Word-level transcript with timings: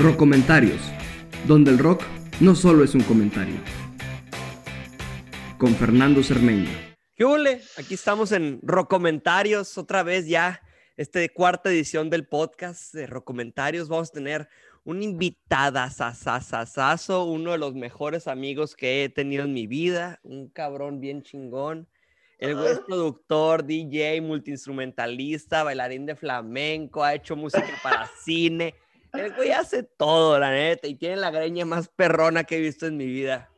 Rocomentarios, 0.00 0.80
donde 1.48 1.72
el 1.72 1.78
rock 1.80 2.04
no 2.38 2.54
solo 2.54 2.84
es 2.84 2.94
un 2.94 3.00
comentario. 3.00 3.56
Con 5.58 5.74
Fernando 5.74 6.22
Cermeño. 6.22 6.70
¿Qué 7.16 7.24
ole? 7.24 7.62
Aquí 7.76 7.94
estamos 7.94 8.30
en 8.30 8.60
Rocomentarios, 8.62 9.76
otra 9.76 10.04
vez 10.04 10.28
ya, 10.28 10.62
este 10.96 11.30
cuarta 11.30 11.70
edición 11.70 12.10
del 12.10 12.28
podcast 12.28 12.94
de 12.94 13.08
Rocomentarios. 13.08 13.88
Vamos 13.88 14.10
a 14.10 14.12
tener 14.12 14.48
un 14.84 15.02
invitada, 15.02 15.90
sasasasazo, 15.90 17.24
uno 17.24 17.50
de 17.50 17.58
los 17.58 17.74
mejores 17.74 18.28
amigos 18.28 18.76
que 18.76 19.02
he 19.02 19.08
tenido 19.08 19.46
en 19.46 19.52
mi 19.52 19.66
vida, 19.66 20.20
un 20.22 20.48
cabrón 20.48 21.00
bien 21.00 21.24
chingón. 21.24 21.88
El 22.38 22.54
güey 22.54 22.70
es 22.70 22.78
productor, 22.86 23.64
DJ, 23.64 24.20
multiinstrumentalista, 24.20 25.64
bailarín 25.64 26.06
de 26.06 26.14
flamenco, 26.14 27.02
ha 27.02 27.16
hecho 27.16 27.34
música 27.34 27.66
para 27.82 28.08
cine. 28.24 28.76
El 29.12 29.34
güey 29.34 29.50
hace 29.52 29.82
todo, 29.82 30.38
la 30.38 30.50
neta, 30.50 30.86
y 30.86 30.94
tiene 30.94 31.16
la 31.16 31.30
greña 31.30 31.64
más 31.64 31.88
perrona 31.88 32.44
que 32.44 32.58
he 32.58 32.60
visto 32.60 32.86
en 32.86 32.96
mi 32.96 33.06
vida. 33.06 33.50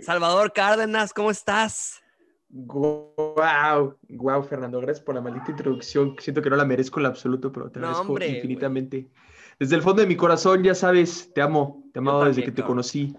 Salvador 0.00 0.52
Cárdenas, 0.52 1.12
¿cómo 1.12 1.30
estás? 1.30 2.02
Wow, 2.48 3.98
wow, 4.08 4.42
Fernando, 4.42 4.80
gracias 4.80 5.04
por 5.04 5.14
la 5.14 5.20
maldita 5.20 5.50
introducción. 5.50 6.16
Siento 6.18 6.42
que 6.42 6.50
no 6.50 6.56
la 6.56 6.64
merezco 6.64 7.00
en 7.00 7.04
lo 7.04 7.08
absoluto, 7.08 7.50
pero 7.52 7.70
te 7.70 7.80
No, 7.80 7.86
agradezco 7.86 8.12
hombre, 8.12 8.28
infinitamente. 8.28 9.10
Desde 9.58 9.76
el 9.76 9.82
fondo 9.82 10.02
de 10.02 10.08
mi 10.08 10.16
corazón, 10.16 10.62
ya 10.62 10.74
sabes, 10.74 11.32
te 11.32 11.40
amo, 11.40 11.88
te 11.92 11.98
amaba 11.98 12.28
desde 12.28 12.44
que 12.44 12.52
te 12.52 12.62
conocí. 12.62 13.14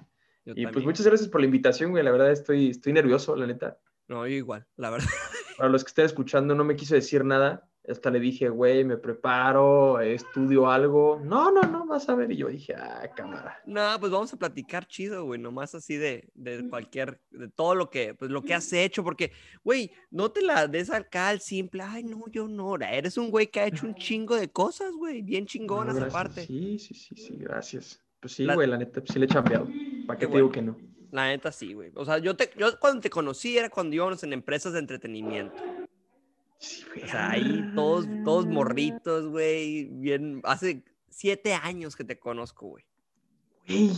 Yo 0.46 0.54
Y 0.56 0.68
pues 0.68 0.86
muchas 0.86 1.06
gracias 1.06 1.30
por 1.30 1.42
la 1.42 1.46
invitación, 1.46 1.92
güey. 1.92 2.04
La 2.04 2.12
verdad 2.12 2.32
estoy, 2.32 2.70
estoy 2.70 2.94
nervioso, 2.94 3.36
la 3.36 3.48
neta. 3.48 3.80
No, 4.08 4.26
yo 4.28 4.36
igual, 4.36 4.66
la 4.78 4.90
verdad. 4.90 5.10
Para 5.58 5.70
los 5.70 5.84
que 5.84 5.90
estén 5.90 6.06
escuchando, 6.06 6.56
no 6.56 6.64
me 6.64 6.76
quiso 6.76 6.96
decir 6.96 7.26
nada. 7.26 7.68
Hasta 7.90 8.10
le 8.12 8.20
dije, 8.20 8.50
güey, 8.50 8.84
me 8.84 8.98
preparo, 8.98 10.00
estudio 10.02 10.70
algo. 10.70 11.22
No, 11.24 11.52
no, 11.52 11.62
no, 11.62 11.86
vas 11.86 12.10
a 12.10 12.16
ver. 12.16 12.30
Y 12.32 12.36
yo 12.36 12.50
dije, 12.50 12.76
ah, 12.76 13.10
cámara. 13.16 13.62
No, 13.66 13.82
pues 14.00 14.12
vamos 14.12 14.34
a 14.34 14.38
platicar 14.38 14.86
chido, 14.86 15.24
güey, 15.24 15.40
nomás 15.40 15.74
así 15.74 15.96
de, 15.96 16.30
de 16.34 16.68
cualquier, 16.70 17.22
de 17.32 17.48
todo 17.48 17.76
lo 17.76 17.90
que, 17.90 18.14
pues 18.14 18.30
lo 18.30 18.42
que 18.44 18.54
has 18.54 18.72
hecho, 18.74 19.04
porque, 19.04 19.32
güey, 19.64 19.92
no 20.12 20.32
te 20.32 20.42
la 20.42 20.68
des 20.68 20.90
acá 20.90 21.30
al 21.30 21.40
simple, 21.40 21.84
ay, 21.84 22.04
no, 22.04 22.26
yo 22.30 22.48
no, 22.48 22.76
eres 22.76 23.18
un 23.18 23.32
güey 23.32 23.48
que 23.48 23.62
ha 23.62 23.68
hecho 23.68 23.86
un 23.88 23.96
chingo 23.96 24.36
de 24.36 24.50
cosas, 24.50 24.92
güey, 24.92 25.22
bien 25.22 25.44
No, 25.44 25.48
chingonas 25.48 25.96
gracias. 25.96 26.14
aparte. 26.14 26.46
Sí, 26.46 26.80
sí, 26.80 26.94
sí, 26.94 27.16
sí, 27.16 27.38
gracias. 27.38 28.04
Pues 28.20 28.34
sí, 28.34 28.44
La- 28.44 28.56
güey, 28.56 28.68
la 28.68 28.78
neta, 28.78 29.00
pues 29.00 29.14
sí 29.14 29.20
le 29.20 29.26
he 29.26 29.30
chambeado. 29.30 29.70
¿Para 30.06 30.20
qué 30.20 30.26
Qué 30.26 30.32
te 30.32 30.38
digo 30.38 30.52
que 30.52 30.62
no? 30.62 30.78
La 31.12 31.28
neta 31.28 31.54
sí, 31.54 31.74
güey. 31.74 31.92
O 31.96 32.04
sea, 32.04 32.18
yo, 32.18 32.36
te, 32.36 32.52
yo 32.58 32.78
cuando 32.80 33.00
te 33.00 33.10
conocí 33.10 33.58
era 33.58 33.70
cuando 33.70 33.96
íbamos 33.96 34.22
en 34.24 34.34
empresas 34.34 34.74
de 34.74 34.80
entretenimiento. 34.80 35.56
Sí, 36.60 36.84
güey. 36.90 37.04
O 37.04 37.08
sea, 37.08 37.32
ahí 37.32 37.72
todos, 37.76 38.08
todos 38.24 38.46
morritos, 38.48 39.28
güey, 39.28 39.86
bien, 39.86 40.42
hace 40.44 40.84
siete 41.10 41.54
años 41.54 41.96
que 41.96 42.04
te 42.04 42.20
conozco, 42.20 42.68
güey. 42.68 42.86
Güey. 43.68 43.92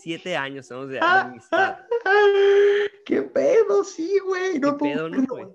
Siete 0.00 0.36
años 0.36 0.68
tenemos 0.68 0.88
de, 0.88 1.00
Ah, 1.00 1.22
amistad. 1.22 1.78
¿Qué 3.04 3.22
pedo? 3.22 3.84
Sí, 3.84 4.18
güey. 4.24 4.58
No 4.58 4.76
¿Qué 4.76 4.84
pedo, 4.90 5.08
no, 5.08 5.24
güey? 5.26 5.46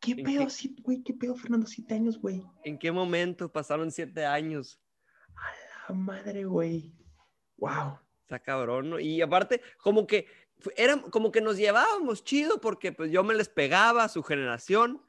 ¿Qué 0.00 0.12
¿En 0.12 0.22
pedo? 0.24 0.44
qué- 0.44 0.50
Sí, 0.50 0.76
güey, 0.82 1.02
¿qué 1.02 1.14
pedo, 1.14 1.34
Fernando? 1.34 1.66
Siete 1.66 1.94
años, 1.94 2.18
güey. 2.20 2.42
¿En 2.64 2.78
qué 2.78 2.92
momento 2.92 3.50
pasaron 3.50 3.90
siete 3.90 4.24
años? 4.24 4.80
La 5.88 5.94
madre, 5.94 6.44
güey. 6.44 6.92
Wow. 7.58 7.98
Está 8.22 8.38
cabrón, 8.40 8.90
¿no? 8.90 8.98
Y 9.00 9.20
aparte, 9.22 9.60
como 9.82 10.06
que 10.06 10.26
era, 10.76 11.00
como 11.00 11.30
que 11.30 11.40
nos 11.40 11.56
llevábamos 11.56 12.24
chido 12.24 12.60
porque 12.60 12.92
pues 12.92 13.10
yo 13.10 13.22
me 13.22 13.34
les 13.34 13.48
pegaba 13.48 14.04
a 14.04 14.08
su 14.08 14.22
generación 14.22 15.02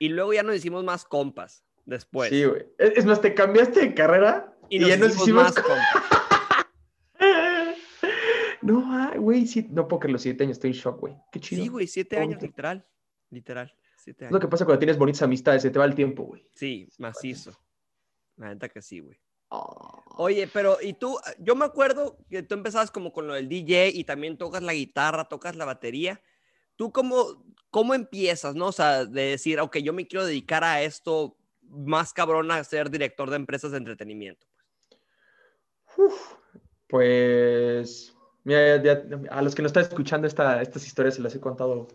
y 0.00 0.08
luego 0.08 0.32
ya 0.32 0.42
nos 0.42 0.56
hicimos 0.56 0.82
más 0.82 1.04
compas 1.04 1.62
después. 1.84 2.30
Sí, 2.30 2.44
güey. 2.44 2.66
Es 2.78 3.04
más, 3.04 3.20
te 3.20 3.34
cambiaste 3.34 3.80
de 3.80 3.94
carrera 3.94 4.56
y 4.70 4.84
ya 4.84 4.96
nos 4.96 5.14
hicimos 5.14 5.44
más 5.44 5.54
compas. 5.54 5.86
no, 8.62 8.82
ah, 8.86 9.12
güey, 9.18 9.46
sí. 9.46 9.68
No 9.70 9.86
creer 9.86 10.12
los 10.12 10.22
siete 10.22 10.44
años. 10.44 10.56
Estoy 10.56 10.70
en 10.70 10.76
shock, 10.76 11.00
güey. 11.00 11.16
Qué 11.30 11.38
chido. 11.38 11.62
Sí, 11.62 11.68
güey, 11.68 11.86
siete 11.86 12.16
años, 12.18 12.40
literal. 12.40 12.86
Literal, 13.28 13.72
siete 13.98 14.24
Es 14.24 14.30
lo 14.30 14.36
años. 14.38 14.46
que 14.46 14.50
pasa 14.50 14.64
cuando 14.64 14.78
tienes 14.78 14.96
bonitas 14.96 15.22
amistades. 15.22 15.60
Se 15.60 15.70
te 15.70 15.78
va 15.78 15.84
el 15.84 15.94
tiempo, 15.94 16.24
güey. 16.24 16.48
Sí, 16.54 16.88
macizo. 16.96 17.52
La 18.36 18.48
neta 18.48 18.70
que 18.70 18.80
sí, 18.80 19.00
güey. 19.00 19.20
Oh. 19.50 20.02
Oye, 20.16 20.48
pero 20.50 20.78
y 20.80 20.94
tú, 20.94 21.18
yo 21.38 21.54
me 21.56 21.66
acuerdo 21.66 22.16
que 22.30 22.42
tú 22.42 22.54
empezabas 22.54 22.90
como 22.90 23.12
con 23.12 23.26
lo 23.26 23.34
del 23.34 23.50
DJ 23.50 23.90
y 23.90 24.04
también 24.04 24.38
tocas 24.38 24.62
la 24.62 24.72
guitarra, 24.72 25.28
tocas 25.28 25.56
la 25.56 25.66
batería. 25.66 26.22
¿Tú 26.80 26.90
cómo, 26.92 27.44
cómo 27.68 27.92
empiezas, 27.92 28.54
no? 28.54 28.68
O 28.68 28.72
sea, 28.72 29.04
de 29.04 29.32
decir, 29.32 29.60
ok, 29.60 29.76
yo 29.80 29.92
me 29.92 30.06
quiero 30.06 30.24
dedicar 30.24 30.64
a 30.64 30.80
esto 30.80 31.36
más 31.60 32.14
cabrón 32.14 32.50
a 32.50 32.64
ser 32.64 32.88
director 32.88 33.28
de 33.28 33.36
empresas 33.36 33.72
de 33.72 33.76
entretenimiento. 33.76 34.46
Uf, 35.98 36.36
pues, 36.88 38.16
a 39.30 39.42
los 39.42 39.54
que 39.54 39.60
nos 39.60 39.68
están 39.68 39.82
escuchando 39.82 40.26
esta- 40.26 40.62
estas 40.62 40.86
historias 40.86 41.16
se 41.16 41.20
las 41.20 41.34
he 41.34 41.40
contado 41.40 41.86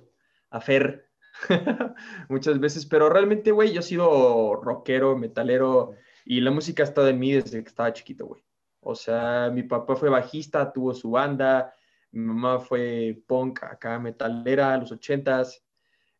a 0.52 0.62
Fer 0.62 1.10
muchas 2.30 2.60
veces, 2.60 2.86
pero 2.86 3.10
realmente, 3.10 3.50
güey, 3.50 3.74
yo 3.74 3.80
he 3.80 3.84
sido 3.84 4.54
rockero, 4.62 5.18
metalero 5.18 5.96
y 6.26 6.42
la 6.42 6.52
música 6.52 6.84
ha 6.84 6.86
estado 6.86 7.08
en 7.08 7.18
mí 7.18 7.32
desde 7.32 7.64
que 7.64 7.70
estaba 7.70 7.92
chiquito, 7.92 8.28
güey. 8.28 8.46
O 8.82 8.94
sea, 8.94 9.50
mi 9.52 9.64
papá 9.64 9.96
fue 9.96 10.10
bajista, 10.10 10.72
tuvo 10.72 10.94
su 10.94 11.10
banda, 11.10 11.74
mi 12.16 12.26
mamá 12.26 12.60
fue 12.60 13.22
punk 13.28 13.64
acá, 13.64 14.00
metalera, 14.00 14.74
a 14.74 14.78
los 14.78 14.92
ochentas. 14.92 15.64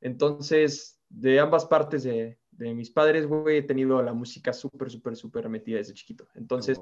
Entonces, 0.02 1.02
de 1.10 1.40
ambas 1.40 1.66
partes 1.66 2.04
de, 2.04 2.38
de 2.52 2.74
mis 2.74 2.92
padres, 2.92 3.26
güey, 3.26 3.58
he 3.58 3.62
tenido 3.62 4.02
la 4.02 4.14
música 4.14 4.52
súper, 4.52 4.90
súper, 4.90 5.16
súper 5.16 5.48
metida 5.48 5.78
desde 5.78 5.94
chiquito. 5.94 6.28
Entonces, 6.36 6.80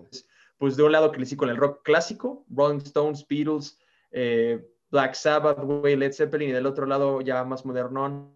pues 0.57 0.75
de 0.75 0.83
un 0.83 0.91
lado 0.91 1.11
crecí 1.11 1.35
con 1.35 1.49
el 1.49 1.57
rock 1.57 1.83
clásico, 1.83 2.45
Rolling 2.49 2.79
Stones, 2.79 3.25
Beatles, 3.27 3.79
eh, 4.11 4.67
Black 4.89 5.13
Sabbath, 5.13 5.59
güey, 5.59 5.95
Led 5.95 6.13
Zeppelin, 6.13 6.49
y 6.49 6.53
del 6.53 6.65
otro 6.65 6.85
lado 6.85 7.21
ya 7.21 7.43
más 7.43 7.65
modernón, 7.65 8.35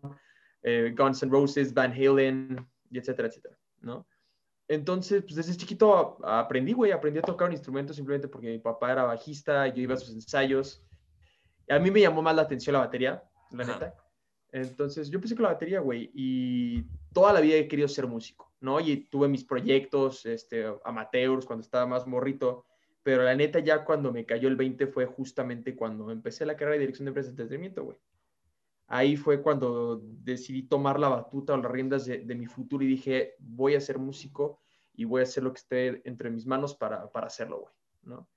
eh, 0.62 0.94
Guns 0.96 1.24
N' 1.24 1.32
Roses, 1.32 1.74
Van 1.74 1.92
Halen, 1.92 2.68
y 2.90 3.00
etcétera, 3.00 3.28
etcétera, 3.28 3.58
¿no? 3.82 4.08
Entonces, 4.68 5.24
pues 5.24 5.36
desde 5.36 5.56
chiquito 5.56 6.18
aprendí, 6.26 6.74
güey, 6.74 6.92
aprendí 6.92 7.20
a 7.20 7.24
tocar 7.24 7.48
un 7.48 7.54
instrumento 7.54 7.94
simplemente 7.94 8.28
porque 8.28 8.48
mi 8.48 8.60
papá 8.60 8.92
era 8.92 9.04
bajista, 9.04 9.68
yo 9.68 9.82
iba 9.82 9.94
a 9.94 9.98
sus 9.98 10.14
ensayos. 10.14 10.84
A 11.70 11.80
mí 11.80 11.90
me 11.90 12.02
llamó 12.02 12.22
más 12.22 12.36
la 12.36 12.42
atención 12.42 12.74
la 12.74 12.80
batería, 12.80 13.24
la 13.52 13.64
Ajá. 13.64 13.74
neta. 13.74 13.96
Entonces, 14.52 15.10
yo 15.10 15.18
empecé 15.18 15.36
con 15.36 15.44
la 15.44 15.54
batería, 15.54 15.80
güey, 15.80 16.10
y 16.14 16.84
toda 17.14 17.34
la 17.34 17.42
vida 17.42 17.56
he 17.56 17.68
querido 17.68 17.88
ser 17.88 18.08
músico, 18.08 18.52
¿no? 18.60 18.80
Y 18.80 19.08
tuve 19.10 19.28
mis 19.28 19.44
proyectos, 19.44 20.26
este, 20.26 20.66
amateurs, 20.84 21.46
cuando 21.46 21.64
estaba 21.64 21.86
más 21.86 22.08
morrito, 22.08 22.66
pero 23.04 23.24
la 23.24 23.36
neta 23.36 23.60
ya 23.60 23.86
cuando 23.86 24.12
me 24.12 24.26
cayó 24.26 24.48
el 24.50 24.56
20 24.56 24.88
fue 24.88 25.06
justamente 25.06 25.76
cuando 25.76 26.12
empecé 26.12 26.46
la 26.46 26.56
carrera 26.56 26.74
de 26.74 26.80
dirección 26.80 27.06
de 27.06 27.10
empresas 27.12 27.36
de 27.36 27.44
entretenimiento, 27.44 27.84
güey. 27.84 27.98
Ahí 28.88 29.18
fue 29.18 29.42
cuando 29.42 30.02
decidí 30.04 30.64
tomar 30.64 31.00
la 31.00 31.10
batuta 31.10 31.54
o 31.54 31.58
las 31.58 31.72
riendas 31.72 32.06
de, 32.06 32.20
de 32.20 32.36
mi 32.36 32.46
futuro 32.48 32.84
y 32.84 32.88
dije, 32.88 33.36
voy 33.40 33.76
a 33.76 33.82
ser 33.82 34.00
músico 34.00 34.62
y 34.94 35.04
voy 35.06 35.20
a 35.22 35.24
hacer 35.24 35.44
lo 35.44 35.52
que 35.52 35.60
esté 35.60 36.08
entre 36.08 36.30
mis 36.30 36.46
manos 36.46 36.74
para, 36.76 37.12
para 37.12 37.28
hacerlo, 37.28 37.60
güey, 37.60 37.74
¿no? 38.04 38.30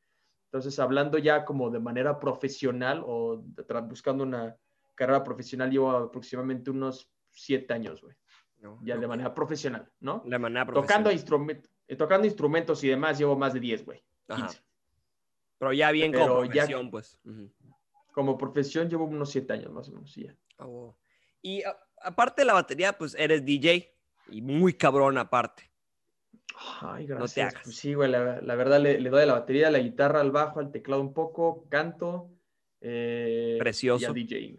Entonces, 0.46 0.78
hablando 0.80 1.16
ya 1.18 1.44
como 1.44 1.70
de 1.70 1.78
manera 1.78 2.18
profesional 2.18 3.02
o 3.06 3.40
buscando 3.88 4.24
una 4.24 4.56
carrera 4.96 5.22
profesional, 5.22 5.70
llevo 5.70 5.90
aproximadamente 5.92 6.70
unos 6.72 7.08
siete 7.30 7.72
años, 7.72 8.02
güey, 8.02 8.16
No, 8.58 8.80
ya 8.82 8.96
no, 8.96 9.00
de 9.02 9.06
manera 9.06 9.32
profesional, 9.32 9.88
¿no? 10.00 10.20
de 10.26 10.38
manera 10.38 10.66
Tocando, 10.66 11.10
profesional. 11.10 11.14
instrument- 11.48 11.68
eh, 11.86 11.94
tocando 11.96 12.26
instrumentos 12.26 12.82
y 12.82 12.88
demás, 12.88 13.16
llevo 13.18 13.36
más 13.36 13.54
de 13.54 13.60
10, 13.60 13.84
güey. 13.84 14.02
Ajá. 14.26 14.46
15. 14.48 14.62
Pero 15.58 15.72
ya 15.72 15.90
bien 15.92 16.12
como 16.12 16.24
Pero 16.26 16.44
ya- 16.46 16.50
profesión, 16.52 16.90
pues. 16.90 17.18
Ujú. 17.24 17.52
Como 18.12 18.36
profesión 18.38 18.88
llevo 18.88 19.04
unos 19.04 19.30
7 19.30 19.52
años 19.52 19.72
más 19.72 19.88
o 19.88 19.92
menos, 19.92 20.10
sí, 20.12 20.24
ya. 20.24 20.34
Ah. 20.58 20.66
Y 21.42 21.62
a- 21.62 21.76
aparte 22.02 22.42
de 22.42 22.46
la 22.46 22.52
batería, 22.54 22.92
pues 22.98 23.14
eres 23.18 23.44
DJ 23.44 23.94
y 24.30 24.42
muy 24.42 24.74
cabrón 24.74 25.16
aparte. 25.18 25.70
Ay, 26.82 27.06
te 27.06 27.14
gracias. 27.14 27.52
hagas. 27.54 27.64
Pues 27.64 27.76
sí, 27.76 27.94
güey, 27.94 28.10
la, 28.10 28.40
la 28.42 28.54
verdad 28.54 28.80
le, 28.80 29.00
le 29.00 29.08
doy 29.10 29.22
a 29.22 29.26
la 29.26 29.32
batería, 29.34 29.68
a 29.68 29.70
la 29.70 29.78
guitarra, 29.78 30.20
al 30.20 30.30
bajo, 30.30 30.60
al 30.60 30.70
teclado 30.70 31.00
un 31.00 31.14
poco, 31.14 31.66
canto. 31.68 32.30
eh, 32.80 33.56
Precioso. 33.58 34.10
Y 34.16 34.24
DJ. 34.24 34.56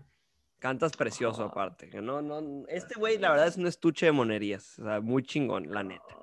Cantas 0.60 0.96
precioso 0.96 1.44
Ah. 1.44 1.48
aparte. 1.48 1.90
No, 2.02 2.22
no, 2.22 2.66
este 2.68 2.96
güey, 3.00 3.18
la 3.18 3.32
verdad, 3.32 3.48
es 3.48 3.58
un 3.58 3.68
estuche 3.68 4.06
de 4.08 4.12
monerías. 4.12 4.78
O 4.80 4.84
sea, 4.84 5.02
muy 5.02 5.24
chingón, 5.24 5.72
la 5.72 5.84
neta. 5.84 6.18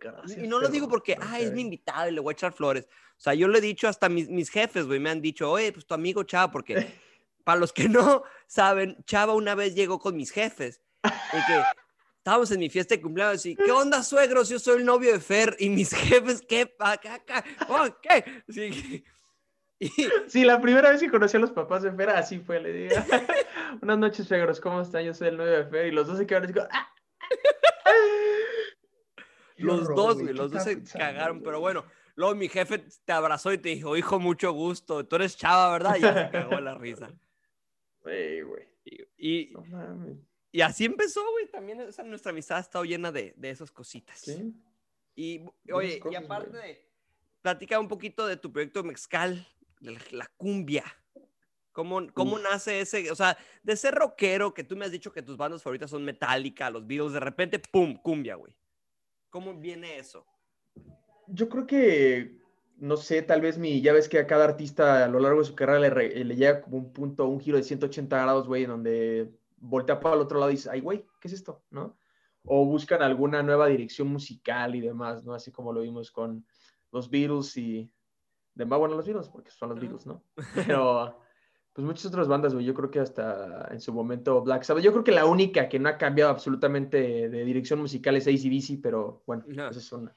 Gracias, 0.00 0.42
Y 0.42 0.48
no 0.48 0.58
lo 0.58 0.68
digo 0.68 0.88
porque, 0.88 1.16
No 1.16 1.26
ah, 1.28 1.38
es 1.38 1.52
mi 1.52 1.60
invitado 1.60 2.08
y 2.08 2.12
le 2.12 2.20
voy 2.20 2.32
a 2.32 2.34
echar 2.34 2.52
flores. 2.52 2.88
O 3.16 3.20
sea, 3.20 3.34
yo 3.34 3.48
le 3.48 3.58
he 3.58 3.60
dicho 3.60 3.86
hasta 3.86 4.08
mis, 4.08 4.30
mis 4.30 4.48
jefes, 4.48 4.86
güey, 4.86 4.98
me 4.98 5.10
han 5.10 5.20
dicho, 5.20 5.50
oye, 5.50 5.72
pues 5.72 5.86
tu 5.86 5.92
amigo 5.92 6.22
Chava, 6.22 6.50
porque 6.50 6.74
para 7.44 7.60
los 7.60 7.72
que 7.72 7.88
no 7.88 8.22
saben, 8.46 8.96
Chava 9.04 9.34
una 9.34 9.54
vez 9.54 9.74
llegó 9.74 9.98
con 9.98 10.16
mis 10.16 10.30
jefes 10.30 10.80
y 11.04 11.46
que 11.46 11.62
estábamos 12.16 12.50
en 12.50 12.60
mi 12.60 12.70
fiesta 12.70 12.94
de 12.94 13.02
cumpleaños 13.02 13.44
y, 13.44 13.56
¿qué 13.56 13.70
onda, 13.72 14.02
suegros? 14.02 14.48
Yo 14.48 14.58
soy 14.58 14.78
el 14.78 14.86
novio 14.86 15.12
de 15.12 15.20
Fer 15.20 15.54
y 15.58 15.68
mis 15.68 15.90
jefes, 15.94 16.42
¿qué? 16.48 16.74
acá, 16.78 17.14
acá? 17.14 17.44
Oh, 17.68 17.86
¿Qué? 18.00 18.42
Sí. 18.48 19.04
Y, 19.82 19.88
Sí, 20.26 20.44
la 20.44 20.60
primera 20.60 20.90
vez 20.90 21.00
que 21.00 21.10
conocí 21.10 21.38
a 21.38 21.40
los 21.40 21.52
papás 21.52 21.82
de 21.82 21.90
Fer, 21.90 22.10
así 22.10 22.38
fue, 22.38 22.60
le 22.60 22.70
digo. 22.70 22.96
Buenas 23.78 23.96
noches, 23.96 24.28
Fegros, 24.28 24.60
¿cómo 24.60 24.82
están? 24.82 25.04
Yo 25.04 25.14
soy 25.14 25.28
el 25.28 25.38
novio 25.38 25.52
de 25.52 25.64
Fer. 25.64 25.86
Y 25.86 25.90
los 25.90 26.06
dos 26.06 26.18
se 26.18 26.26
quedaron 26.26 26.44
así 26.44 26.52
como, 26.52 26.68
¡ah! 26.70 26.92
Los 29.64 29.82
horror, 29.82 29.96
dos, 29.96 30.14
güey, 30.14 30.24
güey, 30.24 30.34
¿qué 30.34 30.42
los 30.42 30.52
dos 30.52 30.62
se 30.64 30.76
pensando, 30.76 31.06
cagaron, 31.06 31.42
pero 31.42 31.60
bueno, 31.60 31.84
luego 32.14 32.34
mi 32.34 32.48
jefe 32.48 32.84
te 33.04 33.12
abrazó 33.12 33.52
y 33.52 33.58
te 33.58 33.70
dijo, 33.70 33.96
hijo, 33.96 34.18
mucho 34.18 34.52
gusto. 34.52 35.06
Tú 35.06 35.16
eres 35.16 35.36
chava, 35.36 35.72
¿verdad? 35.72 35.96
Y 35.96 36.00
ya 36.00 36.26
se 36.26 36.30
cagó 36.30 36.60
la 36.60 36.74
risa. 36.74 37.10
Güey, 38.02 38.40
güey. 38.40 38.66
Y, 39.18 39.50
No 39.52 39.62
mames. 39.66 40.16
y 40.50 40.62
así 40.62 40.86
empezó, 40.86 41.20
güey. 41.32 41.50
También 41.50 41.78
nuestra 42.06 42.30
amistad 42.30 42.56
ha 42.56 42.60
estado 42.60 42.86
llena 42.86 43.12
de, 43.12 43.34
de 43.36 43.50
esas 43.50 43.70
cositas. 43.70 44.18
Sí. 44.20 44.54
Y, 45.14 45.44
oye, 45.70 46.00
y 46.10 46.14
aparte 46.14 46.56
de, 46.56 46.90
platica 47.42 47.78
un 47.78 47.88
poquito 47.88 48.26
de 48.26 48.38
tu 48.38 48.50
proyecto 48.50 48.82
Mezcal, 48.82 49.46
de 49.80 49.92
la, 49.92 50.00
la 50.12 50.26
cumbia. 50.38 50.84
¿Cómo, 51.72 52.06
¿Cómo 52.14 52.36
Uf. 52.36 52.42
nace 52.42 52.80
ese? 52.80 53.10
O 53.10 53.14
sea, 53.14 53.36
de 53.62 53.76
ser 53.76 53.94
rockero, 53.94 54.52
que 54.52 54.64
tú 54.64 54.76
me 54.76 54.84
has 54.84 54.90
dicho 54.90 55.12
que 55.12 55.22
tus 55.22 55.36
bandas 55.36 55.62
favoritas 55.62 55.90
son 55.90 56.04
Metallica, 56.04 56.70
los 56.70 56.86
Beatles, 56.86 57.12
de 57.12 57.20
repente, 57.20 57.58
¡pum! 57.58 57.96
Cumbia, 57.96 58.34
güey. 58.34 58.56
¿Cómo 59.30 59.54
viene 59.54 59.98
eso? 59.98 60.26
Yo 61.28 61.48
creo 61.48 61.66
que, 61.66 62.38
no 62.76 62.96
sé, 62.96 63.22
tal 63.22 63.40
vez 63.40 63.56
mi, 63.58 63.80
ya 63.80 63.92
ves 63.92 64.08
que 64.08 64.18
a 64.18 64.26
cada 64.26 64.44
artista 64.44 65.04
a 65.04 65.08
lo 65.08 65.20
largo 65.20 65.38
de 65.40 65.44
su 65.46 65.54
carrera 65.54 65.78
le, 65.78 65.90
re- 65.90 66.24
le 66.24 66.36
llega 66.36 66.60
como 66.62 66.78
un 66.78 66.92
punto, 66.92 67.26
un 67.26 67.40
giro 67.40 67.56
de 67.56 67.62
180 67.62 68.20
grados, 68.20 68.48
güey, 68.48 68.64
en 68.64 68.70
donde 68.70 69.30
voltea 69.58 70.00
para 70.00 70.16
el 70.16 70.22
otro 70.22 70.38
lado 70.38 70.50
y 70.50 70.54
dice, 70.54 70.70
ay, 70.72 70.80
güey, 70.80 71.06
¿qué 71.20 71.28
es 71.28 71.34
esto? 71.34 71.62
¿No? 71.70 71.96
O 72.44 72.64
buscan 72.64 73.02
alguna 73.02 73.42
nueva 73.42 73.68
dirección 73.68 74.08
musical 74.08 74.74
y 74.74 74.80
demás, 74.80 75.22
¿no? 75.24 75.34
Así 75.34 75.52
como 75.52 75.72
lo 75.72 75.82
vimos 75.82 76.10
con 76.10 76.44
los 76.90 77.08
Beatles 77.10 77.56
y 77.58 77.92
demás, 78.54 78.78
bueno, 78.78 78.96
los 78.96 79.06
Beatles, 79.06 79.28
porque 79.28 79.50
son 79.50 79.68
los. 79.68 79.78
Beatles, 79.78 80.06
¿no? 80.06 80.24
Pero, 80.54 81.20
pues 81.80 81.86
muchas 81.86 82.06
otras 82.06 82.28
bandas, 82.28 82.52
güey, 82.52 82.66
yo 82.66 82.74
creo 82.74 82.90
que 82.90 83.00
hasta 83.00 83.66
en 83.70 83.80
su 83.80 83.94
momento 83.94 84.42
Black 84.42 84.64
Sabbath, 84.64 84.84
yo 84.84 84.92
creo 84.92 85.02
que 85.02 85.12
la 85.12 85.24
única 85.24 85.66
que 85.66 85.78
no 85.78 85.88
ha 85.88 85.96
cambiado 85.96 86.30
absolutamente 86.30 87.30
de 87.30 87.44
dirección 87.46 87.80
musical 87.80 88.16
es 88.16 88.26
AC/DC, 88.26 88.80
pero 88.82 89.22
bueno, 89.26 89.44
Ajá. 89.50 89.70
esa 89.70 89.78
es 89.78 89.90
una, 89.90 90.14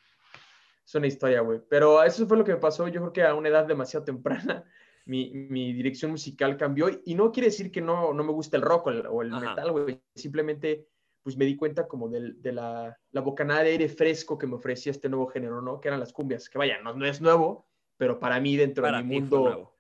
es 0.86 0.96
una 0.96 1.08
historia, 1.08 1.40
güey. 1.40 1.62
Pero 1.70 2.04
eso 2.04 2.28
fue 2.28 2.36
lo 2.36 2.44
que 2.44 2.52
me 2.52 2.60
pasó, 2.60 2.86
yo 2.90 3.00
creo 3.00 3.14
que 3.14 3.24
a 3.24 3.34
una 3.34 3.48
edad 3.48 3.66
demasiado 3.66 4.04
temprana, 4.04 4.66
mi, 5.06 5.32
mi 5.32 5.72
dirección 5.72 6.12
musical 6.12 6.58
cambió 6.58 6.90
y 7.06 7.16
no 7.16 7.32
quiere 7.32 7.48
decir 7.48 7.72
que 7.72 7.80
no, 7.80 8.14
no 8.14 8.24
me 8.26 8.34
gusta 8.34 8.58
el 8.58 8.64
rock 8.64 8.88
o 8.88 8.90
el, 8.90 9.06
o 9.08 9.22
el 9.22 9.32
metal, 9.32 9.72
güey, 9.72 10.02
simplemente 10.16 10.90
pues 11.22 11.38
me 11.38 11.46
di 11.46 11.56
cuenta 11.56 11.88
como 11.88 12.10
del- 12.10 12.42
de, 12.42 12.52
la, 12.52 13.00
la 13.12 13.22
bocanada 13.22 13.64
de 13.64 13.70
aire 13.70 13.88
fresco 13.88 14.38
que 14.38 14.48
me 14.48 14.56
ofrecía 14.56 14.92
este 14.92 15.08
nuevo 15.08 15.28
género, 15.28 15.62
¿no? 15.62 15.80
Que 15.80 15.88
eran 15.88 16.02
las 16.02 16.12
cumbias, 16.12 16.50
que 16.50 16.58
vaya, 16.58 16.82
no, 16.82 16.94
no 16.94 17.06
es 17.06 17.22
nuevo, 17.22 17.70
pero 17.96 18.20
para 18.20 18.42
mí 18.42 18.58
dentro 18.58 18.84
Para 18.84 18.98
de 18.98 19.06
mi 19.06 19.22
mundo. 19.22 19.73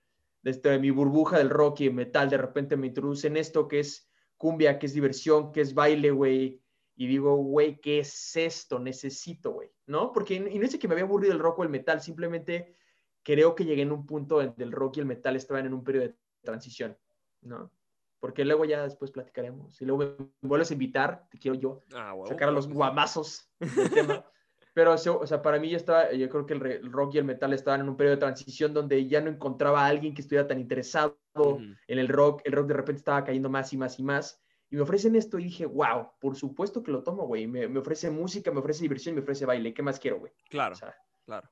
Desde 0.43 0.77
mi 0.77 0.91
burbuja 0.91 1.37
del 1.37 1.49
rock 1.49 1.81
y 1.81 1.89
metal, 1.89 2.29
de 2.29 2.37
repente 2.37 2.77
me 2.77 2.87
introducen 2.87 3.37
esto 3.37 3.67
que 3.67 3.79
es 3.79 4.09
cumbia, 4.37 4.77
que 4.77 4.85
es 4.85 4.93
diversión, 4.93 5.51
que 5.51 5.61
es 5.61 5.73
baile, 5.73 6.11
güey. 6.11 6.61
Y 6.95 7.07
digo, 7.07 7.37
güey, 7.37 7.79
¿qué 7.79 7.99
es 7.99 8.35
esto? 8.35 8.77
Necesito, 8.77 9.51
güey, 9.51 9.71
¿no? 9.87 10.11
Porque, 10.11 10.35
y 10.35 10.59
no 10.59 10.65
es 10.65 10.77
que 10.77 10.87
me 10.87 10.93
había 10.93 11.05
aburrido 11.05 11.33
el 11.33 11.39
rock 11.39 11.59
o 11.59 11.63
el 11.63 11.69
metal, 11.69 12.01
simplemente 12.01 12.75
creo 13.23 13.55
que 13.55 13.65
llegué 13.65 13.81
en 13.81 13.93
un 13.93 14.05
punto 14.05 14.41
en 14.41 14.53
el 14.57 14.71
rock 14.71 14.97
y 14.97 14.99
el 14.99 15.05
metal 15.05 15.35
estaban 15.35 15.65
en 15.65 15.73
un 15.73 15.83
periodo 15.83 16.07
de 16.07 16.15
transición, 16.41 16.97
¿no? 17.41 17.71
Porque 18.19 18.45
luego 18.45 18.65
ya 18.65 18.83
después 18.83 19.11
platicaremos. 19.11 19.81
Y 19.81 19.85
luego 19.85 20.15
me 20.41 20.49
vuelves 20.49 20.69
a 20.71 20.73
invitar, 20.73 21.27
te 21.31 21.39
quiero 21.39 21.57
yo, 21.57 21.81
Ah, 21.95 22.13
huevo, 22.13 22.27
sacar 22.27 22.49
a 22.49 22.51
los 22.51 22.67
guamazos 22.67 23.49
del 23.59 23.89
tema. 23.89 24.25
Pero, 24.73 24.93
o 24.93 25.27
sea, 25.27 25.41
para 25.41 25.59
mí 25.59 25.69
ya 25.69 25.77
estaba, 25.77 26.11
yo 26.13 26.27
creo 26.29 26.45
que 26.47 26.53
el, 26.53 26.91
rock 26.91 27.15
y 27.15 27.17
el 27.19 27.25
metal 27.25 27.53
estaban 27.53 27.81
en 27.81 27.89
un 27.89 27.95
periodo 27.95 28.15
de 28.15 28.21
transición 28.21 28.73
donde 28.73 29.07
ya 29.07 29.21
no 29.21 29.29
encontraba 29.29 29.85
a 29.85 29.87
alguien 29.87 30.15
que 30.15 30.21
estuviera 30.21 30.47
tan 30.47 30.59
interesado 30.59 31.19
Ujú. 31.35 31.61
en 31.87 31.99
el 31.99 32.07
rock. 32.07 32.41
El 32.43 32.53
rock 32.53 32.67
de 32.67 32.73
repente 32.73 32.99
estaba 32.99 33.23
cayendo 33.23 33.49
más 33.49 33.71
y 33.71 33.77
más 33.77 33.99
y 33.99 34.03
más. 34.03 34.41
Y 34.71 34.75
me 34.75 34.81
ofrecen 34.81 35.15
esto 35.15 35.37
y 35.37 35.43
dije, 35.43 35.67
wow, 35.67 36.13
por 36.19 36.35
supuesto 36.35 36.81
que 36.81 36.91
lo 36.91 37.03
tomo, 37.03 37.27
güey. 37.27 37.45
Me, 37.45 37.67
me 37.67 37.79
ofrece 37.79 38.09
música, 38.09 38.51
me 38.51 38.59
ofrece 38.61 38.81
diversión, 38.81 39.13
me 39.13 39.21
ofrece 39.21 39.45
baile. 39.45 39.75
¿Qué 39.75 39.83
más 39.83 39.99
quiero, 39.99 40.19
güey? 40.19 40.33
Claro, 40.49 40.73
O 40.73 40.77
sea, 40.77 40.95
claro. 41.23 41.47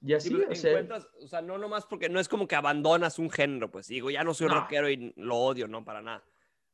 y 0.00 0.12
así, 0.12 0.28
Sí, 0.28 0.36
pues, 0.46 0.60
o 0.60 0.62
sea, 0.62 1.08
o 1.20 1.26
sea, 1.26 1.42
no 1.42 1.58
nomás 1.58 1.84
porque 1.86 2.08
no 2.08 2.20
es 2.20 2.28
como 2.28 2.46
que 2.46 2.54
abandonas 2.54 3.18
un 3.18 3.28
género, 3.28 3.72
pues 3.72 3.88
digo, 3.88 4.08
ya 4.08 4.22
no 4.22 4.34
soy 4.34 4.46
No. 4.46 4.54
rockero 4.54 4.88
y 4.88 5.12
lo 5.16 5.36
odio, 5.36 5.66
no, 5.66 5.84
para 5.84 6.00
nada. 6.00 6.22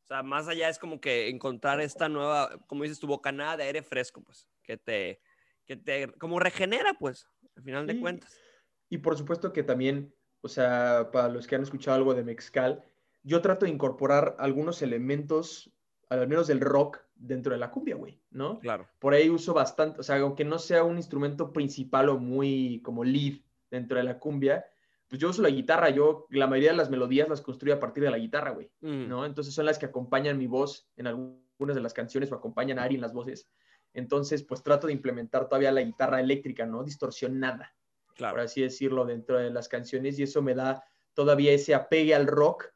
O 0.05 0.07
sea, 0.07 0.23
más 0.23 0.49
allá 0.49 0.69
es 0.69 0.79
como 0.79 1.01
que 1.01 1.29
encontrar 1.29 1.81
esta 1.81 2.11
nueva, 2.11 2.59
como 2.67 2.83
dices, 2.83 2.99
tu 2.99 3.07
bocanada 3.07 3.57
de 3.57 3.65
aire 3.65 3.83
fresco, 3.83 4.23
pues, 4.23 4.47
que 4.63 4.77
te, 4.77 5.21
que 5.69 5.77
te, 5.77 6.11
como 6.15 6.41
regenera, 6.41 6.95
pues, 6.99 7.29
al 7.55 7.63
final 7.63 7.87
de 7.87 7.93
Sí. 7.93 8.01
cuentas. 8.01 8.41
Y 8.89 8.99
por 8.99 9.17
supuesto 9.17 9.53
que 9.53 9.63
también, 9.63 10.15
o 10.41 10.49
sea, 10.49 11.11
para 11.13 11.29
los 11.29 11.47
que 11.47 11.55
han 11.57 11.63
escuchado 11.63 11.97
algo 11.97 12.15
de 12.15 12.25
Mexcal, 12.25 12.83
yo 13.23 13.43
trato 13.43 13.67
de 13.67 13.71
incorporar 13.73 14.35
algunos 14.39 14.81
elementos, 14.81 15.71
al 16.09 16.27
menos 16.27 16.47
del 16.47 16.61
rock, 16.61 17.01
dentro 17.15 17.53
de 17.53 17.59
la 17.59 17.71
cumbia, 17.71 17.97
güey, 17.97 18.19
¿no? 18.31 18.61
Claro. 18.61 18.89
Por 18.99 19.13
ahí 19.13 19.29
uso 19.29 19.53
bastante, 19.53 20.01
o 20.01 20.03
sea, 20.03 20.17
aunque 20.21 20.45
no 20.45 20.59
sea 20.59 20.85
un 20.85 20.97
instrumento 20.97 21.53
principal 21.53 22.09
o 22.09 22.19
muy 22.19 22.81
como 22.83 23.05
lead 23.05 23.41
dentro 23.71 23.99
de 23.99 24.05
la 24.05 24.19
cumbia, 24.19 24.65
pues 25.09 25.21
yo 25.21 25.29
uso 25.31 25.43
la 25.43 25.51
guitarra, 25.51 25.91
yo 25.91 26.27
la 26.31 26.47
mayoría 26.47 26.71
de 26.71 26.77
las 26.77 26.91
melodías 26.91 27.29
las 27.29 27.41
construyo 27.43 27.75
a 27.75 27.81
partir 27.81 28.05
de 28.05 28.11
la 28.11 28.19
guitarra, 28.19 28.53
güey, 28.53 28.71
Mm. 28.81 29.09
¿no? 29.09 29.27
Entonces 29.27 29.53
son 29.53 29.67
las 29.67 29.79
que 29.79 29.87
acompañan 29.87 30.39
mi 30.39 30.47
voz 30.47 30.89
en 30.97 31.09
algunas 31.09 31.75
de 31.77 31.83
las 31.83 31.93
canciones 31.93 32.31
o 32.33 32.37
acompañan 32.37 32.79
a 32.79 32.85
Ari 32.85 32.95
en 32.95 33.01
las 33.03 33.13
voces. 33.13 33.51
Entonces, 33.95 34.43
pues 34.43 34.63
trato 34.63 34.87
de 34.87 34.93
implementar 34.93 35.49
todavía 35.49 35.73
la 35.73 35.83
guitarra 35.83 36.21
eléctrica, 36.21 36.67
¿no? 36.67 36.85
Distorsionada 36.85 37.75
por 38.07 38.17
Claro. 38.17 38.41
así 38.43 38.61
decirlo, 38.63 39.05
dentro 39.07 39.39
de 39.39 39.51
las 39.51 39.69
canciones 39.69 40.19
y 40.19 40.25
eso 40.25 40.43
me 40.43 40.55
da 40.55 40.85
todavía 41.15 41.53
ese 41.53 41.75
apegue 41.75 42.15
al 42.15 42.27
rock, 42.27 42.67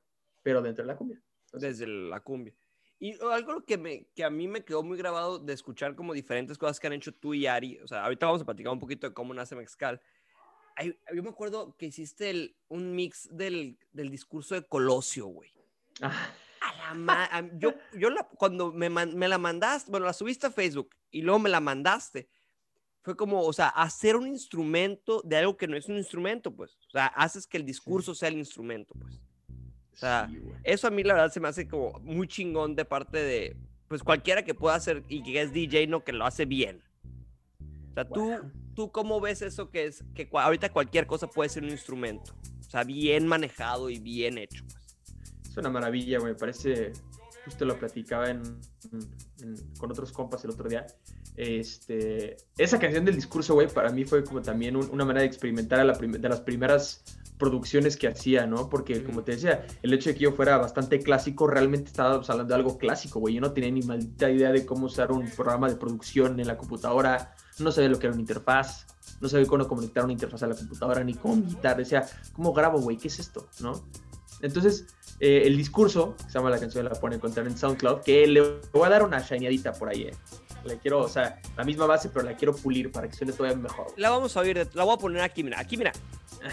pero 0.43 0.63
dentro 0.63 0.85
de 0.85 0.89
la 0.89 0.97
cumbia. 0.97 1.23
Entonces, 1.47 1.79
desde 1.79 1.93
la 1.93 2.21
cumbia. 2.21 2.55
Y 2.99 3.15
algo 3.25 3.65
que, 3.65 3.77
me, 3.77 4.07
que 4.15 4.23
a 4.23 4.31
mí 4.31 4.47
me 4.47 4.65
quedó 4.65 4.83
muy 4.85 4.97
grabado 4.97 5.41
de 5.41 5.53
escuchar 5.53 5.97
como 5.97 6.13
diferentes 6.15 6.57
cosas 6.57 6.79
que 6.79 6.87
han 6.87 6.93
hecho 6.93 7.13
tú 7.13 7.35
y 7.35 7.47
Ari, 7.49 7.81
o 7.81 7.89
sea, 7.89 8.05
ahorita 8.05 8.27
vamos 8.27 8.43
a 8.43 8.45
platicar 8.45 8.73
un 8.73 8.79
poquito 8.79 9.09
de 9.09 9.13
cómo 9.15 9.35
nace 9.35 9.57
Mezcal. 9.57 10.01
Ay, 10.77 10.97
yo 11.15 11.23
me 11.23 11.31
acuerdo 11.31 11.77
que 11.77 11.87
hiciste 11.87 12.31
el- 12.31 12.57
un 12.69 12.95
mix 12.95 13.29
del, 13.31 13.77
del 13.93 14.09
discurso 14.11 14.55
de 14.55 14.63
Colosio, 14.63 15.27
güey. 15.27 15.51
ah, 16.01 16.33
A 16.63 16.77
la 16.89 16.95
ma- 16.95 17.25
a- 17.25 17.51
yo, 17.59 17.75
yo 17.99 18.11
la, 18.11 18.25
cuando 18.37 18.73
me, 18.73 18.89
me 18.89 19.29
la 19.29 19.39
mandaste, 19.39 19.91
bueno, 19.91 20.07
la 20.07 20.13
subiste 20.13 20.47
a 20.47 20.51
Facebook 20.51 20.91
y 21.11 21.23
luego 21.23 21.39
me 21.41 21.49
la 21.51 21.61
mandaste, 21.61 22.29
fue 23.03 23.17
como, 23.17 23.41
o 23.43 23.53
sea, 23.53 23.69
hacer 23.69 24.15
un 24.17 24.29
instrumento 24.29 25.23
de 25.25 25.37
algo 25.39 25.57
que 25.57 25.67
no 25.67 25.77
es 25.77 25.89
un 25.89 25.97
instrumento, 25.97 26.55
pues. 26.55 26.77
O 26.87 26.91
sea, 26.91 27.07
haces 27.07 27.47
que 27.47 27.57
el 27.57 27.65
discurso 27.67 28.15
sea 28.15 28.29
el 28.29 28.39
instrumento, 28.39 28.95
pues. 28.95 29.21
O 29.93 29.97
sea, 29.97 30.29
sí. 30.31 30.41
Eso 30.63 30.87
a 30.87 30.91
mí 30.91 31.03
la 31.03 31.15
verdad 31.15 31.33
se 31.33 31.41
me 31.41 31.49
hace 31.49 31.67
como 31.67 31.99
muy 32.01 32.29
chingón 32.29 32.77
de 32.77 32.85
parte 32.85 33.19
de, 33.19 33.57
pues 33.89 34.03
cualquiera 34.03 34.45
que 34.45 34.55
pueda 34.55 34.77
hacer 34.77 35.03
y 35.09 35.23
que 35.23 35.41
es 35.43 35.53
DJ, 35.53 35.87
no 35.89 36.05
que 36.05 36.13
lo 36.13 36.25
hace 36.25 36.45
bien. 36.45 36.81
O 37.91 37.95
sea, 37.95 38.05
tú, 38.09 38.21
Wow. 38.21 38.51
tú 38.75 38.93
cómo 38.93 39.21
ves 39.21 39.43
eso 39.43 39.69
que 39.71 39.87
es 39.87 40.05
que 40.15 40.29
ahorita 40.33 40.73
cualquier 40.73 41.07
cosa 41.07 41.27
puede 41.27 41.51
ser 41.51 41.63
un 41.65 41.71
instrumento. 41.71 42.35
O 42.61 42.71
sea, 42.71 42.85
bien 42.85 43.27
manejado 43.27 43.91
y 43.91 43.99
bien 43.99 44.39
hecho. 44.39 44.65
Pues. 44.73 44.82
Es 45.53 45.57
una 45.59 45.71
maravilla, 45.71 46.19
güey. 46.19 46.37
Parece, 46.37 46.93
justo 47.45 47.65
lo 47.65 47.79
platicaba 47.79 48.31
en, 48.31 48.43
en- 49.43 49.57
con 49.79 49.91
otros 49.91 50.13
compas 50.13 50.45
el 50.45 50.51
otro 50.51 50.69
día. 50.69 50.87
Este, 51.37 52.37
esa 52.59 52.79
canción 52.79 53.05
del 53.05 53.15
discurso, 53.17 53.55
güey, 53.55 53.69
para 53.69 53.91
mí 53.91 54.05
fue 54.05 54.25
como 54.25 54.43
también 54.43 54.77
un- 54.77 54.89
una 54.91 55.05
manera 55.05 55.21
de 55.23 55.27
experimentar 55.29 55.81
a 55.81 55.85
la 55.85 55.95
de 55.95 56.29
las 56.29 56.41
primeras 56.41 57.03
producciones 57.39 57.97
que 57.97 58.07
hacía, 58.07 58.47
¿no? 58.47 58.69
Porque, 58.69 59.03
como 59.03 59.25
te 59.25 59.33
decía, 59.33 59.67
el 59.83 59.93
hecho 59.93 60.11
de 60.11 60.15
que 60.15 60.21
yo 60.25 60.33
fuera 60.33 60.59
bastante 60.59 61.01
clásico, 61.01 61.47
realmente 61.49 61.89
estábamos 61.89 62.31
hablando 62.31 62.55
de 62.55 62.61
algo 62.61 62.79
clásico, 62.79 63.19
güey. 63.19 63.35
Yo 63.35 63.41
no 63.41 63.53
tenía 63.53 63.71
ni 63.71 63.83
maldita 63.83 64.31
idea 64.31 64.53
de 64.53 64.65
cómo 64.65 64.87
usar 64.87 65.11
un 65.11 65.29
programa 65.31 65.69
de 65.69 65.75
producción 65.77 66.39
en 66.39 66.47
la 66.47 66.57
computadora, 66.57 67.35
no 67.59 67.73
sabía 67.73 67.89
lo 67.91 67.99
que 67.99 68.07
era 68.07 68.13
una 68.15 68.21
interfaz, 68.23 68.87
no 69.21 69.29
sabía 69.29 69.47
cómo 69.47 69.67
conectar 69.67 70.05
una 70.05 70.13
interfaz 70.13 70.45
a 70.45 70.47
la 70.47 70.55
computadora, 70.55 71.03
ni 71.03 71.15
cómo 71.15 71.35
editar, 71.45 71.77
decía, 71.77 72.07
¿cómo 72.33 72.53
grabo, 72.53 72.81
güey? 72.81 72.97
¿Qué 72.97 73.09
es 73.09 73.19
esto? 73.19 73.49
¿No? 73.61 73.85
Entonces, 74.41 74.87
eh, 75.25 75.47
el 75.47 75.57
discurso, 75.57 76.17
que 76.17 76.25
se 76.25 76.31
llama 76.33 76.51
la 76.51 76.59
canción, 76.59 76.85
la 76.85 76.91
pueden 76.91 77.19
encontrar 77.19 77.47
en 77.47 77.57
SoundCloud, 77.57 78.01
que 78.01 78.27
le 78.27 78.41
voy 78.73 78.87
a 78.87 78.89
dar 78.89 79.05
una 79.05 79.21
shineadita 79.21 79.73
por 79.73 79.89
ahí, 79.89 80.03
eh. 80.03 80.15
Le 80.65 80.79
quiero, 80.79 80.99
o 80.99 81.09
sea, 81.09 81.41
la 81.57 81.63
misma 81.63 81.87
base, 81.87 82.09
pero 82.09 82.25
la 82.25 82.37
quiero 82.37 82.53
pulir 82.57 82.91
para 82.91 83.07
que 83.07 83.15
suene 83.15 83.33
todavía 83.33 83.57
mejor. 83.57 83.87
La 83.97 84.11
vamos 84.11 84.37
a 84.37 84.41
oír, 84.41 84.69
la 84.75 84.83
voy 84.83 84.95
a 84.95 84.97
poner 84.97 85.23
aquí, 85.23 85.45
mira, 85.45 85.61
aquí, 85.61 85.77
mira. 85.77 85.93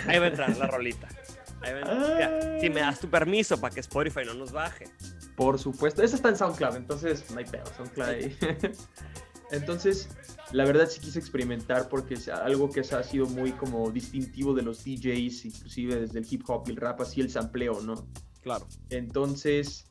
Ahí 0.06 0.20
va 0.20 0.26
a 0.26 0.28
entrar 0.28 0.56
la 0.56 0.68
rolita. 0.68 1.08
Ahí 1.62 1.74
va 1.74 1.80
a 1.80 1.82
entrar. 1.82 2.16
Mira, 2.16 2.60
si 2.62 2.70
me 2.70 2.82
das 2.82 3.00
tu 3.00 3.10
permiso 3.10 3.60
para 3.60 3.74
que 3.74 3.80
Spotify 3.80 4.22
no 4.24 4.36
nos 4.36 4.52
baje. 4.52 4.86
Por 5.36 5.58
supuesto. 5.58 6.04
Esa 6.04 6.16
está 6.16 6.30
en 6.30 6.38
SoundCloud, 6.38 6.76
entonces 6.76 7.26
no 7.32 7.40
hay 7.40 7.46
pedo, 7.46 7.66
SoundCloud 7.76 8.08
ahí. 8.08 8.38
entonces, 9.52 10.10
la 10.52 10.66
verdad 10.66 10.88
sí 10.88 11.00
quise 11.00 11.18
experimentar 11.18 11.90
porque 11.90 12.16
es 12.16 12.30
algo 12.30 12.70
que 12.70 12.82
ha 12.82 13.04
sido 13.04 13.26
muy 13.26 13.52
como 13.54 13.90
distintivo 13.90 14.54
de 14.54 14.62
los 14.62 14.84
DJs, 14.84 15.46
inclusive 15.46 16.02
desde 16.02 16.20
el 16.20 16.28
hip 16.30 16.44
hop 16.48 16.66
y 16.68 16.72
el 16.72 16.78
rap, 16.78 17.02
así 17.02 17.20
el 17.20 17.32
sampleo, 17.32 17.82
¿no? 17.82 18.08
Claro. 18.42 18.68
Entonces, 18.90 19.86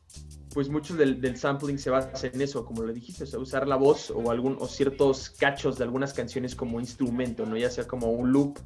pues 0.53 0.69
mucho 0.69 0.95
del, 0.95 1.21
del 1.21 1.37
sampling 1.37 1.77
se 1.77 1.89
basa 1.89 2.27
en 2.27 2.41
eso, 2.41 2.65
como 2.65 2.83
le 2.83 2.93
dijiste, 2.93 3.23
o 3.23 3.27
sea, 3.27 3.39
usar 3.39 3.67
la 3.67 3.75
voz 3.75 4.09
o, 4.11 4.31
algún, 4.31 4.57
o 4.59 4.67
ciertos 4.67 5.29
cachos 5.29 5.77
de 5.77 5.83
algunas 5.83 6.13
canciones 6.13 6.55
como 6.55 6.79
instrumento, 6.79 7.45
¿no? 7.45 7.55
Ya 7.57 7.69
sea 7.69 7.85
como 7.87 8.11
un 8.11 8.31
loop 8.31 8.57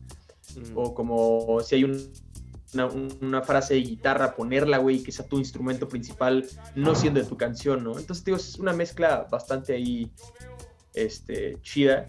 Mm. 0.55 0.77
o 0.77 0.93
como 0.93 1.59
si 1.61 1.75
hay 1.75 1.83
un- 1.85 2.11
una, 2.73 2.87
una 2.87 3.41
frase 3.43 3.75
de 3.75 3.81
guitarra, 3.81 4.35
ponerla, 4.35 4.77
güey, 4.79 5.01
que 5.03 5.11
sea 5.11 5.25
tu 5.27 5.37
instrumento 5.39 5.87
principal, 5.87 6.45
no 6.75 6.95
siendo 6.95 7.19
de 7.21 7.25
tu 7.27 7.37
canción, 7.37 7.83
¿no? 7.83 7.97
Entonces, 7.97 8.25
digo, 8.25 8.37
es 8.37 8.57
una 8.59 8.73
mezcla 8.73 9.27
bastante 9.31 9.73
ahí, 9.73 10.11
este, 10.93 11.57
chida. 11.61 12.07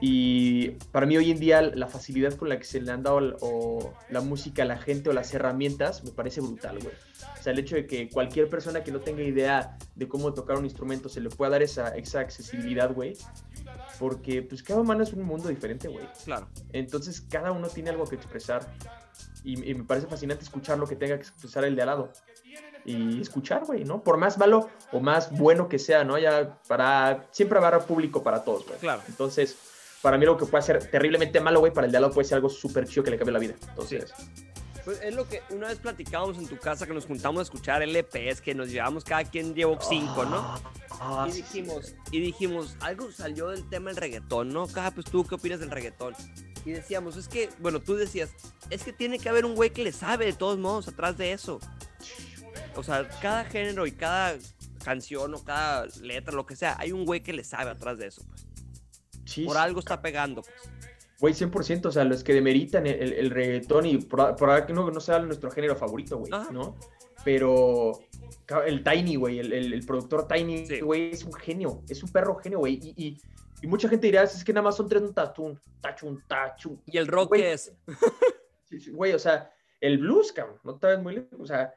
Y 0.00 0.70
para 0.92 1.06
mí 1.06 1.16
hoy 1.16 1.30
en 1.30 1.38
día 1.38 1.62
la 1.62 1.86
facilidad 1.86 2.34
con 2.34 2.48
la 2.48 2.58
que 2.58 2.64
se 2.64 2.80
le 2.80 2.90
han 2.90 3.02
dado 3.02 3.36
o 3.40 3.94
la 4.10 4.20
música 4.20 4.62
a 4.62 4.66
la 4.66 4.76
gente 4.76 5.10
o 5.10 5.12
las 5.12 5.32
herramientas 5.32 6.04
me 6.04 6.10
parece 6.10 6.40
brutal, 6.40 6.78
güey. 6.80 6.94
O 7.38 7.42
sea, 7.42 7.52
el 7.52 7.58
hecho 7.58 7.76
de 7.76 7.86
que 7.86 8.08
cualquier 8.08 8.48
persona 8.48 8.82
que 8.82 8.90
no 8.90 9.00
tenga 9.00 9.22
idea 9.22 9.78
de 9.94 10.08
cómo 10.08 10.34
tocar 10.34 10.58
un 10.58 10.64
instrumento 10.64 11.08
se 11.08 11.20
le 11.20 11.30
pueda 11.30 11.52
dar 11.52 11.62
esa, 11.62 11.88
esa 11.96 12.20
accesibilidad, 12.20 12.92
güey. 12.92 13.16
Porque 13.98 14.42
pues 14.42 14.62
cada 14.62 14.80
humano 14.80 15.02
es 15.02 15.12
un 15.12 15.22
mundo 15.22 15.48
diferente, 15.48 15.88
güey. 15.88 16.06
Claro. 16.24 16.48
Entonces 16.72 17.20
cada 17.20 17.52
uno 17.52 17.68
tiene 17.68 17.90
algo 17.90 18.04
que 18.04 18.16
expresar. 18.16 18.66
Y, 19.42 19.70
y 19.70 19.74
me 19.74 19.84
parece 19.84 20.06
fascinante 20.06 20.42
escuchar 20.42 20.78
lo 20.78 20.86
que 20.86 20.96
tenga 20.96 21.16
que 21.16 21.22
expresar 21.22 21.64
el 21.64 21.76
de 21.76 21.82
al 21.82 21.86
lado. 21.86 22.12
Y 22.86 23.22
escuchar, 23.22 23.64
güey, 23.64 23.84
¿no? 23.84 24.02
Por 24.02 24.18
más 24.18 24.36
malo 24.36 24.68
o 24.92 25.00
más 25.00 25.30
bueno 25.30 25.68
que 25.68 25.78
sea, 25.78 26.04
¿no? 26.04 26.18
Ya 26.18 26.58
para... 26.68 27.26
Siempre 27.30 27.58
va 27.58 27.66
a 27.66 27.68
haber 27.68 27.86
público 27.86 28.22
para 28.22 28.44
todos, 28.44 28.66
güey. 28.66 28.78
Claro. 28.78 29.00
Entonces, 29.08 29.56
para 30.04 30.18
mí 30.18 30.26
lo 30.26 30.36
que 30.36 30.44
puede 30.44 30.62
ser 30.62 30.84
terriblemente 30.90 31.40
malo, 31.40 31.60
güey, 31.60 31.72
para 31.72 31.86
el 31.86 31.90
de 31.90 31.96
al 31.96 32.02
lado 32.02 32.12
puede 32.12 32.28
ser 32.28 32.36
algo 32.36 32.50
súper 32.50 32.86
chido 32.86 33.02
que 33.04 33.10
le 33.10 33.16
cambie 33.16 33.32
la 33.32 33.38
vida. 33.38 33.54
Entonces, 33.70 34.12
Pues 34.84 35.00
es 35.00 35.14
lo 35.14 35.26
que 35.26 35.40
una 35.48 35.68
vez 35.68 35.78
platicábamos 35.78 36.36
en 36.36 36.46
tu 36.46 36.58
casa 36.58 36.86
que 36.86 36.92
nos 36.92 37.06
juntamos 37.06 37.38
a 37.38 37.42
escuchar 37.44 37.82
LPs, 37.82 38.42
que 38.42 38.54
nos 38.54 38.68
llevamos 38.68 39.02
cada 39.02 39.24
quien 39.24 39.54
llevó 39.54 39.78
cinco, 39.80 40.26
¿no? 40.26 40.60
ah, 41.00 41.24
y 41.26 41.32
sí, 41.32 41.38
sí, 41.38 41.42
dijimos, 41.42 41.94
y 42.10 42.20
dijimos, 42.20 42.76
algo 42.80 43.10
salió 43.12 43.48
del 43.48 43.66
tema 43.70 43.88
del 43.88 43.96
reggaetón, 43.96 44.50
¿no? 44.50 44.68
Ah, 44.76 44.92
pues 44.94 45.06
tú, 45.06 45.24
¿qué 45.24 45.36
opinas 45.36 45.60
del 45.60 45.70
reggaetón? 45.70 46.14
Y 46.66 46.72
decíamos, 46.72 47.16
es 47.16 47.26
que, 47.26 47.48
bueno, 47.60 47.80
tú 47.80 47.94
decías, 47.94 48.28
es 48.68 48.82
que 48.82 48.92
tiene 48.92 49.18
que 49.18 49.30
haber 49.30 49.46
un 49.46 49.54
güey 49.54 49.70
que 49.70 49.84
le 49.84 49.92
sabe 49.92 50.26
de 50.26 50.34
todos 50.34 50.58
modos 50.58 50.86
atrás 50.86 51.16
de 51.16 51.32
eso. 51.32 51.60
O 52.76 52.82
sea, 52.82 53.08
cada 53.22 53.46
género 53.46 53.86
y 53.86 53.92
cada 53.92 54.36
canción 54.84 55.32
o 55.34 55.42
cada 55.42 55.86
letra, 56.02 56.34
lo 56.34 56.44
que 56.44 56.56
sea, 56.56 56.76
hay 56.78 56.92
un 56.92 57.06
güey 57.06 57.22
que 57.22 57.32
le 57.32 57.42
sabe 57.42 57.70
atrás 57.70 57.96
de 57.96 58.08
eso. 58.08 58.22
Pues. 58.28 58.44
Sí, 59.34 59.44
Por 59.44 59.54
sí. 59.56 59.62
algo 59.62 59.80
está 59.80 60.00
pegando. 60.00 60.42
Pues. 60.42 60.54
Güey, 61.20 61.34
100%, 61.34 61.86
o 61.86 61.92
sea, 61.92 62.04
los 62.04 62.22
que 62.24 62.34
demeritan 62.34 62.86
el, 62.86 62.94
el- 63.00 63.12
el 63.14 63.30
reggaetón 63.30 63.86
y 63.86 63.98
por, 63.98 64.34
por 64.36 64.50
ahora 64.50 64.66
que 64.66 64.72
no, 64.72 64.90
no 64.90 65.00
sea 65.00 65.18
nuestro 65.20 65.50
género 65.50 65.76
favorito, 65.76 66.18
güey. 66.18 66.30
¿no? 66.52 66.76
Pero 67.24 67.92
el 68.66 68.82
Tiny, 68.84 69.16
güey, 69.16 69.38
el, 69.38 69.52
el- 69.52 69.72
el 69.72 69.86
productor 69.86 70.28
Tiny, 70.28 70.66
Sí. 70.66 70.80
güey, 70.80 71.10
es 71.12 71.24
un 71.24 71.32
genio, 71.32 71.82
es 71.88 72.02
un 72.02 72.10
perro 72.10 72.34
genio, 72.36 72.58
güey. 72.58 72.74
Y, 72.82 72.94
y- 73.06 73.18
y 73.62 73.66
mucha 73.66 73.88
gente 73.88 74.06
dirá, 74.08 74.24
es 74.24 74.44
que 74.44 74.52
nada 74.52 74.64
más 74.64 74.76
son 74.76 74.88
tres 74.88 75.02
un 75.02 75.14
tachun, 75.14 75.58
tachun, 75.80 76.22
tachun. 76.28 76.82
¿Y 76.84 76.98
el 76.98 77.06
rock 77.06 77.28
Güey. 77.30 77.40
qué 77.42 77.52
es? 77.54 77.72
Sí, 78.68 78.80
sí, 78.80 78.90
Güey, 78.90 79.12
o 79.12 79.18
sea, 79.18 79.50
el 79.80 79.98
blues, 79.98 80.32
cabrón, 80.32 80.58
no 80.64 80.76
te 80.78 80.86
ves 80.88 80.98
muy 81.00 81.14
lejos, 81.14 81.38
o 81.38 81.46
sea, 81.46 81.74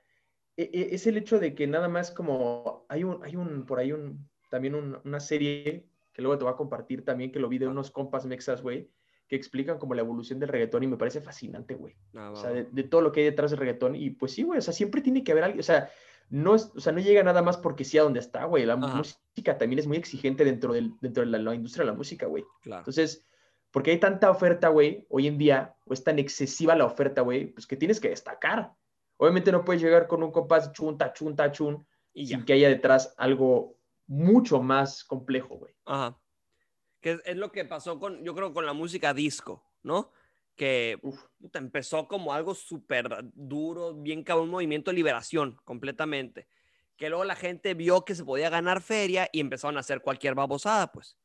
e- 0.56 0.70
e- 0.74 0.96
es 0.96 1.06
el 1.06 1.18
hecho 1.18 1.38
de 1.40 1.54
que 1.54 1.68
nada 1.68 1.88
más 1.90 2.12
como 2.12 2.86
hay 2.90 3.04
un, 3.04 3.24
hay 3.24 3.36
un, 3.36 3.66
por 3.66 3.80
ahí 3.80 3.92
un, 3.92 4.28
también 4.50 4.74
un- 4.74 4.98
una 5.06 5.20
serie 5.20 5.86
que 6.18 6.24
luego 6.24 6.36
te 6.40 6.44
voy 6.46 6.52
a 6.54 6.58
compartir 6.58 7.06
también, 7.06 7.32
que 7.32 7.40
lo 7.40 7.48
vi 7.48 7.60
de 7.60 7.68
unos 7.68 7.92
compas 7.92 8.26
mexas, 8.26 8.64
güey, 8.64 8.90
que 9.28 9.36
explican 9.36 9.78
como 9.78 9.94
la 9.94 10.02
evolución 10.02 10.40
del 10.40 10.50
reggaetón 10.50 10.82
y 10.84 10.88
me 10.88 10.98
parece 10.98 11.22
fascinante, 11.22 11.76
güey. 11.76 11.96
Ah, 12.16 12.32
O 12.32 12.36
sea, 12.36 12.50
de, 12.50 12.64
de 12.64 12.84
todo 12.84 13.02
lo 13.02 13.12
que 13.12 13.20
hay 13.20 13.26
detrás 13.28 13.52
del 13.52 13.60
reggaetón. 13.60 13.96
Y 13.96 14.10
pues 14.10 14.32
sí, 14.32 14.42
güey, 14.42 14.58
o 14.58 14.62
sea, 14.64 14.74
siempre 14.74 15.02
tiene 15.02 15.24
que 15.24 15.32
haber 15.32 15.44
alguien, 15.44 15.60
o 15.60 15.64
sea, 15.64 15.92
no, 16.32 16.56
es, 16.56 16.72
o 16.76 16.80
sea, 16.80 16.92
no 16.92 17.00
llega 17.00 17.22
nada 17.22 17.44
más 17.44 17.58
porque 17.58 17.84
sí 17.86 18.00
a 18.00 18.02
donde 18.02 18.20
está, 18.20 18.46
güey. 18.46 18.66
La 18.66 18.74
Ajá. 18.74 18.96
música 18.98 19.58
también 19.60 19.78
es 19.78 19.86
muy 19.86 19.98
exigente 19.98 20.44
dentro, 20.44 20.74
del, 20.74 20.94
dentro 21.02 21.24
de 21.24 21.30
la, 21.30 21.38
la 21.38 21.54
industria 21.54 21.86
de 21.86 21.92
la 21.92 21.98
música, 21.98 22.26
güey. 22.26 22.44
claro. 22.64 22.82
Entonces, 22.82 23.24
porque 23.70 23.92
hay 23.92 24.00
tanta 24.00 24.32
oferta, 24.32 24.70
güey, 24.70 25.06
hoy 25.10 25.28
en 25.28 25.38
día, 25.38 25.76
o 25.86 25.94
es 25.94 26.04
tan 26.04 26.18
excesiva 26.18 26.76
la 26.76 26.86
oferta, 26.86 27.22
güey, 27.22 27.48
pues 27.54 27.68
que 27.68 27.78
tienes 27.78 28.00
que 28.00 28.10
destacar. 28.10 28.74
Obviamente 29.18 29.52
no 29.52 29.64
puedes 29.64 29.84
llegar 29.84 30.08
con 30.08 30.24
un 30.24 30.32
compás 30.32 30.72
chunta, 30.72 31.14
chunta, 31.14 31.52
chun, 31.52 31.86
Y 32.14 32.26
ya. 32.26 32.38
sin 32.38 32.46
que 32.46 32.54
haya 32.54 32.70
detrás 32.70 33.14
algo 33.18 33.77
mucho 34.08 34.62
más 34.62 35.04
complejo, 35.04 35.56
güey. 35.58 35.76
Ajá. 35.86 36.20
Que 37.02 37.12
es, 37.12 37.22
es 37.26 37.38
lo 37.38 37.52
que 37.52 37.66
pasó 37.66 38.00
con, 38.00 38.24
yo 38.24 38.34
creo, 38.34 38.54
con 38.54 38.66
la 38.66 38.74
música 38.74 39.14
disco, 39.14 39.64
¿no? 39.84 40.12
Que 40.56 40.98
Uf, 41.04 41.22
puta, 41.40 41.60
empezó 41.60 42.08
como 42.08 42.34
algo 42.34 42.56
súper 42.56 43.08
duro, 43.34 43.94
bien 43.94 44.24
cabrón, 44.24 44.46
un 44.46 44.52
movimiento 44.52 44.90
de 44.92 44.96
liberación 44.96 45.58
completamente. 45.64 46.48
Que 46.96 47.10
luego 47.10 47.26
la 47.26 47.36
gente 47.36 47.76
vio 47.76 48.04
que 48.06 48.16
se 48.16 48.26
podía 48.26 48.50
ganar 48.50 48.82
feria 48.82 49.30
y 49.32 49.40
empezaron 49.40 49.78
a 49.78 49.82
hacer 49.82 50.02
cualquier 50.02 50.34
babosada, 50.34 50.92
pues. 50.92 51.18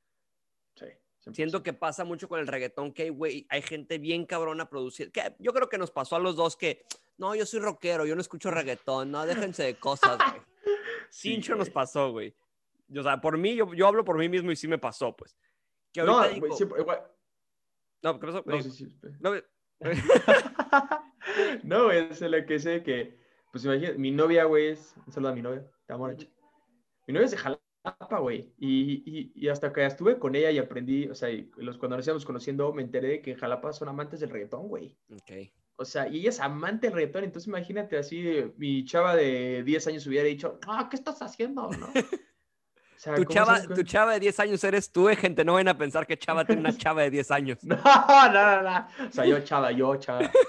sí. 0.77 0.87
100%. 1.25 1.35
Siento 1.37 1.63
que 1.63 1.73
pasa 1.73 2.05
mucho 2.05 2.29
con 2.29 2.41
el 2.41 2.49
reggaetón, 2.49 2.93
que 2.93 3.11
güey, 3.11 3.47
hay 3.49 3.63
gente 3.63 3.99
bien 3.99 4.27
cabrona 4.27 4.69
producir. 4.69 5.13
Que 5.13 5.37
yo 5.39 5.53
creo 5.53 5.69
que 5.69 5.79
nos 5.79 5.93
pasó 5.93 6.17
a 6.17 6.19
los 6.19 6.35
dos 6.35 6.57
que, 6.57 6.85
no, 7.17 7.37
yo 7.37 7.47
soy 7.47 7.61
rockero, 7.61 8.05
yo 8.05 8.17
no 8.17 8.21
escucho 8.21 8.51
reggaetón, 8.51 9.13
no, 9.13 9.25
déjense 9.25 9.63
de 9.63 9.77
cosas, 9.77 10.19
güey. 10.19 10.43
Sí, 11.11 11.35
Cincho 11.35 11.53
nos 11.55 11.69
güey. 11.69 11.75
pasó, 11.75 12.11
güey. 12.11 12.35
O 12.97 13.03
sea, 13.03 13.21
por 13.21 13.39
mí, 13.39 13.55
yo, 13.57 13.73
yo 13.75 13.87
hablo 13.87 14.05
por 14.05 14.19
mí 14.19 14.29
mismo 14.29 14.51
y 14.53 14.57
sí 14.57 14.69
me 14.69 14.79
pasó, 14.79 15.15
pues. 15.17 15.37
Que 15.93 16.03
No, 16.03 16.23
digo- 16.29 16.55
siempre- 16.57 16.81
igual- 16.81 17.03
no, 18.03 18.19
¿qué 18.19 18.27
pasó? 18.27 18.43
no, 18.47 18.63
sí, 18.63 18.71
sí, 18.71 18.97
no, 19.21 19.33
no, 21.65 21.85
güey, 21.85 22.09
es 22.11 22.21
lo 22.21 22.47
que 22.47 22.59
sé 22.59 22.83
que, 22.83 23.19
pues 23.53 23.65
imagínate, 23.65 23.99
mi 23.99 24.11
novia, 24.11 24.45
güey, 24.45 24.69
es, 24.69 24.95
un 25.07 25.13
saludo 25.13 25.31
a 25.33 25.35
mi 25.35 25.43
novia, 25.43 25.65
te 25.87 25.93
amo. 25.93 26.09
Mi 26.09 27.15
novia 27.15 27.25
es 27.27 27.31
de 27.33 27.37
Jalapa, 27.37 28.19
güey, 28.21 28.53
y, 28.59 29.03
y, 29.07 29.33
y 29.35 29.49
hasta 29.49 29.73
que 29.73 29.85
estuve 29.85 30.19
con 30.19 30.35
ella 30.35 30.51
y 30.51 30.59
aprendí, 30.59 31.09
o 31.09 31.15
sea, 31.15 31.31
y 31.31 31.51
los, 31.57 31.79
cuando 31.79 31.97
nos 31.97 32.07
íbamos 32.07 32.25
conociendo, 32.25 32.73
me 32.73 32.83
enteré 32.83 33.09
de 33.09 33.23
que 33.23 33.33
en 33.33 33.39
Jalapa 33.39 33.73
son 33.73 33.89
amantes 33.89 34.21
del 34.21 34.31
reggaetón, 34.31 34.69
güey. 34.69 34.97
ok. 35.13 35.33
O 35.77 35.85
sea, 35.85 36.07
y 36.07 36.21
ella 36.21 36.29
es 36.29 36.39
amante 36.41 36.87
del 36.87 36.95
reggaetón, 36.97 37.25
entonces 37.25 37.49
imagínate 37.49 37.97
así, 37.97 38.23
mi 38.57 38.85
chava 38.85 39.17
de 39.17 39.63
10 39.65 39.87
años 39.89 40.07
hubiera 40.07 40.27
dicho, 40.29 40.59
no, 40.67 40.89
¿qué 40.89 40.97
estás 40.97 41.21
haciendo? 41.23 41.69
¿No? 41.71 41.89
Sea, 43.03 43.17
Tu 43.17 43.25
¿cómo 43.25 43.35
chava, 43.35 43.63
tu 43.63 43.83
chava 43.83 44.13
de 44.15 44.21
10 44.21 44.39
años 44.39 44.63
eres 44.63 44.93
tú, 44.93 45.09
eh, 45.09 45.17
gente. 45.17 45.45
No 45.45 45.55
vayan 45.55 45.67
a 45.69 45.77
pensar 45.77 46.07
que 46.07 46.17
chava 46.17 46.45
tiene 46.45 46.61
una 46.61 46.73
chava 46.79 47.03
de 47.03 47.11
10 47.11 47.31
años. 47.33 47.65
No, 47.65 47.75
no, 47.75 48.33
no, 48.33 48.63
no. 48.63 48.87
O 49.09 49.11
sea, 49.11 49.27
yo, 49.27 49.41
chava, 49.41 49.73
yo, 49.73 49.97
chava. 49.97 50.31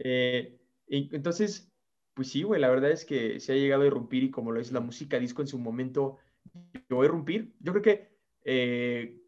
Eh, 0.00 0.56
entonces, 0.86 1.72
pues 2.14 2.30
sí, 2.30 2.44
güey, 2.44 2.60
la 2.60 2.68
verdad 2.68 2.92
es 2.92 3.04
que 3.04 3.40
se 3.40 3.52
ha 3.52 3.56
llegado 3.56 3.82
a 3.82 3.86
irrumpir 3.86 4.22
y 4.22 4.30
como 4.30 4.52
lo 4.52 4.60
es 4.60 4.70
la 4.70 4.78
música 4.78 5.18
disco 5.18 5.42
en 5.42 5.48
su 5.48 5.58
momento, 5.58 6.18
llegó 6.88 7.02
a 7.02 7.06
irrumpir. 7.06 7.52
Yo 7.58 7.72
creo 7.72 7.82
que 7.82 8.08
eh, 8.44 9.20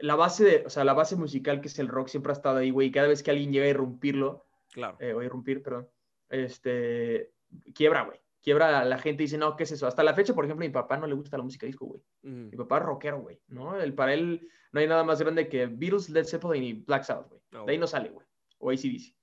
la 0.00 0.16
base 0.16 0.42
de, 0.44 0.66
o 0.66 0.70
sea, 0.70 0.82
la 0.82 0.92
base 0.94 1.14
musical 1.14 1.60
que 1.60 1.68
es 1.68 1.78
el 1.78 1.86
rock 1.86 2.08
siempre 2.08 2.32
ha 2.32 2.34
estado 2.34 2.56
ahí, 2.58 2.70
güey, 2.70 2.88
y 2.88 2.90
cada 2.90 3.06
vez 3.06 3.22
que 3.22 3.30
alguien 3.30 3.52
llega 3.52 3.66
a 3.66 3.70
irrumpirlo, 3.70 4.44
Claro. 4.72 4.96
eh, 4.98 5.12
o 5.14 5.22
irrumpir, 5.22 5.62
perdón, 5.62 5.88
este, 6.30 7.30
quiebra, 7.74 8.02
güey. 8.02 8.18
Quiebra, 8.40 8.84
la 8.84 8.98
gente 8.98 9.22
dice, 9.24 9.36
no, 9.38 9.56
¿qué 9.56 9.64
es 9.64 9.72
eso? 9.72 9.86
Hasta 9.86 10.02
la 10.02 10.14
fecha, 10.14 10.34
por 10.34 10.44
ejemplo, 10.44 10.64
a 10.64 10.68
mi 10.68 10.72
papá 10.72 10.96
no 10.96 11.06
le 11.06 11.14
gusta 11.14 11.36
la 11.36 11.42
música 11.42 11.66
disco, 11.66 11.86
güey. 11.86 12.00
Mm, 12.22 12.50
Mi 12.50 12.56
papá 12.56 12.78
es 12.78 12.84
rockero, 12.84 13.20
güey, 13.20 13.40
¿no? 13.48 13.76
El, 13.80 13.94
para 13.94 14.14
él 14.14 14.48
no 14.72 14.80
hay 14.80 14.86
nada 14.86 15.02
más 15.04 15.20
grande 15.20 15.48
que 15.48 15.66
Beatles, 15.66 16.08
Led 16.10 16.24
Zeppelin 16.24 16.62
y 16.62 16.72
Black 16.74 17.02
Sabbath, 17.04 17.28
güey. 17.28 17.40
Ah, 17.52 17.64
De 17.66 17.72
ahí 17.72 17.78
no 17.78 17.86
sale, 17.86 18.10
güey. 18.10 18.26
O 18.58 18.70
ACDC. 18.70 19.14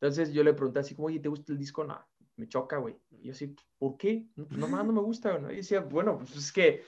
Entonces 0.00 0.32
yo 0.32 0.42
le 0.44 0.52
pregunté 0.54 0.80
así 0.80 0.94
como, 0.94 1.08
oye, 1.08 1.20
¿te 1.20 1.28
gusta 1.28 1.52
el 1.52 1.58
disco? 1.58 1.84
No, 1.84 1.98
me 2.36 2.48
choca, 2.48 2.76
güey. 2.78 2.96
Y 3.10 3.24
yo 3.26 3.32
así, 3.32 3.54
¿por 3.78 3.96
qué? 3.96 4.26
No, 4.36 4.46
pues 4.46 4.58
nomás 4.58 4.84
no 4.86 4.92
me 4.92 5.00
gusta, 5.02 5.38
¿no? 5.38 5.50
Y 5.52 5.56
decía, 5.56 5.80
bueno, 5.80 6.18
pues 6.18 6.36
es 6.36 6.52
que, 6.52 6.82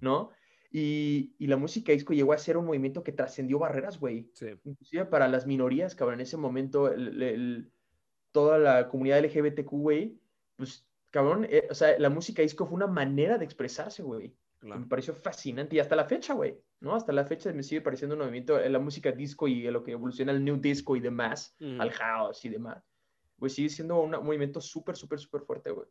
¿no? 0.00 0.30
Y, 0.70 1.34
y 1.38 1.46
la 1.46 1.56
música 1.56 1.92
disco 1.92 2.12
llegó 2.12 2.32
a 2.32 2.38
ser 2.38 2.56
un 2.56 2.66
movimiento 2.66 3.02
que 3.02 3.12
trascendió 3.12 3.58
barreras, 3.58 3.98
güey. 3.98 4.30
Sí. 4.34 4.48
Inclusive 4.64 5.06
para 5.06 5.28
las 5.28 5.46
minorías, 5.46 5.94
cabrón, 5.94 6.14
en 6.16 6.20
ese 6.22 6.36
momento, 6.36 6.90
el- 6.92 7.22
el- 7.22 7.72
toda 8.32 8.58
la 8.58 8.88
comunidad 8.88 9.18
LGBTQ, 9.18 9.70
güey, 9.70 10.20
pues, 10.56 10.85
cabrón, 11.16 11.46
eh, 11.48 11.66
o 11.70 11.74
sea, 11.74 11.98
la 11.98 12.10
música 12.10 12.42
disco 12.42 12.66
fue 12.66 12.76
una 12.76 12.86
manera 12.86 13.38
de 13.38 13.44
expresarse, 13.46 14.02
güey. 14.02 14.34
Claro. 14.58 14.80
Me 14.82 14.86
pareció 14.86 15.14
fascinante 15.14 15.74
y 15.74 15.78
hasta 15.78 15.96
la 15.96 16.04
fecha, 16.04 16.34
güey, 16.34 16.58
¿no? 16.80 16.94
Hasta 16.94 17.10
la 17.12 17.24
fecha 17.24 17.50
me 17.54 17.62
sigue 17.62 17.80
pareciendo 17.80 18.16
un 18.16 18.20
movimiento, 18.20 18.58
eh, 18.58 18.68
la 18.68 18.78
música 18.78 19.12
disco 19.12 19.48
y 19.48 19.62
lo 19.70 19.82
que 19.82 19.92
evoluciona 19.92 20.32
al 20.32 20.44
new 20.44 20.58
disco 20.58 20.94
y 20.94 21.00
demás, 21.00 21.56
Mm, 21.58 21.80
al 21.80 21.90
house 21.92 22.44
y 22.44 22.50
demás, 22.50 22.84
pues 23.38 23.54
sigue 23.54 23.70
siendo 23.70 23.98
un 23.98 24.10
movimiento 24.10 24.60
súper, 24.60 24.94
súper, 24.94 25.18
súper 25.18 25.40
fuerte, 25.40 25.70
güey. 25.70 25.86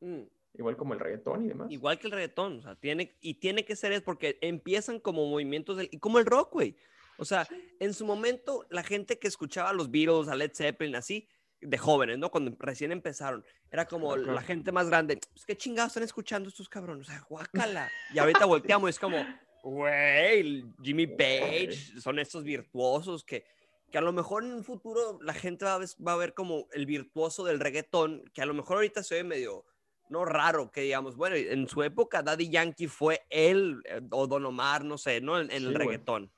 mm. 0.00 0.22
Igual 0.58 0.76
como 0.76 0.94
el 0.94 1.00
reggaetón 1.00 1.44
y 1.44 1.48
demás. 1.48 1.70
Igual 1.70 1.98
que 1.98 2.06
el 2.06 2.12
reggaetón, 2.12 2.58
o 2.58 2.62
sea, 2.62 2.76
tiene, 2.76 3.16
y 3.20 3.34
tiene 3.34 3.64
que 3.64 3.74
ser 3.74 3.90
es 3.92 4.02
porque 4.02 4.38
empiezan 4.40 5.00
como 5.00 5.28
movimientos, 5.28 5.76
del, 5.76 5.88
y 5.90 5.98
como 5.98 6.18
el 6.20 6.24
rock, 6.24 6.52
güey. 6.52 6.76
O 7.18 7.24
sea, 7.24 7.48
en 7.80 7.92
su 7.92 8.06
momento, 8.06 8.64
la 8.70 8.82
gente 8.82 9.18
que 9.18 9.26
escuchaba 9.26 9.70
a 9.70 9.72
los 9.74 9.90
Beatles, 9.90 10.28
a 10.28 10.36
Led 10.36 10.52
Zeppelin, 10.54 10.94
así, 10.94 11.28
de 11.60 11.78
jóvenes, 11.78 12.18
¿no? 12.18 12.30
Cuando 12.30 12.54
recién 12.58 12.92
empezaron, 12.92 13.44
era 13.70 13.86
como 13.86 14.12
Ajá. 14.14 14.20
la 14.32 14.42
gente 14.42 14.72
más 14.72 14.88
grande, 14.88 15.18
pues 15.32 15.44
qué 15.46 15.56
chingados 15.56 15.90
están 15.90 16.02
escuchando 16.02 16.48
estos 16.48 16.68
cabrones, 16.68 17.08
o 17.08 17.10
sea, 17.10 17.20
guácala. 17.28 17.90
Y 18.14 18.18
ahorita 18.18 18.44
volteamos, 18.44 18.88
y 18.88 18.90
es 18.90 18.98
como, 18.98 19.16
güey, 19.62 20.64
Jimmy 20.82 21.06
Page, 21.06 22.00
son 22.00 22.18
estos 22.18 22.44
virtuosos 22.44 23.24
que, 23.24 23.44
que 23.90 23.98
a 23.98 24.00
lo 24.00 24.12
mejor 24.12 24.44
en 24.44 24.52
un 24.52 24.64
futuro 24.64 25.18
la 25.22 25.34
gente 25.34 25.64
va 25.64 25.74
a, 25.74 25.78
ver, 25.78 25.88
va 26.06 26.12
a 26.12 26.16
ver 26.16 26.34
como 26.34 26.68
el 26.72 26.86
virtuoso 26.86 27.44
del 27.44 27.60
reggaetón, 27.60 28.24
que 28.32 28.42
a 28.42 28.46
lo 28.46 28.54
mejor 28.54 28.76
ahorita 28.76 29.02
se 29.02 29.16
ve 29.16 29.24
medio, 29.24 29.64
no 30.08 30.24
raro, 30.24 30.70
que 30.70 30.82
digamos, 30.82 31.16
bueno, 31.16 31.34
en 31.36 31.66
su 31.68 31.82
época 31.82 32.22
Daddy 32.22 32.48
Yankee 32.48 32.86
fue 32.86 33.22
él, 33.30 33.80
eh, 33.86 34.00
o 34.10 34.26
Don 34.26 34.44
Omar, 34.46 34.84
no 34.84 34.98
sé, 34.98 35.20
¿no? 35.20 35.40
En, 35.40 35.50
en 35.50 35.60
Sí, 35.62 35.66
el 35.66 35.74
reggaetón, 35.74 36.30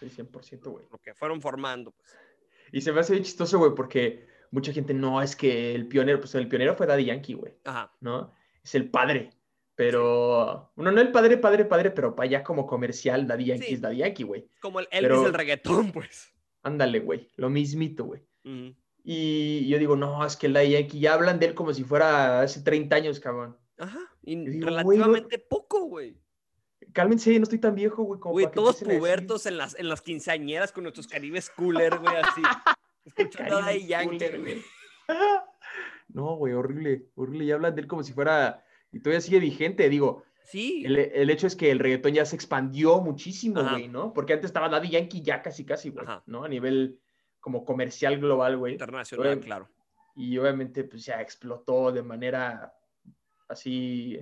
Sí, 0.00 0.08
100%, 0.08 0.62
güey. 0.70 0.84
lo 0.90 0.98
que 0.98 1.14
fueron 1.14 1.40
formando, 1.40 1.92
pues. 1.92 2.16
Y 2.72 2.80
se 2.80 2.90
me 2.90 3.00
hace 3.00 3.12
bien 3.12 3.24
chistoso, 3.24 3.58
güey, 3.58 3.72
porque 3.74 4.26
mucha 4.52 4.72
gente, 4.72 4.94
no, 4.94 5.20
es 5.20 5.34
que 5.34 5.74
el 5.74 5.88
pionero, 5.88 6.20
pues 6.20 6.34
el 6.36 6.46
pionero 6.48 6.76
fue 6.76 6.86
Daddy 6.86 7.06
Yankee, 7.06 7.34
güey, 7.34 7.54
Ajá, 7.64 7.92
¿no? 8.00 8.32
Es 8.62 8.74
el 8.76 8.88
padre, 8.88 9.30
Pero, 9.74 10.70
bueno, 10.76 10.92
no 10.92 11.00
el 11.00 11.10
padre, 11.10 11.38
padre, 11.38 11.64
padre, 11.64 11.90
pero 11.90 12.14
para 12.14 12.26
allá 12.28 12.44
como 12.44 12.66
comercial, 12.66 13.26
Daddy 13.26 13.46
Yankee 13.46 13.66
Sí. 13.66 13.74
es 13.74 13.80
Daddy 13.80 13.96
Yankee, 13.96 14.22
güey. 14.22 14.46
Como 14.60 14.78
el 14.80 14.86
Elvis 14.90 15.08
Pero- 15.08 15.22
del 15.24 15.34
reggaetón, 15.34 15.90
pues. 15.92 16.30
Ándale, 16.62 17.00
güey, 17.00 17.28
lo 17.36 17.50
mismito, 17.50 18.04
güey. 18.04 18.20
Ujú. 18.44 18.76
Y 19.02 19.66
yo 19.68 19.78
digo, 19.78 19.96
no, 19.96 20.24
es 20.24 20.36
que 20.36 20.46
el 20.46 20.52
Daddy 20.52 20.70
Yankee, 20.72 21.00
ya 21.00 21.14
hablan 21.14 21.40
de 21.40 21.46
él 21.46 21.54
como 21.54 21.72
si 21.74 21.82
fuera 21.84 22.42
hace 22.42 22.60
30 22.62 22.94
años, 22.96 23.18
cabrón. 23.18 23.56
Ajá. 23.78 23.98
Y 24.22 24.36
digo, 24.36 24.66
relativamente 24.66 25.38
poco, 25.40 25.86
güey. 25.86 26.16
Cálmense, 26.92 27.36
no 27.38 27.44
estoy 27.44 27.58
tan 27.58 27.74
viejo, 27.74 28.02
güey. 28.02 28.20
como 28.20 28.32
Güey, 28.34 28.50
todos 28.52 28.76
pubertos 28.84 29.46
en 29.46 29.56
las, 29.56 29.76
en 29.78 29.88
las 29.88 30.02
quinceañeras 30.02 30.70
con 30.70 30.82
nuestros 30.84 31.06
caribes 31.08 31.48
cooler, 31.50 31.98
güey, 31.98 32.14
así. 32.16 32.42
Escuchando 33.04 33.58
a 33.58 33.60
Daddy 33.62 33.86
Yankee, 33.86 34.28
güey. 34.38 34.62
No, 36.08 36.36
güey, 36.36 36.52
horrible, 36.52 37.06
horrible. 37.14 37.46
Ya 37.46 37.54
hablan 37.54 37.74
de 37.74 37.80
él 37.82 37.86
como 37.86 38.02
si 38.02 38.12
fuera. 38.12 38.62
Y 38.92 39.00
todavía 39.00 39.20
sigue 39.22 39.38
vigente. 39.40 39.88
Digo, 39.88 40.24
Sí. 40.44 40.82
el, 40.84 40.98
el 40.98 41.30
hecho 41.30 41.46
es 41.46 41.56
que 41.56 41.70
el 41.70 41.78
reggaetón 41.78 42.12
ya 42.12 42.26
se 42.26 42.36
expandió 42.36 43.00
muchísimo, 43.00 43.60
Ajá. 43.60 43.72
güey, 43.72 43.88
¿no? 43.88 44.12
Porque 44.12 44.34
antes 44.34 44.46
estaba 44.50 44.68
Daddy 44.68 44.90
Yankee 44.90 45.22
ya 45.22 45.40
casi, 45.40 45.64
casi, 45.64 45.88
güey, 45.90 46.04
Ajá. 46.04 46.22
¿no? 46.26 46.44
A 46.44 46.48
nivel 46.48 46.98
como 47.40 47.64
comercial 47.64 48.18
global, 48.20 48.58
güey. 48.58 48.74
Internacional, 48.74 49.26
Oye, 49.26 49.40
claro. 49.40 49.68
Y 50.14 50.36
obviamente, 50.36 50.84
pues 50.84 51.06
ya 51.06 51.20
explotó 51.22 51.90
de 51.92 52.02
manera 52.02 52.74
así 53.48 54.18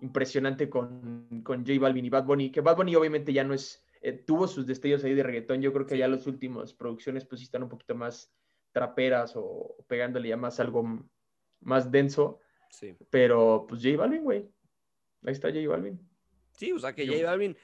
impresionante 0.00 0.68
con, 0.70 1.42
con 1.44 1.66
J 1.66 1.80
Balvin 1.80 2.04
y 2.06 2.10
Bad 2.10 2.24
Bunny. 2.24 2.50
Que 2.52 2.60
Bad 2.60 2.76
Bunny, 2.76 2.94
obviamente, 2.94 3.32
ya 3.32 3.42
no 3.42 3.54
es. 3.54 3.84
Eh, 4.02 4.12
tuvo 4.12 4.46
sus 4.48 4.66
destellos 4.66 5.02
ahí 5.04 5.14
de 5.14 5.22
reggaetón. 5.22 5.62
Yo 5.62 5.72
creo 5.72 5.86
que 5.86 5.96
ya 5.96 6.08
las 6.08 6.26
últimas 6.26 6.74
producciones, 6.74 7.24
pues 7.24 7.38
sí 7.40 7.44
están 7.44 7.62
un 7.62 7.68
poquito 7.68 7.94
más 7.94 8.32
traperas 8.72 9.32
o 9.36 9.76
pegándole 9.86 10.28
ya 10.28 10.36
más 10.36 10.58
algo 10.60 10.84
más 11.60 11.90
denso. 11.90 12.40
Sí. 12.70 12.96
Pero, 13.10 13.66
pues 13.68 13.82
J 13.82 13.96
Balvin, 13.96 14.24
güey. 14.24 14.38
Ahí 15.24 15.32
está 15.32 15.48
J 15.48 15.68
Balvin. 15.68 16.00
Sí, 16.52 16.72
o 16.72 16.78
sea 16.78 16.94
que 16.94 17.06
Yo- 17.06 17.12
J 17.14 17.24
Balvin 17.26 17.56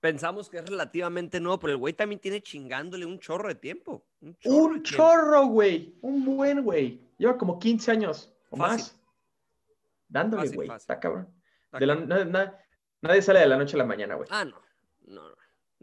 pensamos 0.00 0.48
que 0.48 0.58
es 0.58 0.68
relativamente 0.68 1.40
nuevo, 1.40 1.58
pero 1.58 1.72
el 1.72 1.78
güey 1.78 1.92
también 1.94 2.20
tiene 2.20 2.40
chingándole 2.40 3.04
un 3.06 3.18
chorro 3.18 3.48
de 3.48 3.54
tiempo. 3.54 4.06
Un 4.20 4.82
chorro. 4.82 5.42
Un 5.42 5.52
güey. 5.52 5.98
Un 6.02 6.24
buen, 6.24 6.62
güey. 6.62 7.00
Lleva 7.18 7.36
como 7.36 7.58
15 7.58 7.90
años 7.90 8.32
o 8.50 8.56
Fácil. 8.56 8.76
más. 8.78 9.00
Dándole, 10.08 10.48
güey. 10.50 10.70
Está 10.70 11.00
cabrón. 11.00 11.28
Está 11.64 11.78
De 11.78 11.86
la- 11.86 11.94
cabrón. 11.96 12.08
na- 12.08 12.24
na- 12.24 12.58
nadie 13.00 13.22
sale 13.22 13.40
de 13.40 13.46
la 13.46 13.56
noche 13.56 13.74
a 13.76 13.78
la 13.78 13.84
mañana, 13.86 14.14
güey. 14.14 14.28
Ah, 14.30 14.44
no. 14.44 14.60
No, 15.06 15.28
no. 15.28 15.34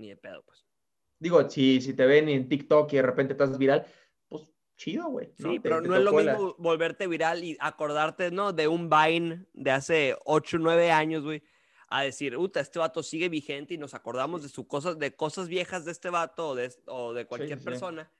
Ni 0.01 0.10
de 0.10 0.17
pedo, 0.17 0.41
pues. 0.43 0.65
Digo, 1.20 1.48
si, 1.50 1.79
si 1.81 1.93
te 1.93 2.05
ven 2.08 2.27
en 2.29 2.50
TikTok 2.50 2.91
y 2.91 2.96
de 2.96 3.01
repente 3.03 3.34
estás 3.34 3.55
viral, 3.58 3.86
pues 4.27 4.48
chido, 4.75 5.08
güey. 5.10 5.27
Sí, 5.38 5.43
Te- 5.43 5.62
pero 5.62 5.79
te 5.81 5.88
no 5.88 5.96
es 5.96 6.01
lo 6.03 6.10
tocó 6.10 6.22
la- 6.24 6.34
mismo 6.34 6.55
volverte 6.58 7.05
viral 7.05 7.43
y 7.43 7.55
acordarte, 7.60 8.31
¿no? 8.31 8.51
De 8.53 8.67
un 8.67 8.89
Vine 8.89 9.46
de 9.53 9.72
hace 9.72 10.15
8, 10.25 10.58
9 10.60 10.91
años, 10.91 11.24
güey. 11.24 11.43
A 11.88 12.01
decir, 12.03 12.36
puta, 12.36 12.60
este 12.62 12.79
vato 12.79 13.03
sigue 13.03 13.29
vigente 13.29 13.74
y 13.75 13.77
nos 13.77 13.93
acordamos 13.93 14.41
de 14.41 14.50
sus 14.50 14.65
cosas, 14.65 14.98
de 14.98 15.15
cosas 15.15 15.48
viejas 15.48 15.86
de 15.86 15.91
este 15.91 16.10
vato 16.10 16.50
o 16.50 16.55
de, 16.55 16.74
o 16.88 17.13
de 17.13 17.25
cualquier 17.27 17.60
sí, 17.60 17.63
sí. 17.63 17.70
persona 17.70 18.12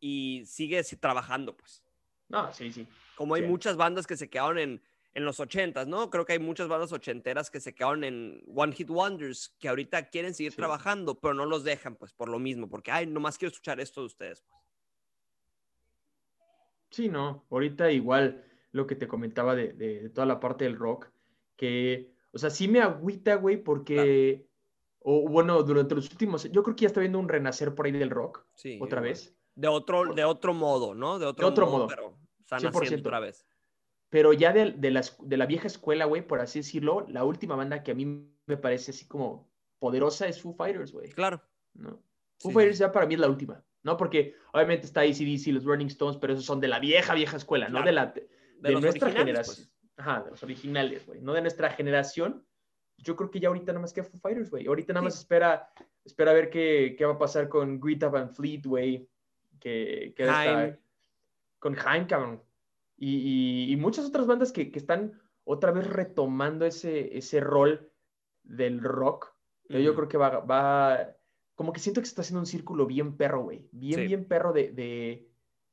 y 0.00 0.42
sigue 0.46 0.82
trabajando, 1.00 1.56
pues. 1.56 1.82
No, 2.28 2.52
sí, 2.52 2.70
sí. 2.72 2.86
Como 3.16 3.34
hay 3.36 3.42
Sí. 3.42 3.48
muchas 3.48 3.76
bandas 3.76 4.06
que 4.06 4.16
se 4.16 4.28
quedaron 4.28 4.58
en, 4.58 4.82
en 5.14 5.24
los 5.24 5.38
ochentas, 5.40 5.86
¿no? 5.86 6.10
Creo 6.10 6.24
que 6.24 6.32
hay 6.34 6.38
muchas 6.40 6.66
bandas 6.68 6.92
ochenteras 6.92 7.50
que 7.50 7.60
se 7.60 7.74
quedaron 7.74 8.02
en 8.04 8.42
One 8.54 8.72
Hit 8.72 8.90
Wonders, 8.90 9.54
que 9.60 9.68
ahorita 9.68 10.08
quieren 10.10 10.34
seguir 10.34 10.50
Sí. 10.52 10.56
trabajando, 10.56 11.20
pero 11.20 11.34
no 11.34 11.46
los 11.46 11.62
dejan, 11.64 11.94
pues, 11.96 12.12
por 12.12 12.28
lo 12.28 12.38
mismo, 12.40 12.68
porque, 12.68 12.90
ay, 12.90 13.06
nomás 13.06 13.38
quiero 13.38 13.52
escuchar 13.52 13.78
esto 13.80 14.00
de 14.00 14.06
ustedes, 14.08 14.42
pues. 14.42 14.60
Sí, 16.90 17.08
no. 17.08 17.44
Ahorita 17.50 17.90
igual 17.90 18.44
lo 18.72 18.86
que 18.86 18.94
te 18.96 19.08
comentaba 19.08 19.54
de, 19.54 19.72
de- 19.72 20.00
de 20.02 20.10
toda 20.10 20.26
la 20.26 20.40
parte 20.40 20.64
del 20.64 20.76
rock, 20.76 21.10
que, 21.56 22.12
o 22.32 22.38
sea, 22.38 22.50
sí 22.50 22.68
me 22.68 22.80
agüita, 22.80 23.36
güey, 23.36 23.56
porque, 23.56 24.46
o 25.00 25.28
bueno, 25.28 25.62
durante 25.62 25.94
los 25.94 26.10
últimos, 26.10 26.50
yo 26.50 26.62
creo 26.62 26.76
que 26.76 26.82
ya 26.82 26.88
está 26.88 27.00
viendo 27.00 27.18
un 27.18 27.28
renacer 27.28 27.74
por 27.74 27.86
ahí 27.86 27.92
del 27.92 28.10
rock, 28.10 28.44
Sí. 28.54 28.78
otra 28.80 28.98
igual. 29.00 29.10
vez. 29.10 29.36
De 29.54 29.68
otro, 29.68 30.12
de 30.14 30.24
otro 30.24 30.52
modo, 30.54 30.94
¿no? 30.94 31.18
De 31.20 31.26
otro, 31.26 31.46
otro 31.46 31.66
modo, 31.66 31.76
modo. 31.78 31.86
pero 31.88 32.18
están 32.40 32.58
100%. 32.60 32.82
haciendo 32.86 33.08
otra 33.08 33.20
vez. 33.20 33.46
Pero 34.14 34.32
ya 34.32 34.52
de, 34.52 34.70
de 34.70 34.90
la, 34.92 35.00
esc- 35.00 35.18
de 35.24 35.36
la 35.36 35.44
vieja 35.44 35.66
escuela, 35.66 36.04
güey, 36.04 36.24
por 36.24 36.38
así 36.40 36.60
decirlo, 36.60 37.04
la 37.08 37.24
última 37.24 37.56
banda 37.56 37.82
que 37.82 37.90
a 37.90 37.94
mí 37.96 38.30
me 38.46 38.56
parece 38.56 38.92
así 38.92 39.08
como 39.08 39.50
poderosa 39.80 40.28
es 40.28 40.40
Foo 40.40 40.54
Fighters, 40.54 40.92
güey. 40.92 41.10
Claro. 41.10 41.42
¿no? 41.74 42.00
Sí, 42.38 42.42
Foo 42.42 42.52
Fighters 42.52 42.78
ya 42.78 42.92
para 42.92 43.06
mí 43.06 43.14
es 43.14 43.20
la 43.20 43.28
última, 43.28 43.60
¿no? 43.82 43.96
Porque 43.96 44.36
obviamente 44.52 44.86
está 44.86 45.00
ACDC, 45.00 45.48
los 45.52 45.64
Rolling 45.64 45.86
Stones, 45.88 46.16
pero 46.18 46.32
esos 46.32 46.44
son 46.44 46.60
de 46.60 46.68
la 46.68 46.78
vieja, 46.78 47.12
vieja 47.12 47.36
escuela, 47.36 47.68
no 47.68 47.82
de 47.82 47.90
la 47.90 48.06
De, 48.06 48.70
nuestra 48.72 49.08
originales, 49.08 49.16
generación. 49.16 49.56
pues. 49.56 49.70
Ajá, 49.96 50.22
de 50.22 50.30
los 50.30 50.42
originales, 50.44 51.06
güey, 51.06 51.20
no 51.20 51.32
de 51.32 51.40
nuestra 51.40 51.70
generación. 51.70 52.46
Yo 52.98 53.16
creo 53.16 53.32
que 53.32 53.40
ya 53.40 53.48
ahorita 53.48 53.72
nada 53.72 53.80
más 53.80 53.92
queda 53.92 54.04
Foo 54.04 54.20
Fighters, 54.20 54.48
güey. 54.48 54.68
Ahorita 54.68 54.92
nada 54.92 55.02
Sí. 55.02 55.06
más 55.06 55.18
espera, 55.18 55.72
espera 56.04 56.30
a 56.30 56.34
ver 56.34 56.50
qué, 56.50 56.94
qué 56.96 57.04
va 57.04 57.14
a 57.14 57.18
pasar 57.18 57.48
con 57.48 57.80
Greta 57.80 58.08
Van 58.10 58.30
Fleet, 58.30 58.62
güey. 58.64 59.08
Que, 59.58 60.14
que 60.16 60.22
está- 60.22 60.78
con 61.58 61.76
Haim, 61.84 62.06
cabrón. 62.06 62.40
Y, 62.96 63.16
y- 63.68 63.72
y 63.72 63.76
muchas 63.76 64.06
otras 64.06 64.26
bandas 64.26 64.52
que, 64.52 64.70
que 64.70 64.78
están 64.78 65.20
otra 65.44 65.72
vez 65.72 65.86
retomando 65.88 66.64
ese, 66.64 67.16
ese 67.18 67.40
rol 67.40 67.90
del 68.42 68.80
rock. 68.80 69.34
Pero 69.68 69.80
yo 69.80 69.94
creo 69.94 70.08
que 70.08 70.18
va, 70.18 70.40
va, 70.40 71.16
como 71.54 71.72
que 71.72 71.80
siento 71.80 72.00
que 72.00 72.06
se 72.06 72.10
está 72.10 72.22
haciendo 72.22 72.40
un 72.40 72.46
círculo 72.46 72.86
bien 72.86 73.16
perro, 73.16 73.42
güey. 73.42 73.66
Bien, 73.72 74.00
Sí. 74.00 74.06
bien 74.06 74.26
perro 74.26 74.52
de, 74.52 74.70
de, 74.72 75.28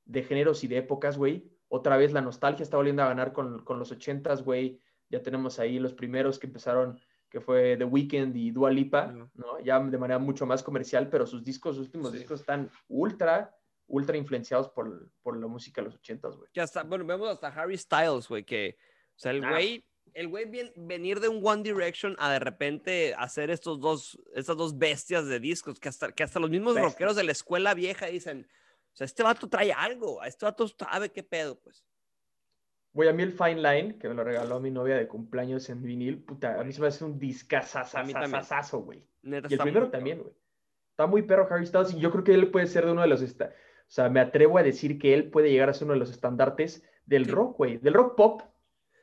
de 0.06 0.24
géneros 0.24 0.64
y 0.64 0.68
de 0.68 0.78
épocas, 0.78 1.18
güey. 1.18 1.52
Otra 1.68 1.98
vez 1.98 2.12
la 2.12 2.22
nostalgia 2.22 2.64
está 2.64 2.78
volviendo 2.78 3.04
a 3.04 3.08
ganar 3.10 3.34
con, 3.34 3.64
con 3.64 3.80
los 3.80 3.92
ochentas, 3.92 4.44
güey. 4.44 4.80
Ya 5.10 5.22
tenemos 5.22 5.60
ahí 5.60 5.80
los 5.80 5.94
primeros 5.94 6.40
que 6.40 6.48
empezaron, 6.48 7.00
que 7.30 7.40
fue 7.42 7.76
The 7.78 7.86
Weeknd 7.86 8.36
y 8.36 8.52
Dua 8.52 8.72
Lipa. 8.72 9.14
¿no? 9.36 9.60
Ya 9.64 9.80
de 9.80 9.98
manera 9.98 10.20
mucho 10.20 10.46
más 10.46 10.64
comercial, 10.64 11.10
pero 11.10 11.26
sus 11.26 11.44
discos, 11.44 11.76
sus 11.76 11.86
últimos 11.88 12.12
Sí. 12.12 12.20
discos 12.20 12.40
están 12.42 12.70
ultra, 12.88 13.56
ultra 13.88 14.18
influenciados 14.18 14.70
por, 14.70 15.12
por 15.22 15.38
la 15.38 15.48
música 15.48 15.82
de 15.82 15.86
los 15.86 15.96
ochentas, 15.96 16.36
güey. 16.36 16.50
Que 16.54 16.62
hasta, 16.62 16.84
bueno, 16.84 17.06
vemos 17.06 17.30
hasta 17.30 17.48
Harry 17.48 17.78
Styles, 17.78 18.28
güey, 18.28 18.44
que, 18.46 18.78
o 19.16 19.20
sea, 19.20 19.32
el 19.32 19.44
Ah. 19.44 19.50
güey, 19.50 19.86
el 20.14 20.28
güey 20.28 20.50
venir 20.76 21.20
de 21.20 21.28
un 21.30 21.46
One 21.46 21.64
Direction 21.64 22.16
a 22.20 22.32
de 22.32 22.40
repente 22.40 23.14
hacer 23.18 23.50
estos 23.52 23.80
dos, 23.80 24.20
estas 24.34 24.58
dos 24.58 24.78
bestias 24.78 25.28
de 25.28 25.40
discos, 25.40 25.80
que 25.80 25.90
hasta, 25.90 26.12
que 26.12 26.24
hasta 26.24 26.40
los 26.40 26.50
mismos 26.50 26.76
rockeros 26.84 27.16
de 27.16 27.24
la 27.24 27.32
escuela 27.32 27.74
vieja 27.74 28.08
dicen, 28.08 28.48
o 28.94 28.96
sea, 28.96 29.06
este 29.06 29.24
vato 29.24 29.48
trae 29.48 29.72
algo, 29.72 30.22
este 30.24 30.46
vato 30.46 30.68
sabe 30.68 31.12
qué 31.12 31.24
pedo, 31.24 31.60
pues. 31.60 31.86
Güey, 32.94 33.08
a 33.08 33.14
mí 33.14 33.24
el 33.24 33.32
Fine 33.32 33.56
Line, 33.62 33.98
que 33.98 34.10
me 34.10 34.16
lo 34.16 34.24
regaló 34.24 34.60
mi 34.60 34.70
novia 34.70 34.98
de 34.98 35.08
cumpleaños 35.08 35.70
en 35.70 35.82
vinil, 35.82 36.24
puta, 36.24 36.60
a 36.60 36.64
mí 36.66 36.74
se 36.74 36.82
me 36.82 36.88
hace 36.88 37.06
un 37.06 37.18
discazazazazazo, 37.18 38.80
güey. 38.80 39.06
Y 39.24 39.34
el 39.34 39.46
está 39.46 39.64
primero 39.64 39.90
también, 39.90 40.20
güey. 40.22 40.34
Está 40.90 41.08
muy 41.08 41.22
perro 41.22 41.48
Harry 41.50 41.66
Styles 41.66 41.94
y 41.94 42.00
yo 42.00 42.12
creo 42.12 42.24
que 42.26 42.34
él 42.34 42.52
puede 42.52 42.68
ser 42.68 42.86
de 42.86 42.92
uno 42.92 43.02
de 43.02 43.08
los... 43.08 43.22
esta- 43.22 43.54
O 43.92 43.94
sea, 43.94 44.08
me 44.08 44.22
atrevo 44.22 44.58
a 44.58 44.64
decir 44.64 44.98
que 44.98 45.14
él 45.14 45.30
puede 45.30 45.52
llegar 45.52 45.70
a 45.70 45.74
ser 45.74 45.84
uno 45.84 45.96
de 45.96 46.00
los 46.00 46.12
estandartes 46.12 46.82
del 47.06 47.26
Sí. 47.26 47.32
rock, 47.32 47.58
güey. 47.58 47.78
Del 47.78 47.94
rock 47.94 48.16
pop. 48.16 48.42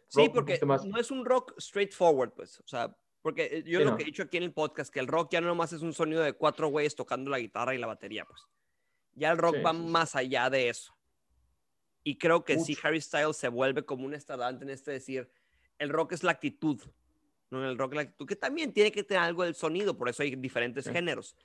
Sí, 0.07 0.25
rock 0.25 0.35
porque 0.35 0.59
no 0.65 0.99
es 0.99 1.11
un 1.11 1.27
rock 1.27 1.53
straightforward, 1.61 2.33
pues. 2.33 2.59
O 2.61 2.67
sea, 2.67 2.97
porque 3.21 3.45
eh, 3.53 3.63
yo 3.67 3.81
Sí, 3.81 3.85
lo 3.85 3.91
no. 3.91 3.97
que 3.99 4.05
he 4.05 4.07
dicho 4.07 4.23
aquí 4.23 4.39
en 4.39 4.45
el 4.45 4.55
podcast, 4.55 4.91
que 4.91 4.99
el 5.01 5.07
rock 5.07 5.31
ya 5.33 5.43
no 5.43 5.49
nomás 5.49 5.75
es 5.75 5.83
un 5.83 5.93
sonido 5.93 6.23
de 6.23 6.33
cuatro 6.33 6.69
güeyes 6.69 6.95
tocando 6.95 7.31
la 7.31 7.39
guitarra 7.39 7.75
y 7.75 7.79
la 7.79 7.87
batería, 7.87 8.25
pues. 8.25 8.41
Ya 9.13 9.31
el 9.31 9.37
rock 9.37 9.57
Sí, 9.57 9.63
va 9.63 9.73
sí, 9.73 9.79
sí. 9.79 9.85
más 9.89 10.17
allá 10.17 10.49
de 10.49 10.71
eso. 10.71 10.97
Y 12.03 12.17
creo 12.17 12.43
que 12.45 12.59
sí, 12.59 12.73
Mucho. 12.73 12.87
Harry 12.89 13.01
Styles 13.03 13.37
se 13.37 13.49
vuelve 13.49 13.85
como 13.85 14.07
un 14.07 14.15
estandarte 14.15 14.65
en 14.65 14.71
este 14.71 14.93
decir, 14.93 15.31
el 15.79 15.91
rock 15.91 16.13
es 16.13 16.23
la 16.23 16.31
actitud, 16.33 16.81
no 17.51 17.69
el 17.69 17.77
rock 17.77 17.93
es 17.93 17.97
la 17.97 18.03
actitud, 18.05 18.27
que 18.27 18.37
también 18.37 18.73
tiene 18.73 18.91
que 18.91 19.03
tener 19.05 19.23
algo 19.23 19.45
del 19.45 19.55
sonido, 19.55 19.99
por 19.99 20.09
eso 20.09 20.23
hay 20.23 20.35
diferentes 20.35 20.87
Sí. 20.87 20.93
géneros, 20.93 21.37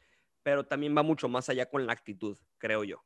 pero 0.43 0.65
también 0.65 0.95
va 0.95 1.03
mucho 1.03 1.27
más 1.27 1.49
allá 1.49 1.65
con 1.69 1.85
la 1.85 1.91
actitud, 1.91 2.37
creo 2.57 2.85
yo. 2.85 3.03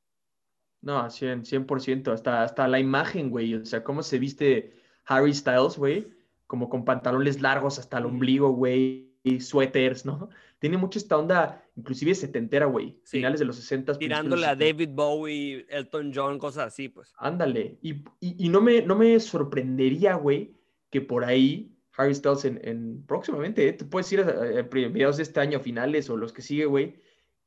No, 0.82 1.10
100, 1.10 1.44
100%. 1.44 2.12
Hasta, 2.14 2.44
hasta 2.44 2.68
la 2.68 2.80
imagen, 2.80 3.30
güey. 3.30 3.56
O 3.56 3.66
sea, 3.66 3.84
cómo 3.84 4.04
se 4.04 4.20
viste 4.20 4.74
Harry 5.06 5.34
Styles, 5.34 5.78
güey. 5.78 6.08
Como 6.46 6.70
con 6.70 6.86
pantalones 6.86 7.42
largos 7.42 7.80
hasta 7.80 7.98
el 7.98 8.06
ombligo, 8.06 8.50
güey. 8.52 9.08
Y 9.24 9.40
suéteres, 9.42 10.06
¿no? 10.06 10.30
Tiene 10.60 10.78
mucho 10.78 10.98
esta 10.98 11.18
onda, 11.18 11.64
inclusive 11.76 12.16
setentera, 12.16 12.66
güey. 12.66 12.98
Sí. 13.04 13.18
Finales 13.18 13.40
de 13.40 13.46
los 13.46 13.58
60. 13.58 13.94
principios 13.94 14.10
de 14.24 14.30
los 14.30 14.40
Tirándole 14.40 14.46
a 14.48 14.50
70. 14.58 14.66
David 14.66 14.96
Bowie, 14.96 15.66
Elton 15.70 16.12
John, 16.16 16.40
cosas 16.40 16.68
así, 16.68 16.90
pues. 16.90 17.14
Ándale. 17.18 17.78
Y, 17.82 17.94
y- 18.20 18.46
y 18.46 18.50
no, 18.50 18.62
me, 18.62 18.82
no 18.82 18.96
me 18.96 19.20
sorprendería, 19.20 20.16
güey, 20.16 20.56
que 20.90 21.02
por 21.02 21.26
ahí 21.26 21.76
Harry 21.98 22.16
Styles 22.16 22.46
en, 22.46 22.60
en- 22.64 23.04
próximamente, 23.06 23.68
eh, 23.68 23.74
te 23.74 23.86
puedes 23.86 24.12
ir 24.14 24.22
a, 24.22 24.30
a- 24.30 24.60
a 24.62 24.64
mediados 24.90 25.18
de 25.18 25.24
este 25.24 25.40
año, 25.42 25.60
finales 25.60 26.10
o 26.10 26.18
los 26.18 26.32
que 26.34 26.42
sigue, 26.42 26.66
güey, 26.66 26.96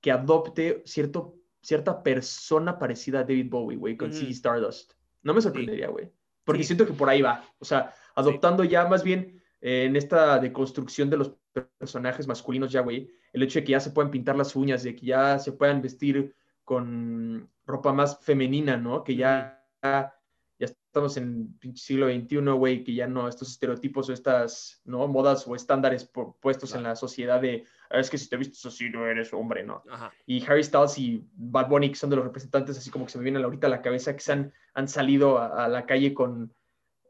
que 0.01 0.11
adopte 0.13 0.83
cierto, 0.85 1.37
cierta 1.63 2.03
persona 2.03 2.79
parecida 2.79 3.21
a 3.21 3.25
David 3.25 3.51
Bowie, 3.51 3.77
güey, 3.77 3.97
con. 3.97 4.13
Ziggy 4.13 4.33
Stardust. 4.33 4.95
No 5.23 5.35
me 5.35 5.41
sorprendería, 5.41 5.89
güey. 5.89 6.11
Porque 6.45 6.63
Sí. 6.63 6.69
siento 6.69 6.87
que 6.87 6.93
por 6.93 7.09
ahí 7.09 7.23
va. 7.23 7.45
O 7.59 7.65
sea, 7.65 7.95
adoptando 8.15 8.65
ya 8.65 8.87
más 8.89 9.03
bien 9.05 9.41
eh, 9.61 9.85
en 9.85 9.97
esta 9.97 10.39
deconstrucción 10.39 11.11
de 11.11 11.19
los 11.19 11.37
personajes 11.79 12.27
masculinos 12.27 12.73
ya, 12.73 12.81
güey, 12.81 13.11
el 13.33 13.43
hecho 13.43 13.59
de 13.59 13.65
que 13.65 13.73
ya 13.73 13.81
se 13.81 13.91
puedan 13.91 14.11
pintar 14.11 14.37
las 14.37 14.57
uñas, 14.57 14.83
de 14.83 14.97
que 14.97 15.07
ya 15.07 15.39
se 15.39 15.53
puedan 15.53 15.83
vestir 15.83 16.35
con 16.65 17.51
ropa 17.67 17.93
más 17.93 18.19
femenina, 18.25 18.77
¿no? 18.77 19.05
Que 19.05 19.17
ya 19.17 19.57
ya 19.83 20.67
estamos 20.67 21.17
en 21.17 21.59
siglo 21.75 22.07
XXI, 22.09 22.37
güey, 22.53 22.85
que 22.85 22.95
ya 22.95 23.07
no 23.07 23.29
estos 23.29 23.51
estereotipos 23.51 24.09
o 24.09 24.13
estas, 24.13 24.83
¿no? 24.85 25.07
Modas 25.09 25.47
o 25.47 25.55
estándares 25.55 26.11
puestos 26.41 26.75
en 26.75 26.83
la 26.83 26.97
sociedad 26.97 27.41
de, 27.41 27.65
es 27.91 28.11
que 28.11 28.19
si 28.19 28.29
te 28.29 28.37
vistes 28.37 28.65
así 28.65 28.89
no 28.89 29.07
eres 29.07 29.33
hombre, 29.33 29.65
¿no? 29.65 29.83
Y 30.27 30.45
Harry 30.47 30.63
Styles 30.63 30.97
y 30.99 31.25
Bad 31.33 31.69
Bunny, 31.69 31.91
que 31.91 31.97
son 31.97 32.11
de 32.11 32.17
los 32.17 32.25
representantes, 32.25 32.79
así 32.79 32.91
como 32.91 33.07
que 33.07 33.13
se 33.13 33.19
me 33.19 33.25
viene 33.25 33.43
ahorita 33.43 33.67
a 33.67 33.71
la 33.71 33.83
cabeza, 33.83 34.15
que 34.15 34.21
se 34.21 34.33
han, 34.33 34.53
han 34.75 34.89
salido 34.89 35.39
a, 35.39 35.69
la 35.69 35.87
calle 35.87 36.15
con, 36.15 36.55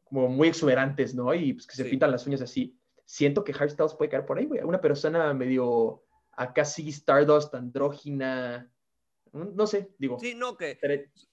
como 0.05 0.29
muy 0.29 0.49
exuberantes, 0.49 1.15
¿no? 1.15 1.35
Y 1.35 1.53
pues 1.53 1.67
que 1.67 1.77
se 1.77 1.85
pintan 1.85 2.11
las 2.11 2.27
uñas 2.27 2.41
así. 2.41 2.79
Siento 3.05 3.45
que 3.45 3.53
Harry 3.53 3.71
Styles 3.71 3.95
puede 3.95 4.11
caer 4.11 4.25
por 4.25 4.39
ahí, 4.39 4.47
güey. 4.47 4.63
Una 4.63 4.81
persona 4.81 5.35
medio 5.35 6.03
acá 6.33 6.65
sí 6.65 6.89
Stardust, 6.89 7.55
andrógina, 7.55 8.71
no 9.33 9.67
sé, 9.67 9.91
digo. 9.99 10.19
Sí, 10.19 10.35
no, 10.35 10.57
que 10.57 10.79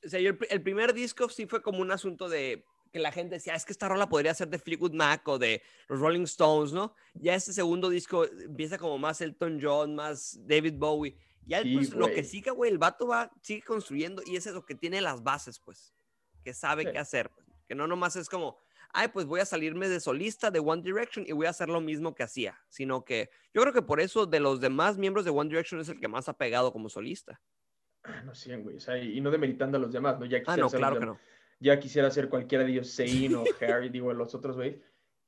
o 0.05 0.09
sea, 0.09 0.19
el, 0.19 0.61
primer 0.61 0.93
disco 0.93 1.29
sí 1.29 1.47
fue 1.47 1.61
como 1.61 1.79
un 1.79 1.91
asunto 1.91 2.29
de 2.29 2.63
que 2.91 2.99
la 2.99 3.11
gente 3.11 3.35
decía, 3.35 3.55
es 3.55 3.65
que 3.65 3.71
esta 3.71 3.87
rola 3.87 4.09
podría 4.09 4.33
ser 4.33 4.49
de 4.49 4.59
Fleetwood 4.59 4.93
Mac 4.93 5.27
o 5.27 5.37
de 5.37 5.61
los 5.87 5.99
Rolling 5.99 6.23
Stones, 6.23 6.73
¿no? 6.73 6.95
Ya 7.13 7.35
este 7.35 7.53
segundo 7.53 7.89
disco 7.89 8.25
empieza 8.25 8.77
como 8.77 8.97
más 8.97 9.21
Elton 9.21 9.59
John, 9.61 9.95
más 9.95 10.39
David 10.45 10.75
Bowie. 10.77 11.17
Ya 11.45 11.61
pues, 11.61 11.91
lo 11.91 12.07
que 12.07 12.23
siga, 12.23 12.51
güey, 12.51 12.71
el 12.71 12.77
vato 12.77 13.07
va, 13.07 13.31
sigue 13.41 13.61
construyendo 13.61 14.21
y 14.25 14.35
ese 14.35 14.49
es 14.49 14.55
lo 14.55 14.65
que 14.65 14.75
tiene 14.75 14.99
las 14.99 15.23
bases, 15.23 15.59
pues, 15.59 15.93
que 16.43 16.53
sabe 16.53 16.91
qué 16.91 16.99
hacer, 16.99 17.29
pues, 17.29 17.47
que 17.67 17.75
no 17.75 17.87
nomás 17.87 18.17
es 18.17 18.27
como, 18.27 18.59
ay, 18.93 19.07
pues 19.09 19.25
voy 19.25 19.39
a 19.39 19.45
salirme 19.45 19.87
de 19.87 19.99
solista 19.99 20.51
de 20.51 20.59
One 20.59 20.81
Direction 20.81 21.25
y 21.27 21.31
voy 21.31 21.45
a 21.45 21.51
hacer 21.51 21.69
lo 21.69 21.79
mismo 21.79 22.15
que 22.15 22.23
hacía, 22.23 22.59
sino 22.67 23.05
que 23.05 23.29
yo 23.53 23.61
creo 23.61 23.73
que 23.73 23.81
por 23.81 24.01
eso 24.01 24.25
de 24.25 24.41
los 24.41 24.59
demás 24.59 24.97
miembros 24.97 25.23
de 25.23 25.31
One 25.31 25.49
Direction 25.49 25.79
es 25.79 25.87
el 25.87 25.99
que 25.99 26.07
más 26.09 26.27
ha 26.27 26.33
pegado 26.33 26.73
como 26.73 26.89
solista. 26.89 27.39
Ah, 28.03 28.21
no 28.23 28.35
sé, 28.35 28.55
güey, 28.57 28.77
o 28.77 28.79
sea, 28.79 28.97
y 28.97 29.19
no 29.21 29.31
demeritando 29.31 29.77
a 29.77 29.81
los 29.81 29.91
demás, 29.91 30.19
¿no? 30.19 30.25
Ya 30.25 30.41
ah, 30.47 30.57
no, 30.57 30.69
claro 30.69 30.99
que 30.99 31.05
no. 31.05 31.19
Ya 31.59 31.79
quisiera 31.79 32.11
ser 32.11 32.29
cualquiera 32.29 32.63
de 32.63 32.71
ellos, 32.71 32.95
Zayn 32.95 33.35
o 33.35 33.43
Harry, 33.61 33.89
digo, 33.89 34.13
los 34.13 34.35
otros, 34.35 34.55
güey. 34.55 34.81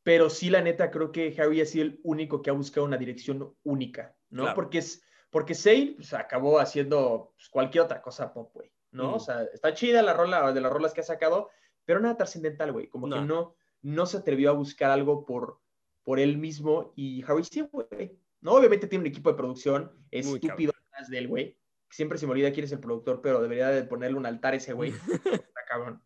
Pero 0.03 0.29
sí, 0.29 0.49
la 0.49 0.61
neta, 0.61 0.91
creo 0.91 1.11
que 1.11 1.35
Harry 1.37 1.61
ha 1.61 1.65
sido 1.65 1.85
el 1.85 1.99
único 2.03 2.41
que 2.41 2.49
ha 2.49 2.53
buscado 2.53 2.85
una 2.85 2.97
dirección 2.97 3.55
única, 3.63 4.15
¿no? 4.29 4.53
Porque 4.53 4.79
es, 4.79 5.03
porque 5.29 5.53
Zayn 5.53 5.95
pues, 5.95 6.13
acabó 6.13 6.59
haciendo 6.59 7.33
pues, 7.35 7.49
cualquier 7.49 7.83
otra 7.83 8.01
cosa 8.01 8.33
pop, 8.33 8.51
güey, 8.53 8.71
¿no? 8.91 9.15
O 9.15 9.19
sea, 9.19 9.43
está 9.53 9.73
chida 9.73 10.01
la 10.01 10.13
rola, 10.13 10.53
de 10.53 10.61
las 10.61 10.71
rolas 10.71 10.93
que 10.93 11.01
ha 11.01 11.03
sacado, 11.03 11.49
pero 11.85 11.99
nada 11.99 12.17
trascendental, 12.17 12.71
güey. 12.71 12.87
Como 12.87 13.09
que 13.09 13.19
no, 13.21 13.55
no 13.81 14.05
se 14.05 14.17
atrevió 14.17 14.49
a 14.49 14.53
buscar 14.53 14.89
algo 14.91 15.25
por, 15.25 15.59
por 16.03 16.19
él 16.19 16.37
mismo. 16.37 16.93
Y 16.95 17.23
Harry 17.27 17.43
sí, 17.43 17.61
güey. 17.61 18.17
No, 18.41 18.53
obviamente 18.53 18.87
tiene 18.87 19.03
un 19.03 19.07
equipo 19.07 19.29
de 19.29 19.37
producción 19.37 19.91
estúpido 20.11 20.71
de 21.09 21.17
él, 21.17 21.27
güey 21.27 21.59
siempre 21.89 22.17
se 22.17 22.25
me 22.25 22.33
olvida 22.33 22.51
quién 22.51 22.65
es 22.65 22.71
el 22.71 22.79
productor, 22.79 23.21
pero 23.21 23.41
debería 23.41 23.69
de 23.69 23.83
ponerle 23.83 24.17
un 24.17 24.25
altar 24.25 24.53
a 24.53 24.57
ese 24.57 24.73
güey. 24.73 24.91
Está 25.25 25.65
cabrón. 25.67 26.01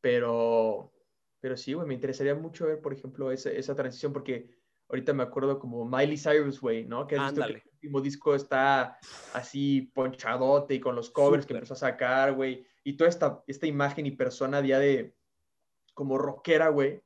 Pero, 0.00 0.92
pero 1.40 1.56
sí, 1.56 1.72
güey, 1.74 1.86
me 1.86 1.94
interesaría 1.94 2.34
mucho 2.34 2.66
ver, 2.66 2.80
por 2.80 2.92
ejemplo, 2.92 3.30
esa, 3.30 3.50
esa 3.50 3.74
transición, 3.74 4.12
porque 4.12 4.50
ahorita 4.88 5.12
me 5.12 5.22
acuerdo 5.22 5.58
como 5.58 5.84
Miley 5.84 6.16
Cyrus, 6.16 6.60
güey, 6.60 6.84
¿no? 6.84 7.06
Que, 7.06 7.16
que 7.16 7.42
el 7.42 7.62
último 7.72 8.00
disco 8.00 8.34
está 8.34 8.98
así 9.34 9.90
ponchadote 9.94 10.74
y 10.74 10.80
con 10.80 10.94
los 10.94 11.10
covers 11.10 11.46
que 11.46 11.54
empezó 11.54 11.74
a 11.74 11.78
sacar, 11.78 12.34
güey. 12.34 12.66
Y 12.84 12.96
toda 12.96 13.10
esta, 13.10 13.42
esta 13.46 13.66
imagen 13.66 14.06
y 14.06 14.12
persona 14.12 14.60
ya 14.60 14.78
de 14.78 15.14
como 15.94 16.16
rockera, 16.16 16.68
güey, 16.68 17.02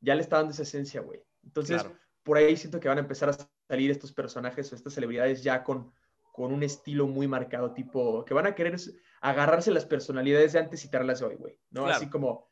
ya 0.00 0.14
le 0.14 0.20
está 0.20 0.36
dando 0.36 0.52
esa 0.52 0.62
esencia, 0.62 1.00
güey. 1.00 1.20
Entonces, 1.42 1.84
por 2.22 2.36
ahí 2.36 2.56
siento 2.56 2.78
que 2.78 2.88
van 2.88 2.98
a 2.98 3.02
empezar 3.02 3.30
a 3.30 3.36
salir 3.68 3.90
estos 3.90 4.12
personajes 4.12 4.70
o 4.70 4.76
estas 4.76 4.92
celebridades 4.92 5.42
ya 5.42 5.64
con 5.64 5.92
con 6.38 6.52
un 6.52 6.62
estilo 6.62 7.08
muy 7.08 7.26
marcado, 7.26 7.72
tipo, 7.72 8.24
que 8.24 8.32
van 8.32 8.46
a 8.46 8.54
querer 8.54 8.76
agarrarse 9.20 9.70
las 9.70 9.86
personalidades 9.86 10.52
de 10.52 10.60
antes 10.60 10.80
y 10.80 10.86
citarlas 10.86 11.22
hoy, 11.22 11.36
güey, 11.36 11.58
¿no? 11.70 11.86
Así 11.86 12.08
como, 12.08 12.48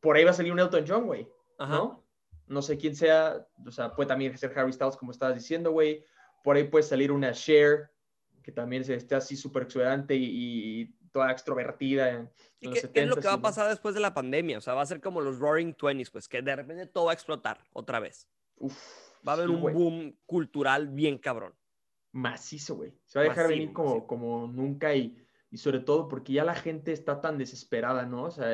por 0.00 0.16
ahí 0.16 0.24
va 0.24 0.30
a 0.30 0.34
salir 0.34 0.52
un 0.52 0.60
Elton 0.60 0.84
John, 0.86 1.06
güey, 1.06 1.28
¿no? 1.58 2.04
No 2.46 2.62
sé 2.62 2.76
quién 2.76 2.94
sea, 2.94 3.46
o 3.66 3.70
sea, 3.70 3.94
puede 3.94 4.08
también 4.08 4.36
ser 4.36 4.56
Harry 4.58 4.72
Styles, 4.72 4.96
como 4.96 5.12
estabas 5.12 5.34
diciendo, 5.34 5.70
güey. 5.70 6.04
Por 6.42 6.56
ahí 6.56 6.64
puede 6.64 6.82
salir 6.82 7.12
una 7.12 7.32
Cher, 7.32 7.90
que 8.42 8.52
también 8.52 8.82
esté 8.82 9.14
así 9.14 9.36
súper 9.36 9.64
exuberante 9.64 10.14
y, 10.16 10.94
toda 11.12 11.30
extrovertida. 11.30 12.08
En, 12.08 12.30
¿Y 12.58 12.70
qué, 12.70 12.90
es 12.94 13.06
lo 13.06 13.16
que 13.16 13.28
va 13.28 13.34
a 13.34 13.42
pasar 13.42 13.68
después 13.68 13.94
de 13.94 14.00
la 14.00 14.14
pandemia? 14.14 14.56
O 14.56 14.60
sea, 14.62 14.72
va 14.72 14.80
a 14.80 14.86
ser 14.86 15.00
como 15.00 15.20
los 15.20 15.38
Roaring 15.38 15.74
Twenties, 15.74 16.10
pues, 16.10 16.26
que 16.26 16.40
de 16.40 16.56
repente 16.56 16.86
todo 16.86 17.06
va 17.06 17.10
a 17.10 17.14
explotar 17.14 17.62
otra 17.74 18.00
vez. 18.00 18.28
Uf, 18.56 18.74
va 19.26 19.32
a 19.32 19.34
haber 19.34 19.50
un 19.50 19.60
boom 19.60 20.16
cultural 20.24 20.88
bien 20.88 21.18
cabrón 21.18 21.54
macizo, 22.12 22.76
güey. 22.76 22.92
Se 23.06 23.18
va 23.18 23.24
a 23.24 23.28
dejar 23.28 23.48
venir 23.48 23.72
como, 23.72 24.06
como 24.06 24.46
nunca 24.46 24.94
y, 24.94 25.16
y, 25.52 25.58
sobre 25.58 25.80
todo 25.80 26.08
porque 26.08 26.32
ya 26.32 26.44
la 26.44 26.54
gente 26.54 26.92
está 26.92 27.20
tan 27.20 27.38
desesperada, 27.38 28.06
¿no? 28.06 28.24
O 28.24 28.30
sea, 28.30 28.48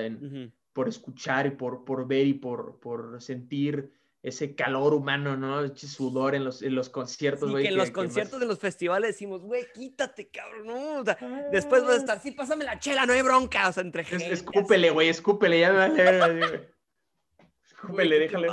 por 0.73 0.89
escuchar 0.89 1.47
y 1.47 1.51
por, 1.53 1.85
por 1.85 2.07
ver 2.07 2.27
y 2.27 2.35
por, 2.35 2.79
por 2.81 3.23
sentir 3.23 3.93
ese 4.23 4.55
calor 4.55 4.95
humano, 4.95 5.37
¿no? 5.37 5.65
Ese 5.65 5.87
sudor 5.89 6.35
en 6.35 6.45
los, 6.45 6.63
en 6.63 6.75
los 6.75 6.89
conciertos, 6.89 7.51
güey. 7.51 7.65
que 7.65 7.71
en 7.71 7.77
los 7.77 7.91
conciertos 7.91 8.41
de 8.41 8.47
los 8.47 8.59
festivales 8.59 9.11
decimos, 9.11 9.43
güey, 9.43 9.67
quítate, 9.73 10.29
cabrón, 10.29 10.67
no. 10.67 11.01
O 11.01 11.05
sea, 11.05 11.17
después 11.53 11.83
vas 11.85 11.95
a 11.95 11.97
estar, 11.97 12.21
sí, 12.21 12.33
pásame 12.33 12.65
la 12.65 12.79
chela, 12.79 13.07
no 13.07 13.13
hay 13.13 13.23
bronca, 13.23 13.69
o 13.69 13.73
sea, 13.73 13.83
entre 13.83 14.05
gente. 14.05 14.33
escúpele, 14.33 14.91
güey, 14.91 15.09
escúpele, 15.09 15.61
ya 15.61 15.73
me 15.73 16.19
vale. 16.19 16.75
escúpele, 17.65 18.19
déjale. 18.19 18.49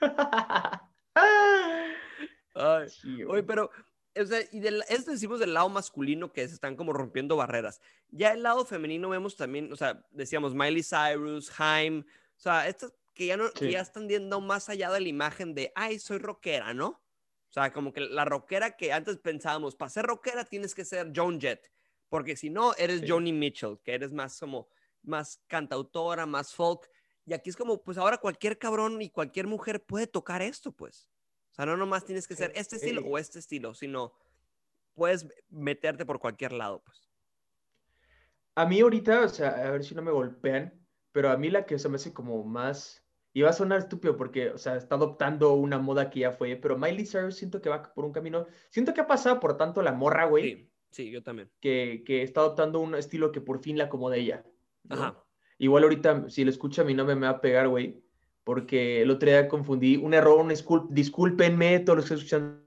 Ay, 2.54 2.88
Oye, 3.28 3.42
pero 3.42 3.70
o 4.20 4.26
sea, 4.26 4.40
y 4.52 4.60
de, 4.60 4.82
esto 4.88 5.10
decimos 5.10 5.40
del 5.40 5.54
lado 5.54 5.68
masculino 5.68 6.32
que 6.32 6.46
se 6.46 6.54
están 6.54 6.76
como 6.76 6.92
rompiendo 6.92 7.36
barreras. 7.36 7.80
Ya 8.10 8.32
el 8.32 8.42
lado 8.42 8.64
femenino 8.64 9.08
vemos 9.08 9.36
también, 9.36 9.72
o 9.72 9.76
sea, 9.76 10.04
decíamos 10.10 10.54
Miley 10.54 10.82
Cyrus, 10.82 11.52
Haim, 11.58 12.00
o 12.00 12.40
sea, 12.40 12.68
estas 12.68 12.92
que 13.14 13.26
ya, 13.26 13.36
no, 13.38 13.50
ya 13.54 13.80
están 13.80 14.08
yendo 14.08 14.40
más 14.42 14.68
allá 14.68 14.90
de 14.90 15.00
la 15.00 15.08
imagen 15.08 15.54
de, 15.54 15.72
ay, 15.74 15.98
soy 15.98 16.18
rockera, 16.18 16.74
¿no? 16.74 16.88
O 16.88 17.52
sea, 17.52 17.72
como 17.72 17.90
que 17.90 18.02
la 18.02 18.26
rockera 18.26 18.76
que 18.76 18.92
antes 18.92 19.16
pensábamos, 19.16 19.74
para 19.74 19.88
ser 19.88 20.04
rockera 20.04 20.44
tienes 20.44 20.74
que 20.74 20.84
ser 20.84 21.12
Joan 21.16 21.40
Jett, 21.40 21.72
porque 22.10 22.36
si 22.36 22.50
no, 22.50 22.74
eres 22.74 23.02
Joni 23.08 23.32
Mitchell, 23.32 23.78
que 23.82 23.94
eres 23.94 24.12
más 24.12 24.38
como, 24.38 24.68
más 25.02 25.40
cantautora, 25.46 26.26
más 26.26 26.54
folk. 26.54 26.90
Y 27.24 27.32
aquí 27.32 27.50
es 27.50 27.56
como, 27.56 27.82
pues 27.82 27.96
ahora 27.96 28.18
cualquier 28.18 28.58
cabrón 28.58 29.00
y 29.00 29.08
cualquier 29.08 29.46
mujer 29.46 29.82
puede 29.82 30.06
tocar 30.06 30.42
esto, 30.42 30.72
pues. 30.72 31.08
O 31.56 31.62
sea, 31.62 31.64
no 31.64 31.78
nomás 31.78 32.04
tienes 32.04 32.28
que 32.28 32.36
ser 32.36 32.52
este 32.54 32.76
estilo 32.76 33.00
o 33.00 33.16
este 33.16 33.38
estilo, 33.38 33.72
sino 33.72 34.12
puedes 34.94 35.26
meterte 35.48 36.04
por 36.04 36.18
cualquier 36.18 36.52
lado, 36.52 36.82
pues. 36.84 37.08
A 38.56 38.66
mí 38.66 38.80
ahorita, 38.80 39.22
o 39.22 39.28
sea, 39.30 39.66
a 39.66 39.70
ver 39.70 39.82
si 39.82 39.94
no 39.94 40.02
me 40.02 40.10
golpean, 40.10 40.86
pero 41.12 41.30
a 41.30 41.38
mí 41.38 41.48
la 41.48 41.64
que 41.64 41.78
se 41.78 41.88
me 41.88 41.96
hace 41.96 42.12
como 42.12 42.44
más... 42.44 43.02
Y 43.32 43.40
va 43.40 43.50
a 43.50 43.54
sonar 43.54 43.78
estúpido 43.78 44.18
porque, 44.18 44.50
o 44.50 44.58
sea, 44.58 44.76
está 44.76 44.96
adoptando 44.96 45.54
una 45.54 45.78
moda 45.78 46.10
que 46.10 46.20
ya 46.20 46.32
fue, 46.32 46.56
pero 46.56 46.76
Miley 46.76 47.06
Cyrus 47.06 47.36
siento 47.36 47.62
que 47.62 47.70
va 47.70 47.82
por 47.94 48.04
un 48.04 48.12
camino... 48.12 48.46
Siento 48.68 48.92
que 48.92 49.00
ha 49.00 49.06
pasado 49.06 49.40
por 49.40 49.56
tanto 49.56 49.80
la 49.80 49.92
morra, 49.92 50.26
güey. 50.26 50.42
Sí, 50.42 50.70
sí, 50.90 51.10
yo 51.10 51.22
también. 51.22 51.50
Que, 51.60 52.02
que 52.04 52.22
está 52.22 52.40
adoptando 52.40 52.80
un 52.80 52.94
estilo 52.94 53.32
que 53.32 53.40
por 53.40 53.60
fin 53.60 53.78
la 53.78 53.84
acomoda 53.84 54.16
ella. 54.16 54.44
Ajá. 54.90 55.22
Igual 55.56 55.84
ahorita, 55.84 56.28
si 56.28 56.44
lo 56.44 56.50
escucha 56.50 56.84
mi 56.84 56.92
nombre 56.92 57.16
me 57.16 57.26
va 57.26 57.32
a 57.32 57.40
pegar, 57.40 57.68
güey 57.68 58.05
porque 58.46 59.02
el 59.02 59.10
otro 59.10 59.28
día 59.28 59.48
confundí, 59.48 59.96
un 59.96 60.14
error, 60.14 60.38
un 60.38 60.54
discúlpenme, 60.90 61.80
todos 61.80 61.96
los 61.96 62.08
que 62.08 62.14
escuchan, 62.14 62.62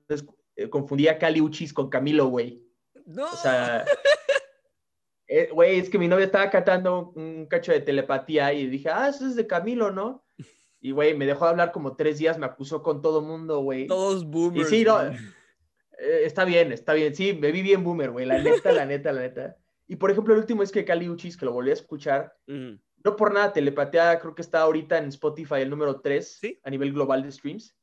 eh, 0.57 0.69
confundí 0.69 1.07
a 1.07 1.17
Cali 1.17 1.39
Uchis 1.39 1.71
con 1.71 1.89
Camilo, 1.89 2.27
güey. 2.27 2.61
No. 3.05 3.23
O 3.23 3.35
sea, 3.37 3.85
eh, 5.29 5.47
güey, 5.53 5.79
es 5.79 5.89
que 5.89 5.97
mi 5.97 6.09
novia 6.09 6.25
estaba 6.25 6.49
cantando 6.49 7.13
un 7.15 7.45
cacho 7.45 7.71
de 7.71 7.79
telepatía 7.79 8.51
y 8.51 8.67
dije, 8.67 8.89
ah, 8.89 9.07
eso 9.07 9.25
es 9.25 9.37
de 9.37 9.47
Camilo, 9.47 9.89
¿no? 9.89 10.25
Y, 10.81 10.91
güey, 10.91 11.13
me 11.15 11.25
dejó 11.25 11.45
de 11.45 11.51
hablar 11.51 11.71
como 11.71 11.95
tres 11.97 12.19
días, 12.19 12.37
me 12.37 12.45
acusó 12.45 12.81
con 12.83 13.01
todo 13.01 13.21
mundo, 13.21 13.59
güey. 13.59 13.87
Todos 13.87 14.25
boomers. 14.25 14.71
Y 14.71 14.77
sí, 14.77 14.83
no, 14.85 15.01
eh, 15.01 15.15
está 16.23 16.45
bien, 16.45 16.73
está 16.73 16.93
bien. 16.93 17.13
Sí, 17.15 17.33
me 17.33 17.51
vi 17.51 17.61
bien 17.61 17.83
boomer, 17.85 18.11
güey, 18.11 18.25
la 18.25 18.41
neta, 18.41 18.71
la 18.71 18.85
neta, 18.85 19.11
la 19.11 19.21
neta. 19.21 19.57
Y, 19.87 19.95
por 19.97 20.11
ejemplo, 20.11 20.33
el 20.33 20.39
último 20.39 20.63
es 20.63 20.71
que 20.71 20.85
Cali 20.85 21.09
Uchis, 21.09 21.35
que 21.35 21.45
lo 21.45 21.51
volví 21.51 21.71
a 21.71 21.73
escuchar, 21.73 22.33
no 23.03 23.15
por 23.15 23.33
nada, 23.33 23.53
Telepatía 23.53 24.19
creo 24.19 24.35
que 24.35 24.41
está 24.41 24.61
ahorita 24.61 24.97
en 24.97 25.05
Spotify 25.05 25.55
el 25.55 25.69
número 25.69 26.01
3 26.01 26.41
a 26.63 26.69
nivel 26.69 26.93
global 26.93 27.23
de 27.23 27.31
streams. 27.31 27.75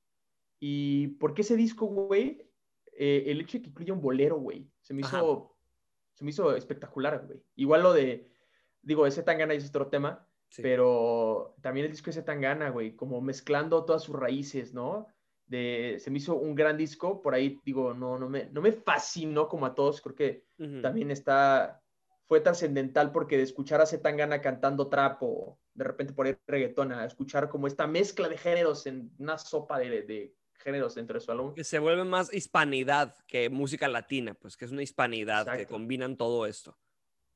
¿Y 0.59 1.09
por 1.19 1.35
qué 1.35 1.43
ese 1.43 1.57
disco, 1.57 1.87
güey? 1.87 2.51
Eh, 2.93 3.25
el 3.27 3.41
hecho 3.41 3.59
de 3.59 3.63
que 3.63 3.71
incluya 3.71 3.93
un 3.93 4.01
bolero, 4.01 4.37
güey. 4.37 4.71
Se 4.81 4.95
me 4.95 5.03
hizo, 5.03 5.57
se 6.15 6.25
me 6.25 6.31
hizo 6.31 6.55
espectacular, 6.57 7.27
güey. 7.27 7.43
Igual 7.57 7.83
lo 7.83 7.93
de, 7.93 8.31
digo, 8.83 9.07
ese 9.07 9.23
Tangana 9.23 9.55
es 9.55 9.69
otro 9.69 9.89
tema, 9.89 10.27
pero 10.63 11.57
también 11.61 11.87
el 11.87 11.93
disco 11.93 12.11
ese 12.11 12.23
Tangana, 12.23 12.71
güey, 12.71 12.95
como 12.95 13.21
mezclando 13.21 13.85
todas 13.85 14.03
sus 14.03 14.17
raíces, 14.17 14.73
¿no? 14.73 15.07
De, 15.47 15.97
se 16.01 16.11
me 16.11 16.19
hizo 16.19 16.35
un 16.35 16.55
gran 16.55 16.77
disco, 16.77 17.23
por 17.23 17.35
ahí 17.35 17.61
digo, 17.65 17.95
no, 17.95 18.19
no, 18.19 18.29
me, 18.29 18.47
no 18.51 18.61
me 18.61 18.73
fascinó 18.73 19.49
como 19.49 19.67
a 19.67 19.75
todos, 19.75 20.01
creo 20.01 20.15
que 20.15 20.45
también 20.83 21.11
está, 21.11 21.83
fue 22.27 22.41
trascendental 22.41 23.13
porque 23.13 23.37
de 23.37 23.45
escuchar 23.45 23.81
a 23.81 23.87
Zetangana 23.87 24.41
cantando 24.41 24.89
trap 24.89 25.23
o 25.23 25.59
de 25.75 25.85
repente 25.85 26.13
poner 26.13 26.41
reggaetón, 26.47 26.93
a 26.93 27.05
escuchar 27.05 27.49
como 27.49 27.67
esta 27.67 27.87
mezcla 27.87 28.29
de 28.29 28.37
géneros 28.37 28.87
en 28.87 29.13
una 29.19 29.39
sopa 29.39 29.79
de, 29.79 30.35
géneros 30.59 30.95
dentro 30.95 31.15
de 31.15 31.21
su 31.21 31.31
álbum. 31.31 31.55
Que 31.55 31.65
se 31.65 31.79
vuelve 31.79 32.05
más 32.05 32.33
hispanidad 32.33 33.15
que 33.27 33.49
música 33.51 33.89
latina, 33.89 34.35
pues 34.35 34.57
que 34.57 34.65
es 34.65 34.73
una 34.73 34.83
hispanidad, 34.83 35.57
que 35.57 35.67
combinan 35.67 36.17
todo 36.17 36.47
esto. 36.47 36.77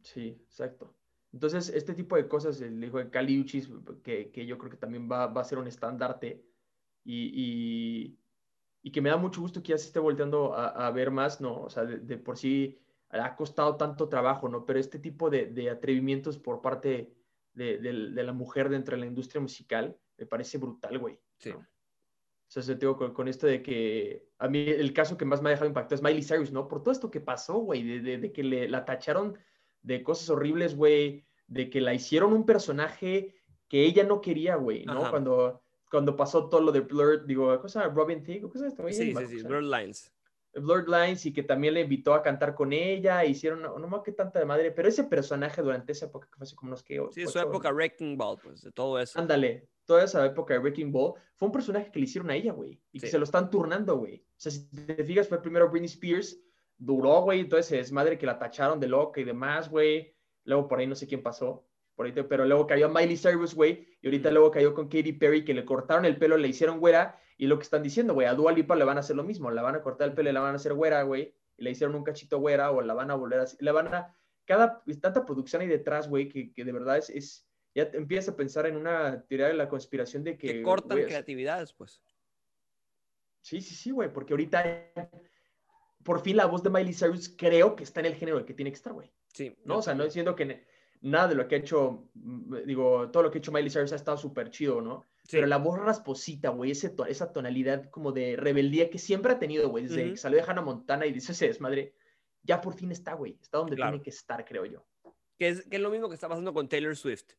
Sí, 0.03 0.37
exacto. 0.47 0.97
Entonces, 1.33 1.69
este 1.69 1.95
tipo 1.95 2.17
de 2.17 2.27
cosas, 2.27 2.61
el 2.61 2.83
hijo 2.83 2.99
de 2.99 3.11
Cali 3.11 3.39
Uchis, 3.39 3.71
que, 4.03 4.33
que 4.33 4.47
yo 4.47 4.59
creo 4.59 4.71
que 4.71 4.77
también 4.77 5.09
va, 5.09 5.29
va 5.29 5.43
a 5.43 5.45
ser 5.45 5.59
un 5.59 5.69
estandarte 5.69 6.45
y, 7.05 7.31
y, 7.33 8.19
y, 8.83 8.91
que 8.91 9.01
me 9.01 9.11
da 9.11 9.17
mucho 9.17 9.41
gusto 9.41 9.63
que 9.63 9.69
ya 9.69 9.79
se 9.79 9.87
esté 9.87 10.01
volteando 10.01 10.55
a, 10.55 10.89
a 10.89 10.91
ver 10.91 11.13
más, 11.13 11.41
¿no? 11.41 11.63
O 11.63 11.71
sea, 11.71 11.85
de, 11.85 11.99
de, 11.99 12.19
por 12.19 12.37
sí 12.37 12.81
ha 13.11 13.37
costado 13.37 13.77
tanto 13.77 14.09
trabajo, 14.09 14.49
¿no? 14.49 14.65
Pero 14.65 14.79
este 14.79 14.99
tipo 14.99 15.31
de, 15.31 15.47
de 15.47 15.71
atrevimientos 15.71 16.39
por 16.39 16.61
parte 16.61 17.13
de, 17.55 17.79
de, 17.79 18.23
la 18.23 18.33
mujer 18.33 18.69
dentro 18.69 18.95
de 18.95 19.01
la 19.01 19.07
industria 19.07 19.41
musical 19.41 19.97
me 20.17 20.27
parece 20.27 20.59
brutal, 20.59 20.99
güey. 20.99 21.19
Sí. 21.39 21.51
¿no? 21.51 21.59
O 21.59 21.65
sea, 22.49 22.63
te 22.63 22.75
digo, 22.75 22.97
con, 22.97 23.13
con, 23.13 23.29
esto 23.29 23.47
de 23.47 23.63
que 23.63 24.29
a 24.39 24.49
mí 24.49 24.69
el 24.69 24.93
caso 24.93 25.17
que 25.17 25.25
más 25.25 25.41
me 25.41 25.49
ha 25.49 25.53
dejado 25.53 25.69
impactado 25.69 25.95
es 25.95 26.03
Miley 26.03 26.23
Cyrus, 26.23 26.51
¿no? 26.51 26.67
Por 26.67 26.83
todo 26.83 26.93
esto 26.93 27.11
que 27.11 27.21
pasó, 27.21 27.59
güey, 27.59 27.83
de, 27.85 28.01
de, 28.01 28.19
de, 28.19 28.33
que 28.33 28.43
le, 28.43 28.69
la 28.69 28.85
tacharon 28.85 29.39
de 29.83 30.03
cosas 30.03 30.31
horribles, 30.31 30.75
güey, 30.75 31.25
de 31.47 31.71
que 31.71 31.81
la 31.81 31.95
hicieron 31.95 32.33
un 32.33 32.45
personaje 32.45 33.37
que 33.69 33.85
ella 33.85 34.03
no 34.05 34.21
quería, 34.21 34.57
güey, 34.57 34.85
¿no? 34.85 35.11
Cuando, 35.11 35.63
cuando 35.91 36.17
pasó 36.17 36.49
todo 36.49 36.61
lo 36.61 36.73
de 36.73 36.81
Blurred, 36.81 37.23
digo, 37.23 37.59
cosa 37.61 37.89
Robin 37.89 38.23
Thicke, 38.23 38.51
¿qué 38.51 38.59
es 38.59 38.65
esto? 38.65 38.85
Sí, 38.89 39.15
sí, 39.15 39.27
sí, 39.27 39.43
Blurred 39.45 39.71
Lines. 39.71 40.13
Blurred 40.55 40.89
Lines 40.89 41.25
y 41.27 41.33
que 41.33 41.43
también 41.43 41.75
le 41.75 41.83
invitó 41.83 42.15
a 42.15 42.23
cantar 42.23 42.55
con 42.55 42.73
ella, 42.73 43.25
hicieron, 43.25 43.63
no, 43.63 43.79
no 43.79 43.89
más 43.89 44.03
que 44.03 44.13
tanta 44.13 44.39
de 44.39 44.45
madre, 44.45 44.73
pero 44.73 44.89
ese 44.89 45.05
personaje 45.05 45.63
durante 45.63 45.93
esa 45.93 46.07
época, 46.07 46.29
que 46.31 46.37
fue 46.37 46.45
hace 46.45 46.57
como 46.57 46.71
unos 46.71 46.83
que... 46.83 47.01
Sí, 47.13 47.27
su 47.27 47.39
época 47.39 47.73
Wrecking 47.73 48.17
Ball, 48.17 48.39
pues, 48.43 48.63
de 48.63 48.73
todo 48.73 48.99
eso. 48.99 49.19
Ándale, 49.19 49.69
toda 49.85 50.05
esa 50.05 50.25
época 50.27 50.55
de 50.55 50.61
Wrecking 50.61 50.91
Ball, 50.91 51.15
fue 51.37 51.47
un 51.47 51.53
personaje 51.53 51.91
que 51.91 51.99
le 51.99 52.05
hicieron 52.05 52.31
a 52.31 52.35
ella, 52.35 52.53
güey, 52.53 52.81
y 52.93 53.01
que 53.01 53.07
se 53.07 53.19
lo 53.19 53.25
están 53.25 53.51
turnando, 53.51 53.97
güey. 53.97 54.17
O 54.17 54.41
sea, 54.41 54.51
si 54.51 54.69
te 54.71 55.05
fijas, 55.05 55.29
fue 55.29 55.41
primero 55.41 55.71
Britney 55.71 55.89
Spears, 55.89 56.41
duró, 56.77 57.23
güey, 57.23 57.41
entonces 57.41 57.73
es 57.73 57.93
madre 57.93 58.19
que 58.19 58.27
la 58.27 58.39
tacharon 58.39 58.81
de 58.81 58.89
loca 58.89 59.21
y 59.21 59.25
demás, 59.25 59.69
güey. 59.69 60.15
Luego 60.45 60.67
por 60.67 60.79
ahí 60.79 60.87
no 60.87 60.95
sé 60.95 61.07
quién 61.07 61.23
pasó, 61.23 61.70
por 62.01 62.07
ahí, 62.07 62.13
pero 62.13 62.47
luego 62.47 62.67
cayó 62.67 62.89
Miley 62.89 63.19
Cyrus, 63.19 63.55
güey, 63.55 63.87
y 64.01 64.07
ahorita 64.07 64.31
luego 64.31 64.51
cayó 64.51 64.73
con 64.73 64.89
Katy 64.89 65.13
Perry, 65.13 65.45
que 65.45 65.53
le 65.53 65.67
cortaron 65.67 66.07
el 66.07 66.17
pelo, 66.17 66.39
le 66.39 66.49
hicieron 66.49 66.81
güera, 66.81 67.21
y 67.37 67.47
lo 67.47 67.59
que 67.59 67.65
están 67.65 67.83
diciendo, 67.83 68.15
güey, 68.15 68.27
a 68.27 68.33
Dua 68.33 68.53
Lipa 68.53 68.75
le 68.75 68.85
van 68.85 68.97
a 68.97 69.01
hacer 69.01 69.17
lo 69.17 69.23
mismo, 69.23 69.51
la 69.51 69.61
van 69.61 69.75
a 69.75 69.83
cortar 69.83 70.09
el 70.09 70.15
pelo 70.15 70.31
y 70.31 70.33
la 70.33 70.41
van 70.41 70.55
a 70.55 70.57
hacer 70.57 70.73
güera, 70.73 71.03
güey, 71.03 71.35
y 71.59 71.63
le 71.63 71.71
hicieron 71.73 71.95
un 71.95 72.03
cachito 72.03 72.39
güera, 72.39 72.71
o 72.71 72.81
la 72.81 72.95
van 72.95 73.11
a 73.11 73.17
volver 73.17 73.41
a 73.41 73.45
le 73.59 73.71
van 73.71 73.93
a, 73.93 74.17
cada, 74.47 74.83
tanta 74.99 75.27
producción 75.27 75.61
ahí 75.61 75.69
detrás, 75.69 76.09
güey, 76.09 76.27
que, 76.31 76.55
que, 76.55 76.65
de 76.65 76.73
verdad 76.73 76.97
es, 76.97 77.11
es, 77.11 77.47
ya 77.75 77.83
empiezas 77.93 78.33
a 78.33 78.37
pensar 78.39 78.65
en 78.65 78.79
una 78.79 79.23
teoría 79.27 79.49
de 79.49 79.55
la 79.55 79.69
conspiración 79.69 80.25
de 80.25 80.39
que... 80.39 80.47
Que 80.47 80.63
cortan 80.63 80.97
wey, 80.97 81.05
creatividades, 81.05 81.75
pues. 81.75 82.01
Sí, 83.43 83.61
sí, 83.61 83.75
sí, 83.75 83.91
güey, 83.91 84.11
porque 84.11 84.33
ahorita 84.33 84.95
por 86.03 86.23
fin 86.23 86.39
la 86.39 86.47
voz 86.47 86.63
de 86.63 86.71
Miley 86.71 86.95
Cyrus 86.95 87.29
creo 87.37 87.77
que 87.77 87.85
está 87.85 88.01
en 88.01 88.07
el 88.07 88.15
género 88.15 88.39
en 88.39 88.41
el 88.41 88.47
que 88.47 88.55
tiene 88.55 88.71
que 88.71 88.77
estar, 88.77 88.95
güey. 88.95 89.13
Sí. 89.35 89.55
¿No? 89.65 89.79
O 89.79 89.83
sea, 89.83 89.95
no 89.95 90.05
diciendo 90.05 90.35
que 90.35 90.65
nada 91.01 91.29
de 91.29 91.35
lo 91.35 91.49
que 91.49 91.55
ha 91.55 91.59
hecho, 91.59 92.11
digo, 92.67 93.11
todo 93.11 93.23
lo 93.23 93.31
que 93.31 93.39
ha 93.39 93.41
hecho 93.41 93.53
Miley 93.53 93.71
Cyrus 93.71 93.93
ha 93.93 93.97
estado 93.97 94.17
súper 94.17 94.51
chido, 94.51 94.81
¿no? 94.81 95.07
Sí. 95.25 95.31
Pero 95.33 95.47
la 95.47 95.59
voz 95.59 95.79
rasposita, 95.79 96.51
güey, 96.51 96.71
esa 96.73 97.33
tonalidad 97.33 97.89
como 97.91 98.13
de 98.13 98.37
rebeldía 98.37 98.91
que 98.91 98.99
siempre 98.99 99.33
ha 99.33 99.39
tenido, 99.39 99.69
güey, 99.69 99.85
desde 99.85 100.05
uh 100.05 100.07
-huh. 100.07 100.11
que 100.13 100.17
salió 100.17 100.39
de 100.39 100.51
Hannah 100.51 100.63
Montana 100.63 101.07
y 101.07 101.13
dice 101.13 101.33
ese 101.33 101.47
desmadre, 101.47 101.95
ya 102.43 102.61
por 102.61 102.75
fin 102.75 102.91
está, 102.91 103.15
güey. 103.15 103.39
Está 103.41 103.59
donde 103.59 103.77
claro. 103.77 103.93
tiene 103.93 104.03
que 104.03 104.11
estar, 104.11 104.45
creo 104.45 104.65
yo. 104.65 104.85
Que 105.39 105.49
es, 105.49 105.67
que 105.67 105.77
es 105.77 105.83
lo 105.83 105.91
mismo 105.91 106.09
que 106.09 106.15
está 106.15 106.29
pasando 106.29 106.53
con 106.53 106.69
Taylor 106.69 106.97
Swift, 106.97 107.33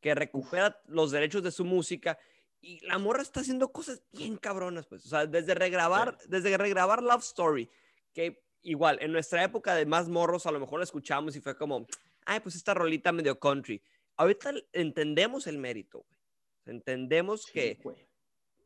que 0.00 0.14
recupera 0.14 0.68
Uf. 0.68 0.88
los 0.88 1.10
derechos 1.10 1.42
de 1.42 1.50
su 1.50 1.64
música 1.64 2.18
y 2.60 2.80
la 2.86 2.98
morra 2.98 3.22
está 3.22 3.40
haciendo 3.40 3.72
cosas 3.72 4.02
bien 4.12 4.36
cabronas, 4.36 4.86
pues. 4.86 5.04
O 5.04 5.08
sea, 5.08 5.26
desde 5.26 5.54
regrabar, 5.54 6.16
sí. 6.20 6.28
desde 6.30 6.56
regrabar 6.56 7.02
Love 7.02 7.22
Story, 7.22 7.68
que 8.12 8.42
igual, 8.62 8.98
en 9.00 9.12
nuestra 9.12 9.42
época 9.42 9.74
de 9.74 9.84
más 9.84 10.08
morros, 10.08 10.46
a 10.46 10.52
lo 10.52 10.60
mejor 10.60 10.78
la 10.78 10.84
escuchamos 10.84 11.34
y 11.36 11.40
fue 11.40 11.56
como, 11.56 11.86
ay, 12.26 12.40
pues 12.40 12.54
esta 12.54 12.74
rolita 12.74 13.12
medio 13.12 13.38
country. 13.38 13.82
Ahorita 14.16 14.52
entendemos 14.72 15.46
el 15.46 15.58
mérito, 15.58 16.04
güey. 16.08 16.20
Entendemos 16.66 17.44
sí, 17.44 17.52
que 17.52 17.78
güey. 17.82 18.08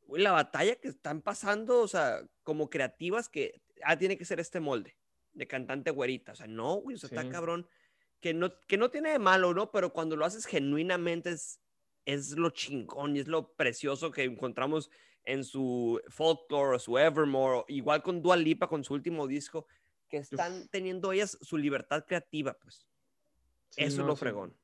La 0.09 0.33
batalla 0.33 0.77
que 0.77 0.89
están 0.89 1.23
pasando, 1.23 1.81
o 1.81 1.89
sea, 1.89 2.23
como 2.43 2.71
creativas, 2.71 3.29
que 3.29 3.61
ah, 3.83 3.99
tiene 3.99 4.17
que 4.17 4.25
ser 4.25 4.39
este 4.39 4.61
molde 4.61 4.97
de 5.33 5.47
cantante 5.47 5.91
güerita. 5.91 6.33
O 6.33 6.37
sea, 6.37 6.47
no, 6.47 6.77
güey, 6.77 6.97
o 6.97 6.99
sea, 6.99 7.09
sí. 7.09 7.17
está 7.17 7.29
cabrón. 7.29 7.69
Que 8.21 8.33
no, 8.33 8.51
que 8.67 8.79
no 8.79 8.91
tiene 8.91 9.11
de 9.11 9.19
malo, 9.19 9.53
¿no? 9.53 9.71
Pero 9.71 9.93
cuando 9.93 10.17
lo 10.17 10.25
haces 10.25 10.47
genuinamente 10.47 11.31
es, 11.31 11.61
es 12.07 12.33
lo 12.33 12.51
chingón 12.51 13.17
y 13.17 13.21
es 13.21 13.29
lo 13.29 13.53
precioso 13.55 14.11
que 14.11 14.25
encontramos 14.25 14.91
en 15.25 15.45
su 15.45 16.01
folklore 16.09 16.77
o 16.77 16.79
su 16.79 16.97
Evermore, 16.97 17.65
igual 17.69 18.03
con 18.03 18.23
Dua 18.23 18.37
Lipa 18.37 18.69
con 18.69 18.85
su 18.85 18.95
último 18.95 19.27
disco, 19.27 19.67
que 20.09 20.19
están 20.19 20.63
Uf. 20.63 20.69
teniendo 20.71 21.13
ellas 21.13 21.37
su 21.43 21.59
libertad 21.59 22.05
creativa, 22.07 22.55
pues. 22.55 22.87
Sí, 23.71 23.85
Eso 23.85 23.99
no, 23.99 24.03
es 24.05 24.09
lo 24.09 24.17
fregón. 24.17 24.55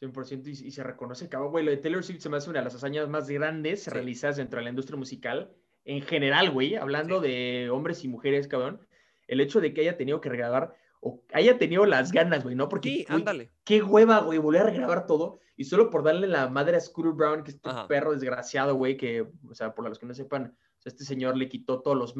100% 0.00 0.46
y, 0.46 0.66
y, 0.66 0.70
se 0.70 0.82
reconoce, 0.82 1.28
cabrón, 1.28 1.52
güey, 1.52 1.64
lo 1.64 1.70
de 1.70 1.76
Taylor 1.76 2.02
Swift 2.02 2.20
se 2.20 2.28
me 2.28 2.36
hace 2.36 2.50
una 2.50 2.58
de 2.58 2.64
las 2.64 2.74
hazañas 2.74 3.08
más 3.08 3.28
grandes 3.28 3.84
sí. 3.84 3.90
realizadas 3.90 4.36
dentro 4.36 4.58
de 4.58 4.64
la 4.64 4.70
industria 4.70 4.98
musical, 4.98 5.54
en 5.84 6.02
general, 6.02 6.50
güey, 6.50 6.74
hablando 6.76 7.20
sí. 7.20 7.28
de 7.28 7.70
hombres 7.70 8.04
y 8.04 8.08
mujeres, 8.08 8.48
cabrón, 8.48 8.86
el 9.28 9.40
hecho 9.40 9.60
de 9.60 9.72
que 9.72 9.82
haya 9.82 9.96
tenido 9.96 10.20
que 10.20 10.28
regrabar 10.28 10.74
o 11.00 11.22
haya 11.32 11.58
tenido 11.58 11.84
las 11.86 12.12
ganas, 12.12 12.42
güey, 12.42 12.54
¿no? 12.54 12.68
Porque, 12.68 12.88
sí, 12.88 13.04
güey, 13.04 13.18
ándale. 13.18 13.52
Qué 13.64 13.82
hueva, 13.82 14.20
güey, 14.20 14.38
volver 14.38 14.62
a 14.62 14.66
regrabar 14.66 15.06
todo 15.06 15.40
y 15.56 15.64
solo 15.64 15.90
por 15.90 16.02
darle 16.02 16.26
la 16.26 16.48
madre 16.48 16.76
a 16.76 16.80
Scooter 16.80 17.12
Brown, 17.12 17.44
que 17.44 17.50
es 17.50 17.56
este 17.56 17.70
perro 17.88 18.12
desgraciado, 18.12 18.74
güey, 18.74 18.96
que, 18.96 19.28
o 19.48 19.54
sea, 19.54 19.74
por 19.74 19.88
los 19.88 19.98
que 19.98 20.06
no 20.06 20.14
sepan, 20.14 20.56
este 20.84 21.04
señor 21.04 21.36
le 21.36 21.48
quitó 21.48 21.82
todos 21.82 21.96
los 21.96 22.16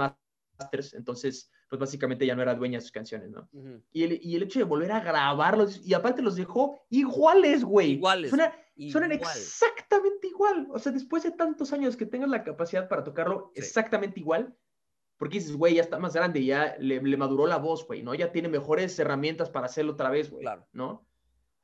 masters, 0.62 0.94
entonces, 0.94 1.50
pues 1.68 1.80
básicamente 1.80 2.26
ya 2.26 2.34
no 2.34 2.42
era 2.42 2.54
dueña 2.54 2.78
de 2.78 2.82
sus 2.82 2.92
canciones, 2.92 3.30
¿no? 3.30 3.48
Uh 3.52 3.62
-huh. 3.62 3.82
y, 3.92 4.02
el, 4.04 4.20
y, 4.22 4.36
el, 4.36 4.42
hecho 4.44 4.58
de 4.58 4.64
volver 4.64 4.92
a 4.92 5.00
grabarlos, 5.00 5.80
y 5.84 5.94
aparte 5.94 6.22
los 6.22 6.36
dejó 6.36 6.84
iguales, 6.90 7.64
güey. 7.64 7.92
Iguales. 7.92 8.30
Suena, 8.30 8.52
igual. 8.76 8.92
Suenan 8.92 9.12
exactamente 9.12 10.28
igual. 10.28 10.68
O 10.70 10.78
sea, 10.78 10.92
después 10.92 11.22
de 11.22 11.32
tantos 11.32 11.72
años 11.72 11.96
que 11.96 12.06
tengas 12.06 12.30
la 12.30 12.44
capacidad 12.44 12.88
para 12.88 13.04
tocarlo 13.04 13.50
sí. 13.54 13.60
exactamente 13.60 14.20
igual, 14.20 14.56
porque 15.16 15.38
dices, 15.38 15.56
güey, 15.56 15.74
ya 15.74 15.82
está 15.82 15.98
más 15.98 16.14
grande, 16.14 16.44
ya 16.44 16.76
le, 16.78 17.00
le 17.00 17.16
maduró 17.16 17.46
la 17.46 17.58
voz, 17.58 17.86
güey, 17.86 18.02
¿no? 18.02 18.14
Ya 18.14 18.32
tiene 18.32 18.48
mejores 18.48 18.98
herramientas 18.98 19.50
para 19.50 19.66
hacerlo 19.66 19.92
otra 19.92 20.10
vez, 20.10 20.30
güey, 20.30 20.42
claro. 20.42 20.66
¿no? 20.72 21.06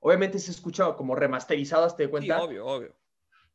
Obviamente 0.01 0.39
se 0.39 0.53
escucha 0.53 0.95
como 0.95 1.15
remasterizado, 1.15 1.89
¿te 1.95 2.05
das 2.05 2.11
cuenta? 2.11 2.39
Sí, 2.39 2.45
obvio, 2.45 2.67
obvio. 2.67 2.97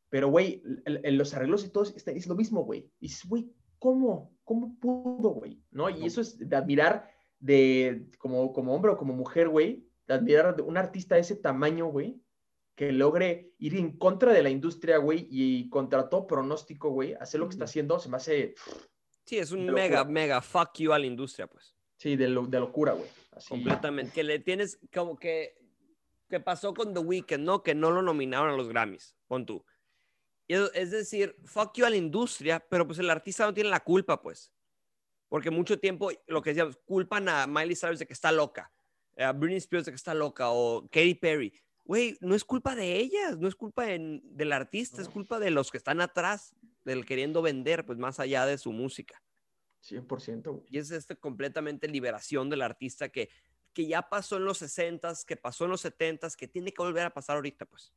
Pero, 0.10 0.27
güey, 0.27 0.62
los 0.86 1.34
arreglos 1.34 1.65
y 1.65 1.69
todo 1.69 1.84
es, 1.86 2.08
es 2.08 2.27
lo 2.27 2.36
mismo, 2.36 2.63
güey. 2.65 2.91
Dices, 2.99 3.25
güey, 3.27 3.49
¿cómo? 3.79 4.33
¿Cómo 4.43 4.77
pudo, 4.79 5.29
güey? 5.29 5.62
¿No? 5.71 5.89
Y 5.89 6.06
eso 6.06 6.21
es 6.21 6.38
de 6.38 6.56
admirar 6.56 7.10
de, 7.39 8.08
como, 8.17 8.53
como 8.53 8.73
hombre 8.73 8.91
o 8.91 8.97
como 8.97 9.13
mujer, 9.13 9.49
güey, 9.49 9.88
de 10.08 10.13
admirar 10.13 10.56
de 10.56 10.63
un 10.63 10.77
artista 10.77 11.15
de 11.15 11.21
ese 11.21 11.36
tamaño, 11.36 11.88
güey, 11.88 12.21
que 12.75 12.91
logre 12.91 13.53
ir 13.58 13.75
en 13.75 13.97
contra 13.97 14.34
de 14.34 14.43
la 14.43 14.49
industria, 14.49 14.97
güey, 14.97 15.27
y 15.29 15.69
contra 15.69 16.10
todo 16.10 16.27
pronóstico, 16.27 16.89
güey, 16.89 17.13
hacer 17.13 17.39
lo 17.39 17.47
que 17.47 17.53
está 17.53 17.65
haciendo, 17.65 17.99
se 17.99 18.10
me 18.10 18.17
hace... 18.17 18.56
Sí, 19.25 19.38
es 19.38 19.51
un 19.51 19.65
mega, 19.67 20.03
mega 20.03 20.41
fuck 20.41 20.77
you 20.79 20.91
a 20.91 20.99
la 20.99 21.06
industria, 21.06 21.47
pues. 21.47 21.75
Sí, 21.97 22.17
de, 22.17 22.27
lo, 22.27 22.45
de 22.45 22.60
locura, 22.60 22.91
güey. 22.91 23.08
Completamente. 23.47 24.12
Que 24.12 24.23
le 24.23 24.39
tienes 24.39 24.79
como 24.91 25.15
que 25.15 25.56
que 26.34 26.39
pasó 26.39 26.73
con 26.73 26.95
The 26.95 26.99
Weeknd, 26.99 27.43
¿no? 27.43 27.62
Que 27.62 27.75
no 27.75 27.91
lo 27.91 28.01
nominaron 28.01 28.49
a 28.49 28.58
los 28.58 28.67
Grammys, 28.67 29.15
pon 29.27 29.45
tú. 29.45 29.63
Es 30.47 30.91
decir, 30.91 31.36
fuck 31.45 31.73
you 31.75 31.86
a 31.86 31.89
la 31.89 31.95
industria, 31.95 32.60
pero 32.69 32.86
pues 32.86 32.99
el 32.99 33.10
artista 33.10 33.45
no 33.45 33.53
tiene 33.53 33.69
la 33.69 33.84
culpa, 33.84 34.21
pues. 34.21 34.51
Porque 35.29 35.49
mucho 35.49 35.79
tiempo, 35.79 36.12
lo 36.27 36.41
que 36.41 36.51
decíamos, 36.51 36.77
culpan 36.86 37.27
a 37.29 37.47
Miley 37.47 37.75
Cyrus 37.75 37.99
de 37.99 38.06
que 38.06 38.13
está 38.13 38.32
loca, 38.32 38.71
a 39.17 39.32
Britney 39.32 39.58
Spears 39.58 39.86
de 39.86 39.91
que 39.91 39.95
está 39.95 40.13
loca, 40.13 40.49
o 40.51 40.84
Katy 40.91 41.15
Perry. 41.15 41.53
Güey, 41.86 42.17
no 42.21 42.36
es 42.36 42.43
culpa 42.43 42.75
de 42.75 42.97
ellas, 42.97 43.38
no 43.38 43.47
es 43.47 43.56
culpa 43.56 43.86
de, 43.86 44.21
del 44.23 44.51
artista, 44.51 45.01
es 45.01 45.10
culpa 45.10 45.39
de 45.39 45.49
los 45.49 45.71
que 45.71 45.77
están 45.77 46.01
atrás, 46.01 46.56
del 46.86 47.06
queriendo 47.06 47.41
vender, 47.41 47.86
pues 47.86 47.97
más 47.97 48.19
allá 48.19 48.45
de 48.45 48.58
su 48.58 48.71
música. 48.71 49.21
100%. 49.84 50.43
Güey. 50.43 50.65
Y 50.69 50.77
es 50.77 50.91
este 50.91 51.15
completamente 51.15 51.88
liberación 51.88 52.49
del 52.49 52.62
artista 52.62 53.10
que 53.10 53.29
que 53.73 53.88
ya 53.88 54.03
pasó 54.03 54.38
en 54.38 54.45
los 54.45 54.62
60s, 54.62 55.25
que 55.25 55.36
pasó 55.36 55.65
en 55.65 55.71
los 55.71 55.84
70s, 55.84 56.36
que 56.36 56.47
tiene 56.47 56.71
que 56.71 56.82
volver 56.82 57.06
a 57.06 57.13
pasar 57.13 57.36
ahorita, 57.36 57.65
pues. 57.65 57.91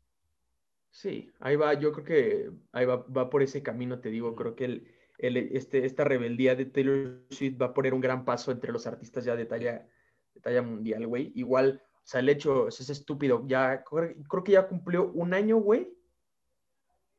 Sí, 0.96 1.30
ahí 1.40 1.56
va, 1.56 1.74
yo 1.74 1.92
creo 1.92 2.04
que 2.06 2.50
ahí 2.72 2.86
va, 2.86 3.04
va 3.14 3.28
por 3.28 3.42
ese 3.42 3.62
camino, 3.62 4.00
te 4.00 4.08
digo, 4.08 4.34
creo 4.34 4.56
que 4.56 4.64
el, 4.64 4.88
el, 5.18 5.36
este, 5.36 5.84
esta 5.84 6.04
rebeldía 6.04 6.54
de 6.54 6.64
Taylor 6.64 7.22
Swift 7.28 7.60
va 7.60 7.66
a 7.66 7.74
poner 7.74 7.92
un 7.92 8.00
gran 8.00 8.24
paso 8.24 8.50
entre 8.50 8.72
los 8.72 8.86
artistas 8.86 9.22
ya 9.26 9.36
de 9.36 9.44
talla, 9.44 9.86
de 10.32 10.40
talla 10.40 10.62
mundial, 10.62 11.06
güey. 11.06 11.32
Igual, 11.34 11.82
o 11.96 12.00
sea, 12.02 12.20
el 12.20 12.30
hecho 12.30 12.68
es 12.68 12.88
estúpido, 12.88 13.44
ya 13.46 13.84
creo 13.84 14.42
que 14.42 14.52
ya 14.52 14.66
cumplió 14.66 15.12
un 15.12 15.34
año, 15.34 15.58
güey, 15.58 15.94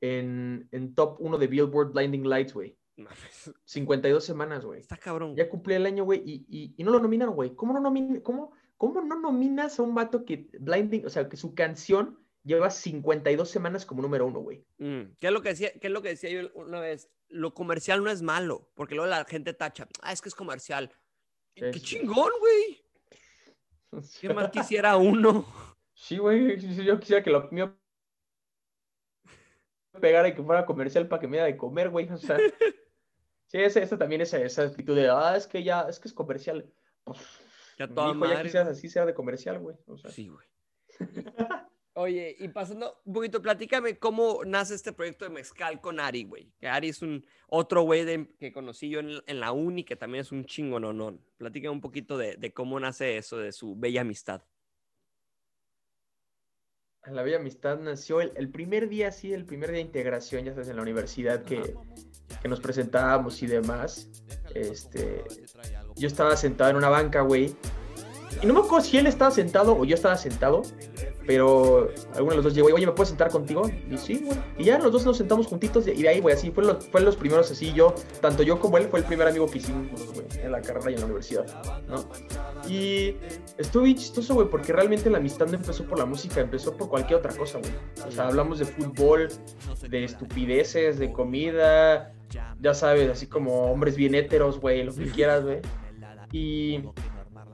en, 0.02 0.68
en 0.72 0.96
top 0.96 1.18
1 1.20 1.38
de 1.38 1.46
Billboard 1.46 1.92
Blinding 1.92 2.28
Lights, 2.28 2.56
güey. 2.56 2.76
52 3.66 4.24
semanas, 4.26 4.66
güey. 4.66 4.80
Está 4.80 4.98
cabrón. 4.98 5.36
Ya 5.36 5.48
cumplió 5.48 5.78
el 5.78 5.86
año, 5.86 6.04
güey, 6.04 6.24
y, 6.26 6.48
y, 6.50 6.74
y, 6.78 6.84
no 6.84 6.90
lo 6.90 7.00
nominaron, 7.00 7.36
güey. 7.36 7.54
¿Cómo 7.54 7.74
no 7.74 7.80
nomin 7.80 8.22
cómo, 8.22 8.54
¿Cómo 8.76 9.02
no 9.02 9.20
nominas 9.20 9.80
a 9.80 9.84
un 9.84 9.94
vato 9.94 10.26
que 10.26 10.50
Blinding, 10.60 11.06
o 11.06 11.10
sea, 11.10 11.30
que 11.30 11.38
su 11.38 11.54
canción 11.54 12.18
lleva 12.48 12.70
52 12.70 13.50
semanas 13.50 13.86
como 13.86 14.02
número 14.02 14.26
uno, 14.26 14.40
güey? 14.40 14.66
Mm. 14.78 15.16
¿Qué, 15.20 15.28
es 15.28 15.34
lo 15.34 15.42
que 15.42 15.50
decía, 15.50 15.72
¿Qué 15.80 15.88
es 15.88 15.94
lo 15.94 16.02
que 16.02 16.10
decía 16.10 16.30
yo 16.30 16.50
una 16.56 16.80
vez? 16.80 17.10
Lo 17.30 17.54
comercial 17.54 18.04
no 18.04 18.10
es 18.10 18.22
malo, 18.22 18.72
porque 18.74 18.96
luego 18.96 19.10
la 19.10 19.26
gente 19.26 19.54
tacha. 19.54 19.88
Ah, 20.02 20.14
es 20.14 20.22
que 20.22 20.30
es 20.30 20.36
comercial. 20.36 20.92
Sí, 21.56 21.62
¡Qué 21.62 21.74
sí. 21.74 21.82
chingón, 21.82 22.32
güey! 22.40 22.84
¿Qué 24.22 24.34
más 24.34 24.50
quisiera 24.50 24.96
uno? 24.98 25.46
Sí, 25.94 26.18
güey, 26.18 26.58
yo 26.60 27.00
quisiera 27.00 27.24
que 27.24 27.32
lo 27.32 27.50
mío 27.52 27.78
pegara 30.00 30.28
y 30.28 30.36
que 30.36 30.44
fuera 30.44 30.66
comercial 30.66 31.08
para 31.08 31.20
que 31.20 31.28
me 31.28 31.38
diera 31.38 31.48
de 31.48 31.58
comer, 31.58 31.90
güey. 31.90 32.08
O 32.10 32.18
sea, 32.18 32.38
sí, 33.48 33.58
esa, 33.58 33.82
esa 33.82 33.98
también 33.98 34.22
esa, 34.22 34.38
esa 34.40 34.64
actitud 34.64 34.96
de, 34.96 35.10
ah, 35.10 35.36
es 35.36 35.48
que 35.48 35.64
ya, 35.64 35.82
es 35.90 36.00
que 36.00 36.08
es 36.08 36.14
comercial. 36.14 36.72
Pues, 37.04 37.20
Ya 37.78 37.88
toda 37.88 38.14
mijo, 38.14 38.26
ya 38.26 38.34
madre, 38.34 38.44
quisieras 38.44 38.68
güey. 38.68 38.78
así 38.78 38.90
sea 38.90 39.06
de 39.06 39.14
comercial, 39.14 39.60
güey. 39.60 39.76
O 39.88 39.98
sea, 39.98 40.12
Sí, 40.12 40.28
güey. 40.30 40.46
Oye, 42.00 42.36
y 42.38 42.48
pasando 42.50 43.02
un 43.06 43.14
poquito, 43.14 43.42
platícame 43.42 43.98
cómo 43.98 44.46
nace 44.46 44.76
este 44.76 44.94
proyecto 44.94 45.26
de 45.26 45.32
Mezcal 45.32 45.82
con 45.82 46.00
Ari, 46.00 46.26
güey. 46.26 46.54
Que 46.60 46.68
Ari 46.68 46.90
es 46.90 47.02
un 47.02 47.26
otro 47.48 47.82
güey 47.82 48.06
que 48.38 48.52
conocí 48.52 48.88
yo 48.88 49.00
en, 49.00 49.20
en 49.26 49.40
la 49.40 49.52
uni, 49.52 49.84
que 49.84 49.96
también 49.96 50.22
es 50.22 50.32
un 50.32 50.46
chingononón. 50.46 51.20
Platícame 51.38 51.72
un 51.72 51.82
poquito 51.82 52.16
de, 52.16 52.36
de 52.36 52.54
cómo 52.54 52.80
nace 52.80 53.18
eso, 53.18 53.40
de 53.40 53.52
su 53.52 53.76
bella 53.76 54.02
amistad. 54.02 54.44
La 57.08 57.24
Bella 57.24 57.38
Amistad 57.38 57.80
nació 57.80 58.22
el, 58.22 58.32
el 58.36 58.50
primer 58.50 58.90
día, 58.90 59.12
sí, 59.12 59.34
el 59.34 59.46
primer 59.46 59.70
día 59.70 59.78
de 59.78 59.86
integración, 59.86 60.46
ya 60.46 60.52
sabes, 60.52 60.68
en 60.68 60.76
la 60.76 60.82
universidad 60.84 61.44
que, 61.46 61.74
que 62.42 62.48
nos 62.48 62.60
presentábamos 62.60 63.42
y 63.42 63.48
demás. 63.48 64.08
Este, 64.54 65.24
yo 65.96 66.08
estaba 66.08 66.36
sentado 66.36 66.70
en 66.70 66.76
una 66.76 66.90
banca, 66.90 67.22
güey. 67.22 67.56
Y 68.42 68.46
no 68.46 68.54
me 68.54 68.60
acuerdo 68.60 68.82
si 68.82 68.98
él 68.98 69.08
estaba 69.08 69.32
sentado 69.32 69.78
o 69.78 69.86
yo 69.86 69.96
estaba 69.96 70.16
sentado, 70.16 70.62
pero 71.26 71.90
alguno 72.14 72.32
de 72.32 72.36
los 72.38 72.46
dos 72.46 72.56
llegó, 72.56 72.68
oye, 72.68 72.86
¿me 72.86 72.92
puedo 72.92 73.08
sentar 73.08 73.30
contigo? 73.30 73.70
Y 73.90 73.98
sí, 73.98 74.22
güey. 74.24 74.38
Y 74.58 74.66
ya 74.66 74.78
los 74.78 74.92
dos 74.92 75.06
nos 75.06 75.18
sentamos 75.18 75.48
juntitos 75.48 75.88
y 75.88 76.02
de 76.02 76.10
ahí, 76.10 76.20
güey, 76.20 76.36
así, 76.36 76.52
fue, 76.52 76.64
fue 76.76 77.02
los 77.02 77.16
primeros 77.16 77.52
así, 77.52 77.74
yo, 77.74 77.94
tanto 78.22 78.44
yo 78.44 78.60
como 78.60 78.78
él, 78.78 78.88
fue 78.88 79.00
el 79.00 79.06
primer 79.06 79.28
amigo 79.28 79.48
que 79.48 79.58
hicimos, 79.58 80.14
güey, 80.14 80.26
en 80.42 80.52
la 80.52 80.62
carrera 80.62 80.92
y 80.92 80.94
en 80.94 81.00
la 81.00 81.06
universidad, 81.06 81.46
¿no? 81.88 82.06
Y 82.70 83.16
estuvo 83.58 83.84
bien 83.84 83.98
chistoso, 83.98 84.36
güey, 84.36 84.50
porque 84.50 84.72
realmente 84.72 85.10
la 85.10 85.18
amistad 85.18 85.48
no 85.48 85.56
empezó 85.56 85.84
por 85.86 85.98
la 85.98 86.06
música, 86.06 86.40
empezó 86.40 86.78
por 86.78 86.90
cualquier 86.90 87.20
otra 87.20 87.34
cosa, 87.34 87.60
güey. 87.60 87.72
O 88.08 88.12
sea, 88.12 88.28
hablamos 88.28 88.60
de 88.60 88.66
fútbol, 88.66 89.30
de 89.90 90.04
estupideces, 90.04 91.00
de 91.00 91.12
comida, 91.12 92.14
ya 92.62 92.74
sabes, 92.74 93.10
así 93.10 93.28
como 93.28 93.72
hombres 93.72 93.96
bien 93.96 94.16
héteros, 94.16 94.60
güey, 94.60 94.84
lo 94.84 94.94
que 94.94 95.06
quieras, 95.06 95.44
güey. 95.44 95.60
Y... 96.32 96.84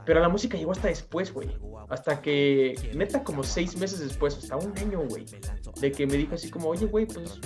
Pero 0.06 0.20
la 0.20 0.30
música 0.30 0.58
llegó 0.58 0.72
hasta 0.72 0.88
después, 0.90 1.34
güey. 1.34 1.50
Hasta 1.90 2.22
que, 2.22 2.76
neta, 2.96 3.24
como 3.24 3.44
seis 3.44 3.78
meses 3.78 4.00
después, 4.00 4.38
hasta 4.38 4.58
un 4.58 4.78
año, 4.78 5.02
güey. 5.08 5.26
De 5.80 5.92
que 5.92 6.06
me 6.08 6.18
dijo 6.18 6.36
así 6.36 6.50
como, 6.50 6.70
oye, 6.70 6.86
güey, 6.86 7.06
pues... 7.06 7.40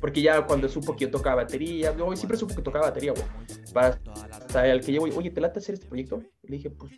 Porque 0.00 0.20
ya 0.22 0.46
cuando 0.46 0.68
supo 0.68 0.94
que 0.94 1.06
yo 1.06 1.10
tocaba 1.10 1.36
batería, 1.42 1.94
yo 1.96 2.14
siempre 2.16 2.36
supo 2.38 2.54
que 2.54 2.62
tocaba 2.62 2.86
batería, 2.86 3.12
güey. 3.12 3.24
Para- 3.72 3.98
Hasta 4.30 4.66
el 4.66 4.80
que 4.84 4.92
llego, 4.92 5.06
y, 5.08 5.10
oye, 5.12 5.30
¿te 5.30 5.40
late 5.40 5.58
hacer 5.58 5.74
este 5.74 5.86
proyecto? 5.86 6.22
Le 6.42 6.56
dije, 6.56 6.70
pues 6.70 6.92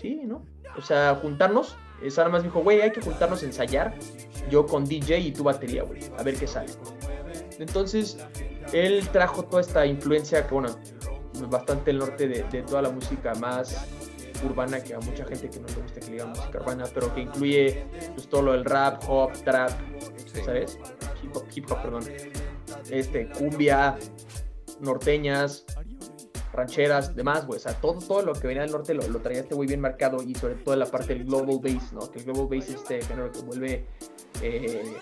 sí, 0.00 0.22
¿no? 0.24 0.44
O 0.76 0.82
sea, 0.82 1.14
juntarnos. 1.20 1.76
Eso 2.02 2.20
nada 2.20 2.30
más 2.30 2.42
me 2.42 2.48
dijo, 2.48 2.62
güey, 2.62 2.80
hay 2.80 2.90
que 2.92 3.00
juntarnos 3.00 3.42
a 3.42 3.46
ensayar. 3.46 3.94
Yo 4.50 4.66
con 4.66 4.84
DJ 4.84 5.18
y 5.20 5.32
tu 5.32 5.44
batería, 5.44 5.82
güey. 5.82 6.00
A 6.18 6.22
ver 6.22 6.36
qué 6.36 6.46
sale. 6.46 6.72
Entonces, 7.58 8.18
él 8.72 9.06
trajo 9.12 9.44
toda 9.44 9.60
esta 9.60 9.84
influencia 9.86 10.46
que, 10.46 10.54
bueno, 10.54 10.68
bastante 11.50 11.90
el 11.90 11.98
norte 11.98 12.28
de 12.28 12.62
toda 12.62 12.82
la 12.82 12.90
música 12.90 13.34
más 13.34 13.86
urbana, 14.46 14.82
que 14.82 14.94
a 14.94 15.00
mucha 15.00 15.24
gente 15.24 15.50
que 15.50 15.60
no 15.60 15.66
le 15.68 15.74
gusta 15.74 16.00
que 16.00 16.06
le 16.06 16.12
digan 16.12 16.30
música 16.30 16.58
urbana, 16.58 16.84
pero 16.92 17.14
que 17.14 17.22
incluye 17.22 17.86
pues, 18.14 18.28
todo 18.28 18.42
lo 18.42 18.52
del 18.52 18.64
rap, 18.64 19.02
hop, 19.08 19.32
trap, 19.44 19.70
¿sabes? 20.44 20.78
Hip 21.22 21.36
hop, 21.36 21.44
hip 21.54 21.70
hop, 21.70 21.82
perdón. 21.82 22.04
Este, 22.90 23.28
cumbia, 23.30 23.98
norteñas, 24.80 25.64
rancheras, 26.52 27.14
demás, 27.14 27.46
güey. 27.46 27.58
O 27.58 27.60
sea, 27.60 27.72
todo, 27.80 27.98
todo 28.00 28.22
lo 28.22 28.32
que 28.32 28.46
venía 28.46 28.62
del 28.62 28.72
norte 28.72 28.94
lo, 28.94 29.06
lo 29.08 29.20
traía 29.20 29.40
este 29.40 29.54
güey 29.54 29.68
bien 29.68 29.80
marcado 29.80 30.22
y 30.22 30.34
sobre 30.34 30.54
todo 30.56 30.76
la 30.76 30.86
parte 30.86 31.14
del 31.14 31.24
global 31.24 31.58
bass, 31.62 31.92
¿no? 31.92 32.10
Que 32.10 32.20
el 32.20 32.24
global 32.24 32.48
bass 32.48 32.68
es 32.68 32.76
este 32.76 33.02
género 33.02 33.32
que 33.32 33.40
vuelve 33.40 33.86
eh, 34.42 34.96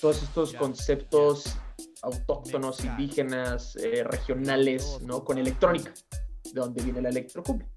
todos 0.00 0.22
estos 0.22 0.54
conceptos 0.54 1.56
autóctonos, 2.02 2.84
indígenas, 2.84 3.76
eh, 3.76 4.02
regionales, 4.04 4.98
¿no? 5.02 5.24
Con 5.24 5.38
electrónica, 5.38 5.92
de 6.52 6.60
donde 6.60 6.82
viene 6.82 7.00
la 7.00 7.10
electrocumbia. 7.10 7.68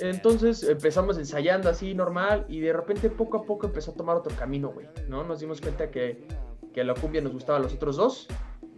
Entonces 0.00 0.62
empezamos 0.64 1.18
ensayando 1.18 1.68
así 1.68 1.94
normal 1.94 2.44
y 2.48 2.60
de 2.60 2.72
repente 2.72 3.10
poco 3.10 3.38
a 3.38 3.42
poco 3.44 3.66
empezó 3.66 3.90
a 3.92 3.94
tomar 3.94 4.16
otro 4.16 4.34
camino, 4.36 4.70
güey, 4.70 4.86
¿no? 5.08 5.24
Nos 5.24 5.40
dimos 5.40 5.60
cuenta 5.60 5.90
que, 5.90 6.26
que 6.72 6.84
la 6.84 6.94
cumbia 6.94 7.20
nos 7.20 7.32
gustaba 7.32 7.58
a 7.58 7.62
los 7.62 7.72
otros 7.74 7.96
dos. 7.96 8.28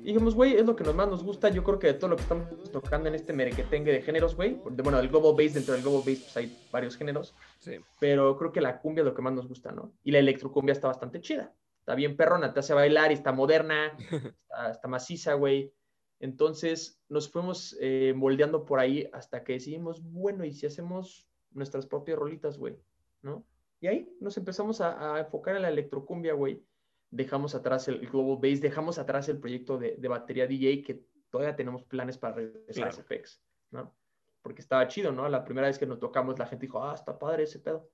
Y 0.01 0.13
dijimos, 0.13 0.37
güey, 0.37 0.55
es 0.55 0.65
lo 0.65 0.77
que 0.77 0.85
nos 0.85 0.95
más 0.95 1.09
nos 1.09 1.25
gusta. 1.25 1.49
Yo 1.49 1.65
creo 1.65 1.79
que 1.81 1.89
de 1.89 1.95
todo 1.95 2.11
lo 2.11 2.17
que 2.17 2.23
estamos 2.23 2.47
tocando 2.71 3.09
en 3.09 3.17
este 3.17 3.33
merequetengue 3.33 3.93
de 3.93 4.01
géneros, 4.03 4.37
güey. 4.37 4.61
de- 4.71 4.83
Bueno, 4.83 4.99
del 4.99 5.09
global 5.09 5.35
bass, 5.37 5.55
dentro 5.55 5.75
del 5.75 5.83
global 5.83 6.03
bass 6.07 6.19
pues 6.21 6.37
hay 6.37 6.57
varios 6.71 6.97
géneros. 6.97 7.35
Sí. 7.59 7.73
Pero 7.99 8.37
creo 8.39 8.53
que 8.53 8.61
la 8.61 8.79
cumbia 8.81 9.03
es 9.03 9.07
lo 9.07 9.15
que 9.15 9.23
más 9.23 9.33
nos 9.33 9.49
gusta, 9.49 9.73
¿no? 9.73 9.93
Y 10.05 10.13
la 10.13 10.21
electrocumbia 10.21 10.73
está 10.73 10.87
bastante 10.87 11.21
chida. 11.21 11.53
Está 11.81 11.95
bien 11.97 12.17
perrona, 12.17 12.53
te 12.53 12.61
hace 12.61 12.75
bailar 12.75 13.11
y 13.11 13.15
está 13.15 13.33
moderna, 13.33 13.93
está, 14.49 14.71
está 14.71 14.89
maciza, 14.89 15.35
güey. 15.35 15.73
Entonces 16.21 17.01
nos 17.09 17.31
fuimos 17.31 17.77
eh, 17.81 18.13
moldeando 18.17 18.65
por 18.65 18.81
ahí 18.81 19.09
hasta 19.13 19.45
que 19.45 19.55
decidimos, 19.55 20.03
bueno, 20.03 20.45
¿y 20.45 20.53
si 20.53 20.67
hacemos 20.67 21.29
nuestras 21.53 21.87
propias 21.87 22.19
rolitas, 22.19 22.59
güey? 22.59 22.77
¿No? 23.23 23.45
Y 23.81 23.87
ahí 23.87 24.17
nos 24.21 24.37
empezamos 24.37 24.81
a, 24.81 25.15
a 25.15 25.21
enfocar 25.21 25.55
en 25.57 25.63
la 25.63 25.69
electrocumbia, 25.69 26.33
güey. 26.35 26.63
Dejamos 27.11 27.55
atrás 27.55 27.87
el, 27.89 28.01
el 28.01 28.09
Global 28.09 28.39
Bass, 28.43 28.61
dejamos 28.61 28.99
atrás 28.99 29.29
el 29.29 29.39
proyecto 29.39 29.79
de, 29.79 29.97
de 29.97 30.09
batería 30.09 30.47
DJ 30.47 30.83
que 30.83 31.05
todavía 31.31 31.55
tenemos 31.57 31.85
planes 31.85 32.19
para 32.19 32.35
regresar 32.35 32.75
Claro. 32.75 32.91
a 32.91 32.93
SFX, 32.93 33.41
¿no? 33.71 33.95
Porque 34.43 34.61
estaba 34.61 34.89
chido, 34.89 35.13
¿no? 35.13 35.29
La 35.29 35.45
primera 35.45 35.69
vez 35.69 35.79
que 35.79 35.87
nos 35.87 36.01
tocamos 36.01 36.39
la 36.39 36.47
gente 36.47 36.67
dijo, 36.67 36.83
ah, 36.83 36.95
está 36.95 37.19
padre 37.19 37.45
ese 37.45 37.61
pedo. 37.61 37.89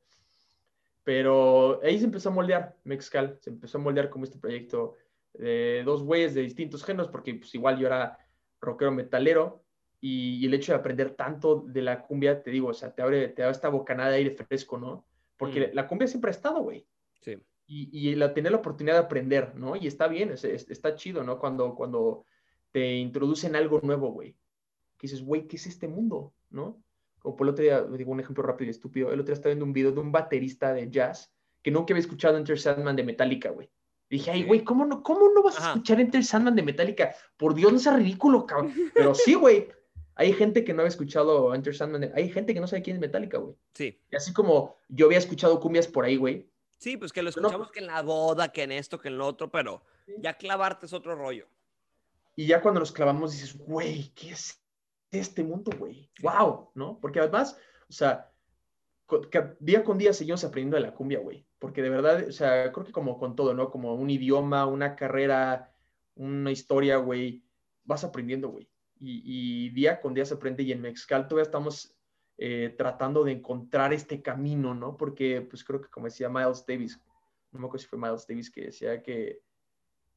Pero 1.03 1.81
ahí 1.83 1.99
se 1.99 2.07
empezó 2.07 2.31
a 2.31 2.33
moldear 2.33 2.77
Mexcal, 2.85 3.39
se 3.41 3.51
empezó 3.51 3.77
a 3.79 3.81
moldear 3.83 4.09
como 4.09 4.25
este 4.25 4.39
proyecto 4.39 4.95
de 5.35 5.83
dos 5.85 6.03
güeyes 6.03 6.35
de 6.35 6.43
distintos 6.43 6.85
géneros, 6.85 7.09
porque 7.09 7.35
pues 7.35 7.55
igual 7.55 7.79
yo 7.79 7.87
era 7.87 8.19
rockero 8.61 8.93
metalero 8.93 9.63
y, 10.01 10.37
y 10.37 10.47
el 10.47 10.55
hecho 10.55 10.73
de 10.73 10.79
aprender 10.79 11.11
tanto 11.11 11.65
de 11.67 11.83
la 11.83 12.03
cumbia, 12.03 12.43
te 12.43 12.51
digo, 12.51 12.69
o 12.69 12.75
sea, 12.75 12.95
te 12.95 13.03
abre, 13.03 13.29
te 13.29 13.43
da 13.43 13.51
esta 13.51 13.69
bocanada 13.69 14.11
de 14.11 14.17
aire 14.17 14.31
fresco, 14.31 14.79
¿no? 14.79 15.07
Porque 15.37 15.69
Mm. 15.69 15.75
la 15.75 15.87
cumbia 15.87 16.07
siempre 16.09 16.31
ha 16.31 16.33
estado, 16.33 16.61
güey. 16.63 16.87
Sí. 17.21 17.37
Y, 17.67 18.11
y 18.11 18.15
la, 18.15 18.33
tener 18.35 18.53
la 18.53 18.59
oportunidad 18.59 18.95
de 18.95 19.05
aprender, 19.05 19.55
¿no? 19.57 19.75
Y 19.77 19.87
está 19.87 20.07
bien, 20.09 20.31
es- 20.33 20.45
es- 20.45 20.71
está 20.71 20.95
chido, 20.95 21.25
¿no? 21.25 21.39
Cuando, 21.39 21.75
cuando 21.75 22.25
te 22.71 22.97
introducen 22.97 23.57
algo 23.57 23.81
nuevo, 23.83 24.13
güey. 24.13 24.33
Que 24.99 25.03
dices, 25.09 25.23
güey, 25.25 25.47
¿qué 25.49 25.57
es 25.57 25.67
este 25.67 25.89
mundo? 25.89 26.35
¿No? 26.51 26.83
Como 27.19 27.37
por 27.37 27.47
el 27.47 27.53
otro 27.53 27.63
día, 27.65 27.83
digo 27.83 28.13
un 28.13 28.21
ejemplo 28.21 28.43
rápido 28.45 28.69
y 28.69 28.71
estúpido, 28.71 29.09
el 29.09 29.21
otro 29.21 29.27
día 29.29 29.35
estaba 29.35 29.51
viendo 29.51 29.65
un 29.65 29.73
video 29.73 29.93
de 29.93 30.01
un 30.01 30.13
baterista 30.13 30.75
de 30.75 30.91
jazz 30.91 31.33
que 31.63 31.71
nunca 31.71 31.95
había 31.95 32.01
escuchado 32.01 32.37
Enter 32.37 32.59
Sandman 32.59 32.95
de 32.97 33.03
Metallica, 33.05 33.49
güey. 33.51 33.71
Dije, 34.11 34.31
ay, 34.31 34.45
güey, 34.45 34.63
¿cómo 34.65 34.85
no, 34.85 35.03
¿cómo 35.03 35.31
no 35.35 35.43
vas 35.43 35.61
a 35.61 35.69
escuchar 35.71 36.01
Enter 36.01 36.25
Sandman 36.25 36.55
de 36.55 36.63
Metallica? 36.63 37.15
Por 37.37 37.55
Dios, 37.55 37.73
no 37.73 37.79
sea 37.79 37.97
ridículo, 37.97 38.47
cabrón. 38.47 38.73
Pero 38.95 39.15
sí, 39.15 39.35
güey. 39.35 39.69
Hay 40.17 40.33
gente 40.33 40.63
que 40.63 40.73
no 40.73 40.83
había 40.83 40.91
escuchado 40.91 41.55
Enter 41.55 41.75
Sandman. 41.75 42.03
de- 42.03 42.13
Hay 42.15 42.31
gente 42.31 42.55
que 42.55 42.61
no 42.61 42.67
sabe 42.69 42.83
quién 42.83 42.97
es 42.97 43.01
Metallica, 43.01 43.39
güey. 43.39 43.57
Sí. 43.75 44.01
Y 44.13 44.17
así 44.17 44.33
como 44.33 44.77
yo 44.89 45.07
había 45.07 45.19
escuchado 45.19 45.59
cumbias 45.59 45.89
por 45.89 46.05
ahí, 46.05 46.17
güey. 46.17 46.49
Sí, 46.79 46.97
pues 46.97 47.13
que 47.13 47.23
lo 47.23 47.31
no- 47.31 47.37
escuchamos 47.49 47.73
que 47.73 47.81
en 47.81 47.87
la 47.89 48.03
boda, 48.03 48.53
que 48.53 48.63
en 48.63 48.73
esto, 48.73 49.01
que 49.01 49.09
en 49.09 49.19
lo 49.19 49.27
otro, 49.27 49.51
pero 49.51 49.83
ya 50.19 50.35
clavarte 50.35 50.87
es 50.87 50.93
otro 50.93 51.17
rollo. 51.17 51.49
Y 52.37 52.47
ya 52.47 52.61
cuando 52.63 52.79
nos 52.81 52.93
clavamos 52.93 53.33
dices, 53.33 53.57
güey, 53.59 54.11
¿qué 54.15 54.31
es 54.31 54.63
este 55.11 55.43
mundo, 55.43 55.73
güey? 55.79 56.11
¡Wow! 56.23 56.71
¿No? 56.75 56.99
Porque 57.01 57.19
además, 57.21 57.57
o 57.89 57.93
sea, 57.93 58.31
día 59.61 59.83
con 59.85 59.99
día 59.99 60.13
seguimos 60.13 60.45
aprendiendo 60.45 60.77
de 60.77 60.83
la 60.83 60.95
cumbia, 60.95 61.19
güey. 61.21 61.45
Porque 61.65 61.81
de 61.81 61.89
verdad, 61.89 62.29
o 62.29 62.33
sea, 62.33 62.71
creo 62.73 62.85
que 62.85 62.93
como 62.93 63.17
con 63.19 63.35
todo, 63.35 63.55
¿no? 63.55 63.71
Como 63.71 63.95
un 63.95 64.11
idioma, 64.11 64.67
una 64.67 64.95
carrera, 64.95 65.73
una 66.15 66.51
historia, 66.51 66.99
güey, 66.99 67.43
vas 67.85 68.05
aprendiendo, 68.05 68.51
güey. 68.51 68.69
Y, 69.01 69.23
y 69.25 69.71
día 69.71 69.99
con 69.99 70.13
día 70.13 70.27
se 70.27 70.35
aprende 70.35 70.63
y 70.63 70.73
en 70.73 70.83
Mexcal 70.83 71.27
todavía 71.27 71.45
estamos 71.45 71.97
eh, 72.37 72.75
tratando 72.77 73.25
de 73.25 73.33
encontrar 73.33 73.95
este 73.95 74.21
camino, 74.21 74.75
¿no? 74.75 74.95
Porque, 74.95 75.41
pues 75.41 75.65
creo 75.65 75.81
que 75.81 75.89
como 75.89 76.05
decía 76.05 76.29
Miles 76.29 76.67
Davis, 76.69 77.01
no 77.51 77.61
me 77.61 77.67
acuerdo 77.67 77.83
si 77.83 77.89
fue 77.89 77.99
Miles 77.99 78.27
Davis 78.27 78.51
que 78.51 78.67
decía 78.67 79.03
que 79.03 79.41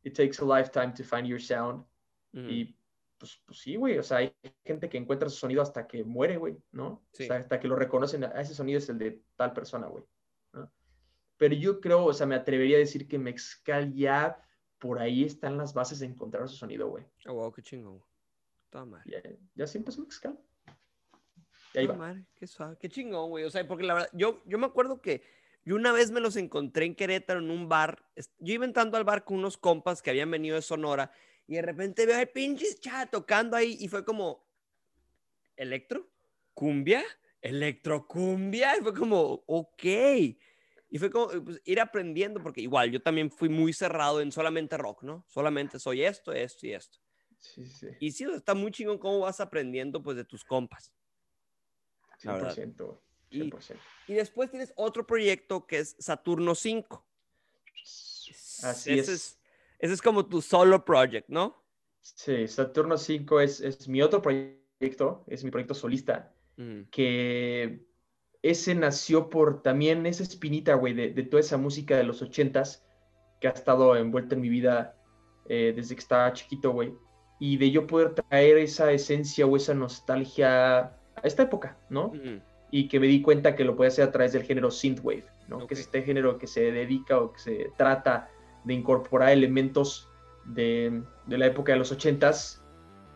it 0.03 0.13
takes 0.13 0.41
a 0.41 0.57
lifetime 0.59 0.91
to 0.91 1.05
find 1.05 1.27
your 1.27 1.41
sound. 1.41 1.85
Y 2.33 2.75
pues, 3.17 3.41
pues 3.45 3.59
sí, 3.59 3.77
güey, 3.77 3.97
o 3.97 4.03
sea, 4.03 4.17
hay 4.17 4.35
gente 4.65 4.89
que 4.89 4.97
encuentra 4.97 5.29
su 5.29 5.37
sonido 5.37 5.61
hasta 5.61 5.87
que 5.87 6.03
muere, 6.03 6.35
güey, 6.35 6.57
¿no? 6.73 7.07
Sí. 7.13 7.23
O 7.23 7.27
sea, 7.27 7.37
hasta 7.37 7.57
que 7.57 7.69
lo 7.69 7.77
reconocen, 7.77 8.25
"Ah, 8.25 8.33
ese 8.41 8.53
sonido 8.53 8.79
es 8.79 8.89
el 8.89 8.97
de 8.97 9.23
tal 9.37 9.53
persona, 9.53 9.87
güey. 9.87 10.03
Pero 11.37 11.55
yo 11.55 11.79
creo, 11.79 12.05
o 12.05 12.13
sea, 12.13 12.25
me 12.27 12.35
atrevería 12.35 12.77
a 12.77 12.79
decir 12.79 13.07
que 13.07 13.19
Mexcal 13.19 13.93
ya 13.93 14.41
por 14.79 14.99
ahí 14.99 15.23
están 15.23 15.57
las 15.57 15.73
bases 15.73 15.99
de 15.99 16.07
encontrar 16.07 16.47
su 16.47 16.55
sonido, 16.55 16.87
güey. 16.89 17.05
Oh, 17.27 17.33
wow, 17.33 17.51
qué 17.51 17.61
chingón. 17.61 18.03
Toda 18.69 18.85
madre. 18.85 19.03
Ya, 19.11 19.21
ya 19.55 19.67
sí 19.67 19.77
empezó 19.77 20.01
Mexcal. 20.01 20.39
Y 21.73 21.79
ahí 21.79 21.85
Toda 21.85 21.97
va. 21.97 22.07
madre, 22.07 22.25
qué 22.35 22.47
suave, 22.47 22.77
qué 22.79 22.89
chingón, 22.89 23.29
güey. 23.29 23.43
O 23.45 23.49
sea, 23.49 23.67
porque 23.67 23.83
la 23.83 23.93
verdad, 23.93 24.09
yo, 24.13 24.41
yo 24.45 24.57
me 24.57 24.65
acuerdo 24.65 25.01
que 25.01 25.21
yo 25.63 25.75
una 25.75 25.91
vez 25.91 26.11
me 26.11 26.21
los 26.21 26.37
encontré 26.37 26.85
en 26.85 26.95
Querétaro 26.95 27.39
en 27.39 27.51
un 27.51 27.67
bar. 27.67 28.03
Yo 28.39 28.53
iba 28.53 28.65
entrando 28.65 28.97
al 28.97 29.03
bar 29.03 29.25
con 29.25 29.37
unos 29.37 29.57
compas 29.57 30.01
que 30.01 30.09
habían 30.09 30.31
venido 30.31 30.55
de 30.55 30.61
Sonora 30.61 31.11
y 31.45 31.55
de 31.55 31.61
repente 31.61 32.05
veo 32.05 32.17
al 32.17 32.29
pinches 32.29 32.79
chat 32.79 33.09
tocando 33.11 33.57
ahí 33.57 33.77
y 33.79 33.87
fue 33.87 34.05
como, 34.05 34.47
¿electro? 35.55 36.09
¿Cumbia? 36.53 37.03
¿Electrocumbia? 37.41 38.77
Y 38.77 38.81
fue 38.81 38.93
como, 38.93 39.43
ok. 39.45 39.83
Y 40.89 40.99
fue 40.99 41.09
como 41.11 41.27
pues, 41.43 41.61
ir 41.65 41.79
aprendiendo, 41.79 42.41
porque 42.41 42.61
igual 42.61 42.91
yo 42.91 43.01
también 43.01 43.29
fui 43.29 43.49
muy 43.49 43.73
cerrado 43.73 44.21
en 44.21 44.31
solamente 44.31 44.77
rock, 44.77 45.03
¿no? 45.03 45.25
Solamente 45.27 45.79
soy 45.79 46.03
esto, 46.03 46.31
esto 46.31 46.65
y 46.65 46.73
esto. 46.73 46.99
Sí, 47.37 47.65
sí. 47.67 47.87
Y 47.99 48.11
sí, 48.11 48.23
está 48.23 48.53
muy 48.53 48.71
chingón 48.71 48.97
cómo 48.97 49.19
vas 49.19 49.39
aprendiendo 49.39 50.01
pues 50.01 50.17
de 50.17 50.23
tus 50.25 50.43
compas. 50.43 50.91
La 52.23 52.33
verdad. 52.33 52.55
100%, 52.55 52.85
güey. 52.85 52.97
Y- 53.29 53.51
100%. 53.51 53.79
Y 54.07 54.13
después 54.13 54.49
tienes 54.49 54.71
otro 54.75 55.05
proyecto 55.05 55.67
que 55.67 55.79
es 55.79 55.95
Saturno 55.99 56.55
5. 56.55 57.05
Así 58.63 58.93
ese 58.93 58.99
es. 58.99 59.09
es. 59.09 59.39
Ese 59.79 59.93
es 59.93 60.01
como 60.01 60.25
tu 60.25 60.41
solo 60.41 60.83
project, 60.83 61.29
¿no? 61.29 61.63
Sí, 62.01 62.47
Saturno 62.47 62.97
5 62.97 63.41
es, 63.41 63.61
es 63.61 63.87
mi 63.87 64.01
otro 64.01 64.21
proyecto, 64.21 65.23
es 65.27 65.43
mi 65.43 65.51
proyecto 65.51 65.73
solista, 65.75 66.33
Mm, 66.57 66.89
que 66.89 67.85
ese 68.41 68.75
nació 68.75 69.29
por 69.29 69.61
también 69.61 70.05
esa 70.05 70.23
espinita, 70.23 70.75
güey, 70.75 70.93
de, 70.93 71.09
de 71.09 71.23
toda 71.23 71.41
esa 71.41 71.57
música 71.57 71.97
de 71.97 72.03
los 72.03 72.21
ochentas 72.21 72.85
que 73.39 73.47
ha 73.47 73.51
estado 73.51 73.95
envuelta 73.95 74.35
en 74.35 74.41
mi 74.41 74.49
vida 74.49 74.95
eh, 75.49 75.73
desde 75.75 75.95
que 75.95 76.01
estaba 76.01 76.33
chiquito, 76.33 76.71
güey. 76.71 76.93
Y 77.39 77.57
de 77.57 77.71
yo 77.71 77.85
poder 77.85 78.15
traer 78.15 78.57
esa 78.57 78.91
esencia 78.91 79.45
o 79.45 79.55
esa 79.55 79.73
nostalgia 79.73 80.79
a 80.79 81.21
esta 81.23 81.43
época, 81.43 81.77
¿no? 81.89 82.09
mm, 82.09 82.41
y 82.71 82.87
que 82.87 82.99
me 82.99 83.07
di 83.07 83.21
cuenta 83.21 83.55
que 83.55 83.63
lo 83.63 83.75
puede 83.75 83.89
hacer 83.89 84.07
a 84.07 84.11
través 84.11 84.33
del 84.33 84.43
género 84.43 84.71
synthwave, 84.71 85.25
¿no? 85.47 85.65
Que 85.67 85.73
es 85.73 85.79
este 85.79 86.01
género 86.01 86.37
que 86.37 86.47
se 86.47 86.71
dedica 86.71 87.19
o 87.19 87.31
que 87.31 87.39
se 87.39 87.71
trata 87.77 88.29
de 88.65 88.73
incorporar 88.73 89.29
elementos 89.29 90.09
de, 90.45 91.01
de 91.25 91.37
la 91.37 91.45
época 91.45 91.71
de 91.71 91.79
los 91.79 91.91
ochentas 91.91 92.61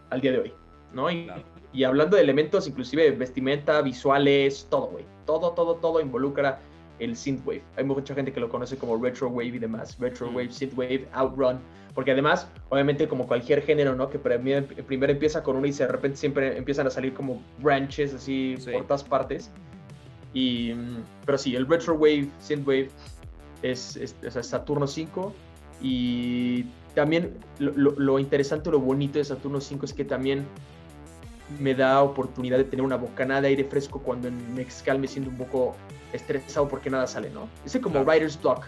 al 0.09 0.21
día 0.21 0.31
de 0.31 0.39
hoy, 0.39 0.53
¿no? 0.93 1.11
Y, 1.11 1.25
Claro. 1.25 1.60
Y 1.73 1.83
hablando 1.83 2.17
de 2.17 2.23
elementos, 2.23 2.67
inclusive 2.67 3.11
vestimenta, 3.11 3.81
visuales, 3.81 4.67
todo, 4.69 4.87
güey. 4.87 5.05
Todo, 5.25 5.51
todo, 5.51 5.75
todo 5.75 6.01
involucra 6.01 6.59
el 6.99 7.15
synthwave. 7.15 7.63
Hay 7.77 7.83
mucha 7.83 8.13
gente 8.13 8.31
que 8.33 8.39
lo 8.39 8.49
conoce 8.49 8.77
como 8.77 8.97
retrowave 9.01 9.45
y 9.47 9.59
demás. 9.59 9.97
Retrowave, 9.99 10.51
synthwave, 10.51 11.07
outrun. 11.13 11.59
Porque 11.93 12.11
además, 12.11 12.47
obviamente, 12.69 13.07
como 13.07 13.27
cualquier 13.27 13.61
género, 13.63 13.95
¿no? 13.95 14.09
Que 14.09 14.19
primero, 14.19 14.65
primero 14.85 15.11
empieza 15.11 15.41
con 15.43 15.55
uno 15.57 15.65
y 15.67 15.71
de 15.71 15.87
repente 15.87 16.17
siempre 16.17 16.57
empiezan 16.57 16.87
a 16.87 16.89
salir 16.89 17.13
como 17.13 17.41
branches 17.59 18.13
así 18.13 18.55
Sí. 18.59 18.71
por 18.71 18.83
todas 18.85 19.03
partes. 19.03 19.51
Y, 20.33 20.73
mm, 20.73 20.97
pero 21.25 21.37
sí, 21.37 21.55
el 21.55 21.67
retrowave, 21.67 22.27
synthwave 22.39 22.89
es, 23.61 23.95
es, 23.97 24.15
sea, 24.29 24.43
Saturno 24.43 24.87
5. 24.87 25.33
Y 25.81 26.65
también 26.95 27.33
lo, 27.59 27.71
lo- 27.75 27.99
lo 27.99 28.19
interesante, 28.19 28.69
lo 28.71 28.79
bonito 28.79 29.17
de 29.19 29.25
Saturno 29.25 29.59
5 29.59 29.85
es 29.85 29.93
que 29.93 30.05
también 30.05 30.45
me 31.59 31.73
da 31.75 32.01
oportunidad 32.01 32.57
de 32.57 32.63
tener 32.63 32.83
una 32.85 32.97
bocanada 32.97 33.41
de 33.41 33.47
aire 33.49 33.63
fresco 33.65 33.99
cuando 33.99 34.27
en 34.27 34.53
Mexcal 34.55 34.99
me 34.99 35.07
siento 35.07 35.29
un 35.29 35.37
poco 35.37 35.75
estresado 36.13 36.67
porque 36.67 36.89
nada 36.89 37.07
sale, 37.07 37.29
¿no? 37.29 37.47
Ese 37.65 37.79
como 37.81 37.93
Claro. 38.03 38.09
writer's 38.09 38.41
block, 38.41 38.65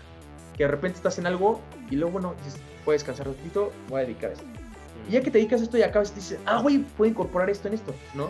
que 0.57 0.63
de 0.63 0.71
repente 0.71 0.97
estás 0.97 1.17
en 1.19 1.25
algo 1.25 1.59
y 1.89 1.95
luego, 1.95 2.13
bueno, 2.13 2.33
dices, 2.45 2.59
puedes 2.85 3.01
descansar 3.01 3.27
un 3.27 3.35
ratito, 3.35 3.71
voy 3.89 4.01
a 4.01 4.05
dedicar 4.05 4.29
a 4.29 4.33
esto. 4.33 4.45
Y 5.09 5.11
ya 5.13 5.21
que 5.21 5.31
te 5.31 5.37
dedicas 5.39 5.61
a 5.61 5.63
esto 5.65 5.77
y 5.77 5.81
acabas, 5.81 6.15
dices, 6.15 6.39
ah, 6.45 6.61
güey, 6.61 6.79
puedo 6.97 7.09
incorporar 7.11 7.49
esto 7.49 7.67
en 7.67 7.73
esto, 7.73 7.93
¿no? 8.13 8.29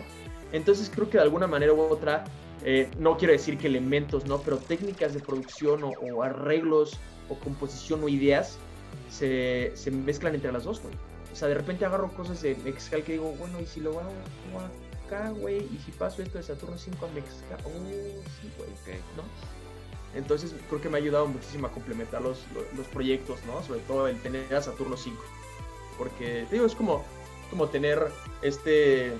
Entonces 0.52 0.90
creo 0.92 1.08
que 1.08 1.18
de 1.18 1.22
alguna 1.24 1.46
manera 1.46 1.72
u 1.72 1.80
otra, 1.80 2.24
eh, 2.64 2.88
no 2.98 3.16
quiero 3.16 3.32
decir 3.32 3.58
que 3.58 3.66
elementos, 3.66 4.26
¿no? 4.26 4.38
Pero 4.38 4.56
técnicas 4.56 5.14
de 5.14 5.20
producción 5.20 5.84
o, 5.84 5.90
o 5.90 6.22
arreglos 6.22 6.98
o 7.28 7.34
composición 7.36 8.02
o 8.02 8.08
ideas 8.08 8.58
se, 9.10 9.72
se 9.74 9.90
mezclan 9.90 10.34
entre 10.34 10.50
las 10.52 10.64
dos, 10.64 10.80
güey. 10.80 10.94
O 11.34 11.36
sea, 11.36 11.48
de 11.48 11.54
repente 11.54 11.84
agarro 11.84 12.12
cosas 12.12 12.40
de 12.42 12.54
Mexcal 12.54 13.02
que 13.02 13.14
digo, 13.14 13.32
bueno, 13.32 13.60
¿y 13.60 13.66
si 13.66 13.80
lo 13.80 13.90
hago 13.98 14.12
acá, 15.04 15.30
güey? 15.30 15.56
¿Y 15.64 15.80
si 15.84 15.90
paso 15.90 16.22
esto 16.22 16.38
de 16.38 16.44
Saturno 16.44 16.78
5 16.78 17.04
a 17.04 17.08
Mexcal? 17.08 17.58
Oh, 17.64 17.70
sí, 18.40 18.52
güey, 18.56 18.70
Ok. 18.70 19.02
¿no? 19.16 19.24
Entonces 20.16 20.54
creo 20.68 20.80
que 20.80 20.88
me 20.88 20.96
ha 20.96 21.00
ayudado 21.00 21.26
muchísimo 21.26 21.66
a 21.66 21.72
complementar 21.72 22.22
los, 22.22 22.44
los, 22.54 22.72
los 22.78 22.86
proyectos, 22.86 23.40
¿no? 23.46 23.60
Sobre 23.64 23.80
todo 23.80 24.06
el 24.06 24.16
tener 24.22 24.54
a 24.54 24.62
Saturno 24.62 24.96
5. 24.96 25.20
Porque, 25.98 26.46
te 26.48 26.54
digo, 26.54 26.66
es 26.66 26.74
como, 26.76 27.04
como 27.50 27.68
tener 27.68 28.06
este... 28.40 29.12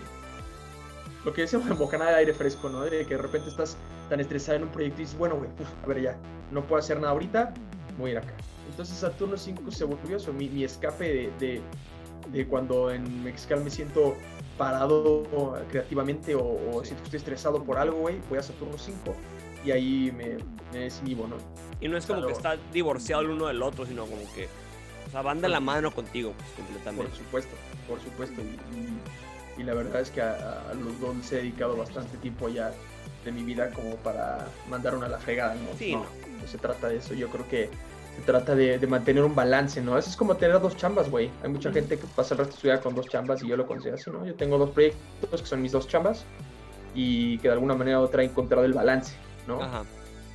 Lo 1.25 1.35
que 1.35 1.41
decíamos, 1.43 1.77
bocanada 1.77 2.12
de 2.12 2.19
aire 2.19 2.33
fresco, 2.33 2.69
¿no? 2.69 2.83
De 2.83 3.05
que 3.07 3.17
de 3.17 3.23
repente 3.23 3.49
estás 3.49 3.77
tan 4.09 4.21
estresado 4.21 4.59
en 4.59 4.62
un 4.62 4.69
proyecto 4.69 5.01
y 5.01 5.05
dices, 5.05 5.19
bueno, 5.19 5.35
güey, 5.35 5.51
a 5.83 5.87
ver 5.89 6.01
ya, 6.01 6.17
no 6.53 6.65
puedo 6.65 6.79
hacer 6.79 7.01
nada 7.01 7.11
ahorita, 7.11 7.53
voy 7.99 8.11
a 8.11 8.12
ir 8.12 8.19
acá. 8.19 8.35
Entonces 8.69 8.97
Saturno 8.99 9.37
5 9.37 9.71
se 9.71 9.85
volvió 9.85 10.17
eso, 10.17 10.33
mi, 10.33 10.49
mi 10.49 10.65
escape 10.65 11.05
de, 11.05 11.33
de, 11.39 11.61
de 12.29 12.47
cuando 12.47 12.91
en 12.91 13.22
Mexcal 13.25 13.62
me 13.62 13.70
siento 13.70 14.16
parado 14.59 15.25
creativamente 15.70 16.35
o, 16.35 16.41
o 16.45 16.81
Sí. 16.81 16.87
siento 16.89 17.03
que 17.03 17.05
estoy 17.09 17.18
estresado 17.18 17.62
por 17.64 17.79
algo, 17.79 17.99
güey, 17.99 18.20
voy 18.29 18.39
a 18.39 18.43
Saturno 18.43 18.79
5 18.79 19.14
y 19.64 19.70
ahí 19.70 20.12
me, 20.16 20.37
me 20.72 20.85
desinhibo, 20.85 21.27
¿no? 21.27 21.37
Y 21.81 21.89
no 21.89 21.97
es 21.97 22.07
como 22.07 22.20
que 22.27 22.33
Claro. 22.35 22.57
está 22.57 22.70
divorciado 22.72 23.22
el 23.22 23.31
uno 23.31 23.47
del 23.47 23.62
otro, 23.62 23.85
sino 23.87 24.05
como 24.07 24.22
que, 24.35 24.49
o 25.07 25.11
sea, 25.11 25.22
van 25.22 25.41
de 25.41 25.49
la 25.49 25.61
mano 25.61 25.91
contigo, 25.93 26.33
pues, 26.37 26.49
Por 26.51 26.64
completamente. 26.66 27.16
supuesto, 27.16 27.55
por 27.89 28.01
supuesto. 28.01 28.41
Y, 28.41 28.45
y- 28.79 28.99
y 29.57 29.62
la 29.62 29.75
verdad 29.75 30.01
es 30.01 30.11
que 30.11 30.20
a, 30.20 30.64
a 30.70 30.75
los 30.75 30.99
dos 31.01 31.31
he 31.33 31.37
dedicado 31.37 31.77
bastante 31.77 32.16
tiempo 32.18 32.49
ya 32.49 32.72
de 33.25 33.31
mi 33.33 33.43
vida 33.45 33.70
como 33.70 33.95
para 33.97 34.49
mandar 34.68 34.97
una 34.97 35.07
a 35.07 35.09
la 35.09 35.18
fregada, 35.18 35.55
¿no? 35.55 35.79
Sí, 35.79 35.93
no, 35.93 36.01
no. 36.01 36.07
no 36.43 36.47
se 36.49 36.59
trata 36.59 36.89
de 36.89 36.97
eso. 36.97 37.14
Yo 37.14 37.29
creo 37.29 37.47
que 37.49 37.70
se 38.17 38.23
trata 38.23 38.55
de, 38.55 38.79
de 38.79 38.87
mantener 38.87 39.25
un 39.25 39.35
balance, 39.35 39.81
¿no? 39.81 39.99
Eso 39.99 40.11
es 40.11 40.17
como 40.17 40.37
tener 40.37 40.61
dos 40.61 40.77
chambas, 40.77 41.11
güey. 41.11 41.31
Hay 41.43 41.51
mucha 41.51 41.73
gente 41.73 41.99
que 41.99 42.07
pasa 42.15 42.35
el 42.35 42.39
resto 42.39 42.55
de 42.55 42.61
su 42.61 42.67
vida 42.67 42.81
con 42.81 42.95
dos 42.95 43.07
chambas 43.09 43.43
y 43.43 43.49
yo 43.49 43.57
lo 43.57 43.67
considero 43.67 43.97
así, 43.97 44.11
¿no? 44.11 44.25
Yo 44.25 44.35
tengo 44.35 44.57
dos 44.59 44.71
proyectos 44.71 45.41
que 45.43 45.47
son 45.49 45.61
mis 45.62 45.73
dos 45.73 45.89
chambas 45.89 46.25
y 46.95 47.39
que 47.39 47.49
de 47.49 47.55
alguna 47.55 47.75
manera 47.75 48.01
u 48.01 48.03
otra 48.05 48.23
he 48.23 48.27
encontrado 48.27 48.65
el 48.65 48.73
balance, 48.73 49.15
¿no? 49.49 49.61
Ajá. 49.62 49.83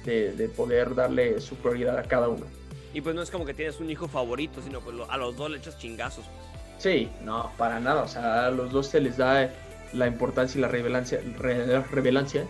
De, 0.06 0.34
de 0.34 0.50
poder 0.50 0.96
darle 0.96 1.40
su 1.42 1.56
prioridad 1.56 1.98
a 1.98 2.04
cada 2.04 2.28
uno. 2.30 2.46
Y 2.94 3.02
pues 3.02 3.16
no 3.16 3.22
es 3.22 3.30
como 3.30 3.46
que 3.46 3.54
tienes 3.54 3.80
un 3.80 3.90
hijo 3.90 4.08
favorito, 4.08 4.62
sino 4.62 4.82
pues 4.82 4.96
lo- 4.96 5.10
a 5.12 5.18
los 5.18 5.36
dos 5.38 5.50
le 5.52 5.58
echas 5.58 5.78
chingazos. 5.78 6.26
pues. 6.26 6.84
Sí, 6.84 7.10
no, 7.24 7.52
para 7.58 7.80
nada. 7.80 8.04
O 8.04 8.08
sea, 8.08 8.46
a 8.48 8.52
los 8.52 8.72
dos 8.72 8.88
se 8.88 9.00
les 9.02 9.18
da 9.18 9.50
la 9.94 10.08
importancia 10.08 10.58
y 10.58 10.62
la 10.62 10.68
relevancia, 10.70 11.20
re- 11.38 11.82
relevancia, 11.92 12.46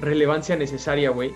relevancia 0.00 0.56
necesaria, 0.56 1.10
güey. 1.10 1.32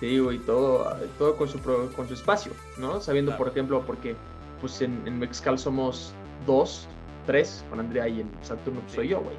Te 0.00 0.06
digo, 0.06 0.30
y 0.32 0.38
todo, 0.40 0.94
todo 1.18 1.36
con 1.36 1.48
su 1.48 1.58
con 1.60 2.06
su 2.08 2.14
espacio, 2.14 2.52
¿no? 2.78 3.00
Sabiendo, 3.00 3.30
Claro. 3.30 3.44
por 3.44 3.52
ejemplo, 3.52 3.82
porque 3.86 4.14
pues 4.60 4.80
en, 4.82 5.02
en 5.06 5.18
Mexcal 5.18 5.58
somos 5.58 6.12
dos, 6.46 6.86
tres, 7.26 7.64
con 7.70 7.80
Andrea 7.80 8.06
y 8.08 8.20
en 8.20 8.30
Saturno 8.42 8.80
pues, 8.80 8.92
Sí. 8.92 8.96
soy 8.96 9.08
yo, 9.08 9.20
güey. 9.20 9.34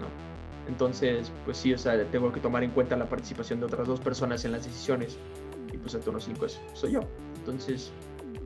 ¿No? 0.00 0.06
Entonces, 0.68 1.32
pues 1.44 1.56
sí, 1.56 1.72
o 1.72 1.78
sea, 1.78 2.02
tengo 2.10 2.30
que 2.32 2.40
tomar 2.40 2.62
en 2.64 2.70
cuenta 2.70 2.96
la 2.96 3.06
participación 3.06 3.60
de 3.60 3.66
otras 3.66 3.86
dos 3.88 4.00
personas 4.00 4.44
en 4.44 4.52
las 4.52 4.64
decisiones. 4.64 5.16
Y 5.72 5.78
pues 5.78 5.92
Saturno 5.92 6.20
5 6.20 6.46
es, 6.46 6.60
soy 6.74 6.92
yo. 6.92 7.00
Entonces, 7.38 7.90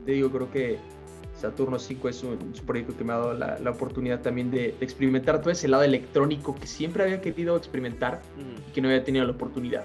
te 0.05 0.13
digo, 0.13 0.29
creo 0.31 0.49
que 0.51 0.77
Saturno 1.39 1.77
5 1.77 2.09
es 2.09 2.23
un, 2.23 2.51
es 2.53 2.59
un 2.61 2.65
proyecto 2.65 2.95
que 2.97 3.03
me 3.03 3.13
ha 3.13 3.17
dado 3.17 3.33
la, 3.33 3.59
la 3.59 3.71
oportunidad 3.71 4.21
también 4.21 4.49
de, 4.51 4.75
de 4.79 4.85
experimentar 4.85 5.41
todo 5.41 5.51
ese 5.51 5.67
lado 5.67 5.83
electrónico 5.83 6.55
que 6.55 6.67
siempre 6.67 7.03
había 7.03 7.19
querido 7.21 7.57
experimentar 7.57 8.21
Mm, 8.37 8.69
y 8.69 8.71
que 8.71 8.81
no 8.81 8.87
había 8.87 9.03
tenido 9.03 9.25
la 9.25 9.31
oportunidad. 9.31 9.83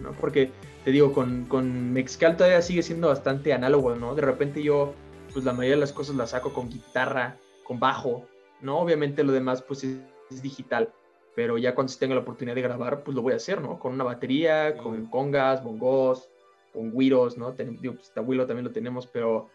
¿No? 0.00 0.12
Porque 0.12 0.50
te 0.84 0.90
digo, 0.90 1.12
con, 1.12 1.44
con 1.46 1.92
Mexcal 1.92 2.36
todavía 2.36 2.62
sigue 2.62 2.82
siendo 2.82 3.08
bastante 3.08 3.52
análogo, 3.52 3.94
¿no? 3.94 4.14
De 4.14 4.22
repente 4.22 4.62
yo, 4.62 4.94
pues 5.32 5.44
la 5.44 5.52
mayoría 5.52 5.76
de 5.76 5.80
las 5.80 5.92
cosas 5.92 6.16
las 6.16 6.30
saco 6.30 6.52
con 6.52 6.68
guitarra, 6.68 7.38
con 7.64 7.80
bajo, 7.80 8.26
¿no? 8.60 8.78
Obviamente 8.78 9.24
lo 9.24 9.32
demás, 9.32 9.62
pues 9.62 9.84
es, 9.84 9.98
es 10.30 10.42
digital, 10.42 10.92
pero 11.34 11.58
ya 11.58 11.74
cuando 11.74 11.92
tenga 11.98 12.14
la 12.14 12.20
oportunidad 12.20 12.54
de 12.54 12.62
grabar, 12.62 13.02
pues 13.02 13.14
lo 13.14 13.22
voy 13.22 13.32
a 13.32 13.36
hacer, 13.36 13.60
¿no? 13.60 13.78
Con 13.78 13.94
una 13.94 14.04
batería, 14.04 14.76
con 14.76 15.06
congas, 15.06 15.64
bongos, 15.64 16.28
con 16.72 16.90
güiros, 16.90 17.36
¿no? 17.38 17.52
Ten- 17.54 17.76
digo, 17.80 17.94
pues 17.94 18.12
también 18.12 18.64
lo 18.64 18.70
tenemos, 18.72 19.06
pero, 19.06 19.50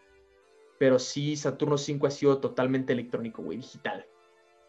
pero 0.78 0.98
sí, 1.00 1.36
Saturno 1.36 1.78
5 1.78 2.08
ha 2.08 2.12
sido 2.12 2.40
totalmente 2.40 2.94
electrónico, 2.94 3.42
güey, 3.44 3.58
digital. 3.58 4.06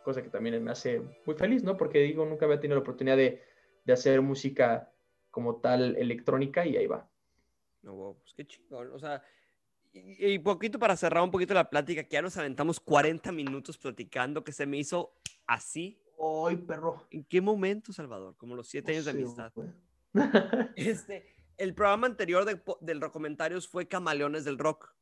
Cosa 0.04 0.22
que 0.22 0.28
también 0.30 0.62
me 0.62 0.70
hace 0.70 1.02
muy 1.26 1.34
feliz, 1.34 1.62
¿no? 1.62 1.76
Porque 1.76 2.00
digo, 2.00 2.24
nunca 2.24 2.46
había 2.46 2.60
tenido 2.60 2.76
la 2.76 2.82
oportunidad 2.82 3.16
de, 3.16 3.42
de 3.84 3.92
hacer 3.92 4.20
música 4.22 4.90
como 5.30 5.56
tal 5.56 5.96
electrónica 5.96 6.66
y 6.66 6.76
ahí 6.76 6.86
va. 6.86 7.08
No, 7.82 7.94
wow, 7.94 8.18
pues 8.20 8.34
qué 8.34 8.46
chingón. 8.46 8.92
O 8.92 8.98
sea, 8.98 9.22
y, 9.92 10.32
y 10.34 10.38
poquito 10.38 10.78
para 10.78 10.96
cerrar 10.96 11.22
un 11.22 11.30
poquito 11.30 11.54
la 11.54 11.68
plática, 11.70 12.04
que 12.04 12.12
ya 12.12 12.22
nos 12.22 12.36
aventamos 12.36 12.78
40 12.80 13.32
minutos 13.32 13.78
platicando, 13.78 14.44
que 14.44 14.52
se 14.52 14.66
me 14.66 14.78
hizo 14.78 15.14
así. 15.46 16.02
¡Ay, 16.46 16.56
perro! 16.56 17.06
¿En 17.10 17.24
qué 17.24 17.40
momento, 17.40 17.92
Salvador? 17.92 18.36
Como 18.36 18.54
los 18.54 18.68
siete 18.68 18.92
años 18.92 19.04
de 19.06 19.10
amistad. 19.12 19.52
Este, 20.76 21.26
el 21.56 21.74
programa 21.74 22.06
anterior 22.06 22.44
de, 22.44 22.60
del 22.80 23.00
Rocomentarios 23.00 23.68
fue 23.68 23.86
Camaleones 23.88 24.44
del 24.44 24.58
Rock. 24.58 24.94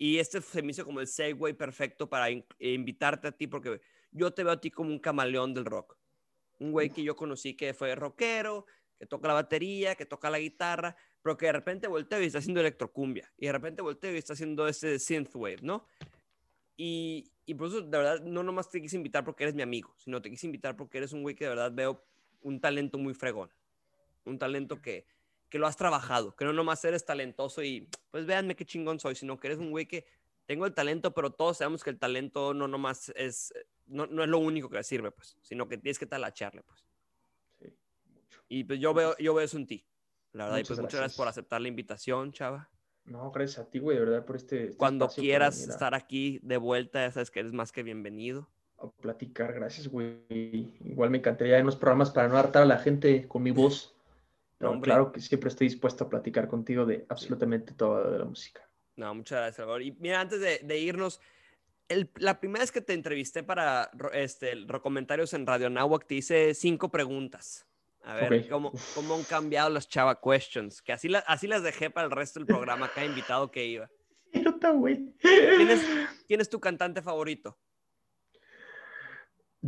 Y 0.00 0.18
este 0.18 0.40
se 0.40 0.62
me 0.62 0.70
hizo 0.70 0.84
como 0.84 1.00
el 1.00 1.06
segue 1.08 1.54
perfecto 1.54 2.08
para 2.08 2.30
in- 2.30 2.44
invitarte 2.60 3.28
a 3.28 3.32
ti, 3.32 3.46
porque 3.48 3.80
yo 4.12 4.32
te 4.32 4.44
veo 4.44 4.52
a 4.52 4.60
ti 4.60 4.70
como 4.70 4.90
un 4.90 5.00
camaleón 5.00 5.54
del 5.54 5.64
rock. 5.64 5.96
Un 6.60 6.70
güey 6.70 6.88
que 6.90 7.02
yo 7.02 7.16
conocí 7.16 7.54
que 7.56 7.74
fue 7.74 7.94
rockero, 7.96 8.64
que 8.98 9.06
toca 9.06 9.28
la 9.28 9.34
batería, 9.34 9.94
que 9.94 10.06
toca 10.06 10.30
la 10.30 10.38
guitarra, 10.38 10.96
pero 11.22 11.36
que 11.36 11.46
de 11.46 11.52
repente 11.52 11.86
volteo 11.86 12.20
y 12.22 12.26
está 12.26 12.38
haciendo 12.38 12.60
electrocumbia. 12.60 13.32
Y 13.36 13.46
de 13.46 13.52
repente 13.52 13.82
volteo 13.82 14.12
y 14.12 14.18
está 14.18 14.32
haciendo 14.32 14.66
ese 14.66 14.98
synthwave, 14.98 15.62
¿no? 15.62 15.86
Y, 16.76 17.32
y 17.46 17.54
por 17.54 17.68
eso, 17.68 17.80
de 17.80 17.96
verdad, 17.96 18.20
no 18.20 18.42
nomás 18.42 18.70
te 18.70 18.80
quise 18.80 18.96
invitar 18.96 19.24
porque 19.24 19.44
eres 19.44 19.54
mi 19.54 19.62
amigo, 19.62 19.94
sino 19.98 20.20
te 20.20 20.30
quise 20.30 20.46
invitar 20.46 20.76
porque 20.76 20.98
eres 20.98 21.12
un 21.12 21.22
güey 21.22 21.34
que 21.34 21.44
de 21.44 21.50
verdad 21.50 21.72
veo 21.72 22.04
un 22.42 22.60
talento 22.60 22.98
muy 22.98 23.14
fregón. 23.14 23.50
Un 24.24 24.38
talento 24.38 24.80
que, 24.80 25.06
que 25.48 25.58
lo 25.58 25.66
has 25.66 25.76
trabajado, 25.76 26.34
que 26.34 26.44
no 26.44 26.52
nomás 26.52 26.84
eres 26.84 27.04
talentoso 27.04 27.62
y 27.62 27.88
pues 28.10 28.26
véanme 28.26 28.56
qué 28.56 28.64
chingón 28.64 29.00
soy, 29.00 29.14
sino 29.14 29.38
que 29.38 29.48
eres 29.48 29.58
un 29.58 29.70
güey 29.70 29.86
que 29.86 30.04
tengo 30.46 30.66
el 30.66 30.74
talento, 30.74 31.12
pero 31.12 31.30
todos 31.30 31.58
sabemos 31.58 31.84
que 31.84 31.90
el 31.90 31.98
talento 31.98 32.54
no 32.54 32.68
nomás 32.68 33.12
es, 33.16 33.52
no, 33.86 34.06
no 34.06 34.22
es 34.22 34.28
lo 34.28 34.38
único 34.38 34.70
que 34.70 34.82
sirve, 34.82 35.10
pues, 35.10 35.36
sino 35.42 35.68
que 35.68 35.76
tienes 35.76 35.98
que 35.98 36.06
talacharle, 36.06 36.62
pues. 36.62 36.87
Y 38.48 38.64
pues 38.64 38.80
yo 38.80 38.94
veo, 38.94 39.16
yo 39.18 39.34
veo 39.34 39.44
eso 39.44 39.56
en 39.58 39.66
ti, 39.66 39.86
la 40.32 40.44
verdad. 40.44 40.58
y 40.58 40.64
pues 40.64 40.70
muchas 40.78 40.82
gracias 40.82 41.00
gracias. 41.00 41.16
por 41.16 41.28
aceptar 41.28 41.60
la 41.60 41.68
invitación, 41.68 42.32
chava. 42.32 42.70
No, 43.04 43.30
gracias 43.30 43.58
a 43.66 43.70
ti, 43.70 43.78
güey, 43.78 43.98
de 43.98 44.04
verdad, 44.04 44.24
por 44.24 44.36
este. 44.36 44.64
este 44.64 44.76
Cuando 44.76 45.08
quieras 45.08 45.66
estar 45.66 45.94
aquí 45.94 46.40
de 46.42 46.56
vuelta, 46.58 47.00
ya 47.06 47.10
sabes 47.12 47.30
que 47.30 47.40
eres 47.40 47.52
más 47.52 47.72
que 47.72 47.82
bienvenido. 47.82 48.48
a 48.78 48.88
platicar. 48.90 49.52
Gracias, 49.54 49.88
güey. 49.88 50.24
Igual 50.84 51.10
me 51.10 51.18
encantaría 51.18 51.58
en 51.58 51.66
los 51.66 51.76
programas 51.76 52.10
para 52.10 52.28
no 52.28 52.36
hartar 52.36 52.62
a 52.62 52.66
la 52.66 52.78
gente 52.78 53.26
con 53.26 53.42
mi 53.42 53.50
voz. 53.50 53.94
Pero 54.58 54.80
claro 54.80 55.12
que 55.12 55.20
siempre 55.20 55.48
estoy 55.50 55.68
dispuesto 55.68 56.04
a 56.04 56.08
platicar 56.08 56.48
contigo 56.48 56.84
de 56.84 57.06
absolutamente 57.08 57.72
toda 57.74 58.10
de 58.10 58.18
la 58.18 58.24
música. 58.24 58.68
No, 58.96 59.14
muchas 59.14 59.38
gracias, 59.38 59.56
Salvador. 59.56 59.82
Y 59.82 59.92
mira, 60.00 60.20
antes 60.20 60.40
de, 60.40 60.58
de 60.64 60.78
irnos, 60.78 61.20
el- 61.88 62.10
la 62.16 62.40
primera 62.40 62.62
vez 62.64 62.72
que 62.72 62.80
te 62.80 62.92
entrevisté 62.92 63.44
para 63.44 63.90
este, 64.12 64.66
comentarios 64.82 65.32
en 65.32 65.46
Radio 65.46 65.70
Nahuac, 65.70 66.06
te 66.06 66.16
hice 66.16 66.54
cinco 66.54 66.90
preguntas. 66.90 67.67
A 68.04 68.14
ver, 68.14 68.48
cómo, 68.48 68.72
cómo 68.94 69.14
han 69.16 69.24
cambiado 69.24 69.68
las 69.70 69.88
Chava 69.88 70.18
Questions, 70.20 70.80
que 70.80 70.92
así, 70.92 71.08
la- 71.08 71.18
así 71.20 71.46
las 71.46 71.62
dejé 71.62 71.90
para 71.90 72.06
el 72.06 72.10
resto 72.10 72.38
del 72.40 72.46
programa, 72.46 72.88
cada 72.88 73.04
invitado 73.06 73.50
que 73.50 73.66
iba. 73.66 73.90
¿Quién 74.32 75.70
es, 75.70 75.82
quién 76.26 76.40
es 76.40 76.48
tu 76.48 76.58
cantante 76.60 77.02
favorito? 77.02 77.58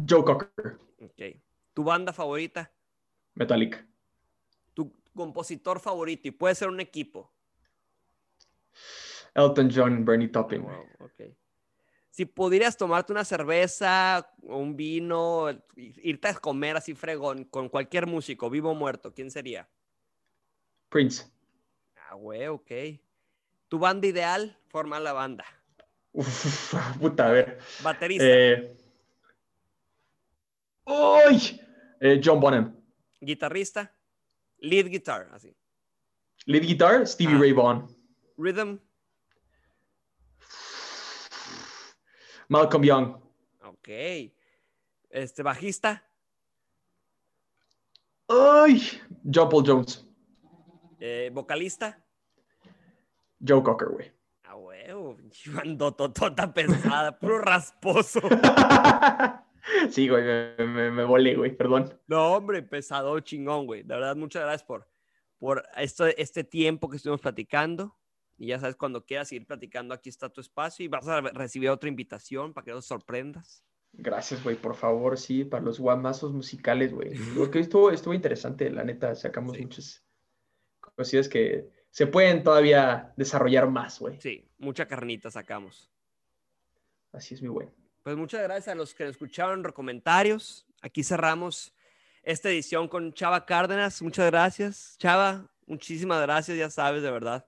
Joe 0.08 0.24
Cocker, 0.24 0.78
Ok. 1.02 1.22
¿Tu 1.74 1.84
banda 1.84 2.12
favorita? 2.12 2.72
Metallica. 3.34 3.86
¿Tu 4.74 4.92
compositor 5.14 5.80
favorito? 5.80 6.28
Y 6.28 6.30
puede 6.30 6.54
ser 6.54 6.68
un 6.68 6.80
equipo. 6.80 7.32
Elton 9.34 9.70
John, 9.74 10.04
Bernie 10.04 10.28
Taupin. 10.28 10.62
güey. 10.62 10.76
Wow, 10.76 10.86
ok. 11.06 11.36
Si 12.10 12.24
pudieras 12.26 12.76
tomarte 12.76 13.12
una 13.12 13.24
cerveza 13.24 14.32
un 14.42 14.76
vino, 14.76 15.46
irte 15.76 16.28
a 16.28 16.34
comer 16.34 16.76
así 16.76 16.94
fregón 16.94 17.44
con 17.44 17.68
cualquier 17.68 18.06
músico, 18.06 18.50
vivo 18.50 18.70
o 18.70 18.74
muerto, 18.74 19.12
¿quién 19.14 19.30
sería? 19.30 19.68
Prince. 20.88 21.30
Ah, 22.08 22.14
güey, 22.14 22.48
ok. 22.48 22.70
¿Tu 23.68 23.78
banda 23.78 24.08
ideal? 24.08 24.58
Forma 24.68 24.98
la 24.98 25.12
banda. 25.12 25.44
Uf, 26.12 26.74
puta, 27.00 27.28
a 27.28 27.30
ver. 27.30 27.58
Baterista, 27.82 28.24
Eh... 28.26 28.76
¡Uy! 30.84 31.60
Eh, 32.00 32.20
John 32.22 32.40
Bonham. 32.40 32.74
guitarrista, 33.20 33.94
lead 34.58 34.86
guitar, 34.88 35.28
así. 35.32 35.54
Lead 36.46 36.62
guitar, 36.62 37.06
Stevie 37.06 37.36
Ah. 37.36 37.38
Ray 37.38 37.52
Vaughan. 37.52 37.86
Rhythm, 38.36 38.78
Malcolm 42.50 42.82
Young. 42.82 43.14
ok. 43.62 43.88
Este, 45.08 45.42
bajista, 45.42 46.04
¡Ay! 48.28 48.80
John 49.24 49.48
Paul 49.48 49.64
Jones. 49.66 50.06
eh, 51.00 51.30
vocalista. 51.32 51.98
Joe 53.44 53.62
Cocker, 53.62 53.88
güey. 53.88 54.12
Ah, 54.44 54.54
huevo, 54.56 55.16
bandototota 55.46 56.52
pesada, 56.52 57.18
puro 57.18 57.38
rasposo. 57.42 58.20
sí, 59.90 60.08
güey, 60.08 60.22
me, 60.22 60.66
me, 60.66 60.90
me 60.92 61.04
volé, 61.04 61.34
güey, 61.36 61.56
perdón. 61.56 61.98
No, 62.06 62.34
hombre, 62.34 62.62
pesado, 62.62 63.18
chingón, 63.20 63.66
güey. 63.66 63.82
De 63.82 63.94
verdad, 63.94 64.14
muchas 64.14 64.42
gracias 64.42 64.62
por, 64.64 64.88
por 65.38 65.64
esto, 65.76 66.06
este 66.06 66.44
tiempo 66.44 66.88
que 66.88 66.96
estuvimos 66.98 67.20
platicando. 67.20 67.96
Y 68.42 68.46
ya 68.46 68.58
sabes, 68.58 68.74
cuando 68.74 69.04
quieras 69.04 69.30
ir 69.32 69.44
platicando, 69.46 69.92
aquí 69.92 70.08
está 70.08 70.30
tu 70.30 70.40
espacio 70.40 70.82
y 70.82 70.88
vas 70.88 71.06
a 71.06 71.20
re- 71.20 71.30
recibir 71.34 71.68
otra 71.68 71.90
invitación 71.90 72.54
para 72.54 72.64
que 72.64 72.70
nos 72.70 72.86
sorprendas. 72.86 73.62
Gracias, 73.92 74.42
güey, 74.42 74.56
por 74.56 74.74
favor, 74.76 75.18
sí, 75.18 75.44
para 75.44 75.62
los 75.62 75.78
guamazos 75.78 76.32
musicales, 76.32 76.90
güey. 76.94 77.12
Porque 77.36 77.58
estuvo, 77.58 77.90
estuvo 77.90 78.14
interesante, 78.14 78.70
la 78.70 78.82
neta, 78.82 79.14
sacamos 79.14 79.56
Sí. 79.56 79.62
muchas 79.62 80.02
cosillas 80.96 81.28
que 81.28 81.68
se 81.90 82.06
pueden 82.06 82.42
todavía 82.42 83.12
desarrollar 83.18 83.68
más, 83.68 83.98
güey. 83.98 84.18
Sí, 84.22 84.48
mucha 84.56 84.86
carnita 84.86 85.30
sacamos. 85.30 85.90
Así 87.12 87.34
es, 87.34 87.42
mi 87.42 87.48
güey. 87.48 87.68
Pues 88.02 88.16
muchas 88.16 88.42
gracias 88.42 88.68
a 88.68 88.74
los 88.74 88.94
que 88.94 89.04
nos 89.04 89.10
escucharon 89.12 89.66
en 89.66 89.72
comentarios. 89.72 90.66
Aquí 90.80 91.02
cerramos 91.04 91.74
esta 92.22 92.48
edición 92.48 92.88
con 92.88 93.12
Chava 93.12 93.44
Cárdenas. 93.44 94.00
Muchas 94.00 94.30
gracias. 94.30 94.96
Chava, 94.98 95.46
muchísimas 95.66 96.22
gracias, 96.22 96.56
ya 96.56 96.70
sabes, 96.70 97.02
de 97.02 97.10
verdad. 97.10 97.46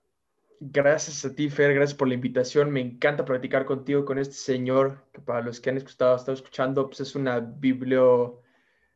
Gracias 0.64 1.24
a 1.24 1.34
ti, 1.34 1.50
Fer, 1.50 1.74
gracias 1.74 1.98
por 1.98 2.06
la 2.06 2.14
invitación. 2.14 2.70
Me 2.70 2.80
encanta 2.80 3.24
platicar 3.24 3.64
contigo 3.64 4.04
con 4.04 4.16
este 4.16 4.34
señor, 4.34 5.04
que 5.12 5.20
para 5.20 5.40
los 5.40 5.58
que 5.58 5.70
han 5.70 5.76
escuchado, 5.76 6.14
estado 6.14 6.34
escuchando, 6.34 6.86
pues 6.86 7.00
es 7.00 7.16
una 7.16 7.40
biblio, 7.40 8.40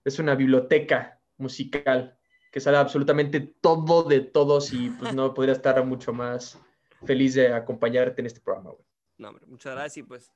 es 0.04 0.20
una 0.20 0.36
biblioteca 0.36 1.20
musical 1.38 2.16
que 2.52 2.60
sabe 2.60 2.76
absolutamente 2.76 3.40
todo 3.40 4.04
de 4.04 4.20
todos 4.20 4.72
y 4.72 4.90
pues 4.90 5.12
no 5.12 5.34
podría 5.34 5.54
estar 5.54 5.84
mucho 5.84 6.12
más 6.12 6.56
feliz 7.04 7.34
de 7.34 7.52
acompañarte 7.52 8.20
en 8.20 8.26
este 8.26 8.40
programa, 8.40 8.70
güey. 8.70 8.86
No, 9.18 9.30
hombre, 9.30 9.44
muchas 9.46 9.74
gracias. 9.74 9.96
Y 9.96 10.02
pues 10.04 10.32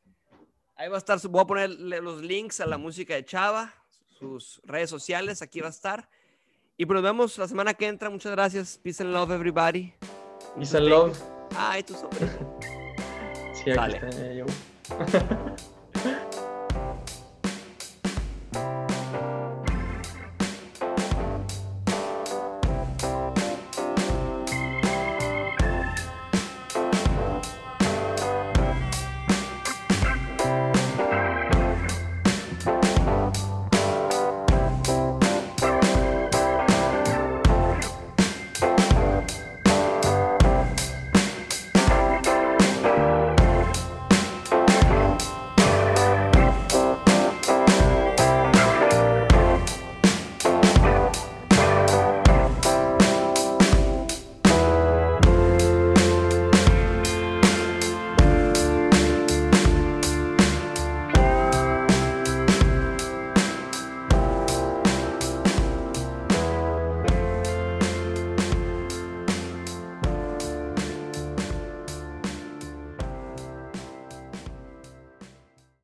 ahí 0.74 0.88
va 0.88 0.96
a 0.96 0.98
estar, 0.98 1.16
voy 1.28 1.42
a 1.42 1.46
ponerle 1.46 2.00
los 2.00 2.22
links 2.22 2.58
a 2.58 2.66
la 2.66 2.76
música 2.76 3.14
de 3.14 3.24
Chava, 3.24 3.72
sus 4.18 4.60
redes 4.64 4.90
sociales, 4.90 5.42
aquí 5.42 5.60
va 5.60 5.68
a 5.68 5.70
estar. 5.70 6.08
Y 6.76 6.86
pues 6.86 6.94
nos 6.96 7.04
vemos 7.04 7.38
la 7.38 7.46
semana 7.46 7.72
que 7.74 7.86
entra. 7.86 8.10
Muchas 8.10 8.32
gracias. 8.32 8.78
Peace 8.78 9.00
and 9.00 9.12
love, 9.12 9.30
everybody. 9.30 9.94
And 10.56 10.84
love. 10.88 11.18
Ay, 11.56 11.82
tu 11.82 11.94
sobrino. 11.94 12.30
Sí, 13.52 13.70
aquí 13.72 13.78
Sale. 13.78 13.96
está, 13.96 14.10
ya 14.10 14.32
llegó. 14.32 14.48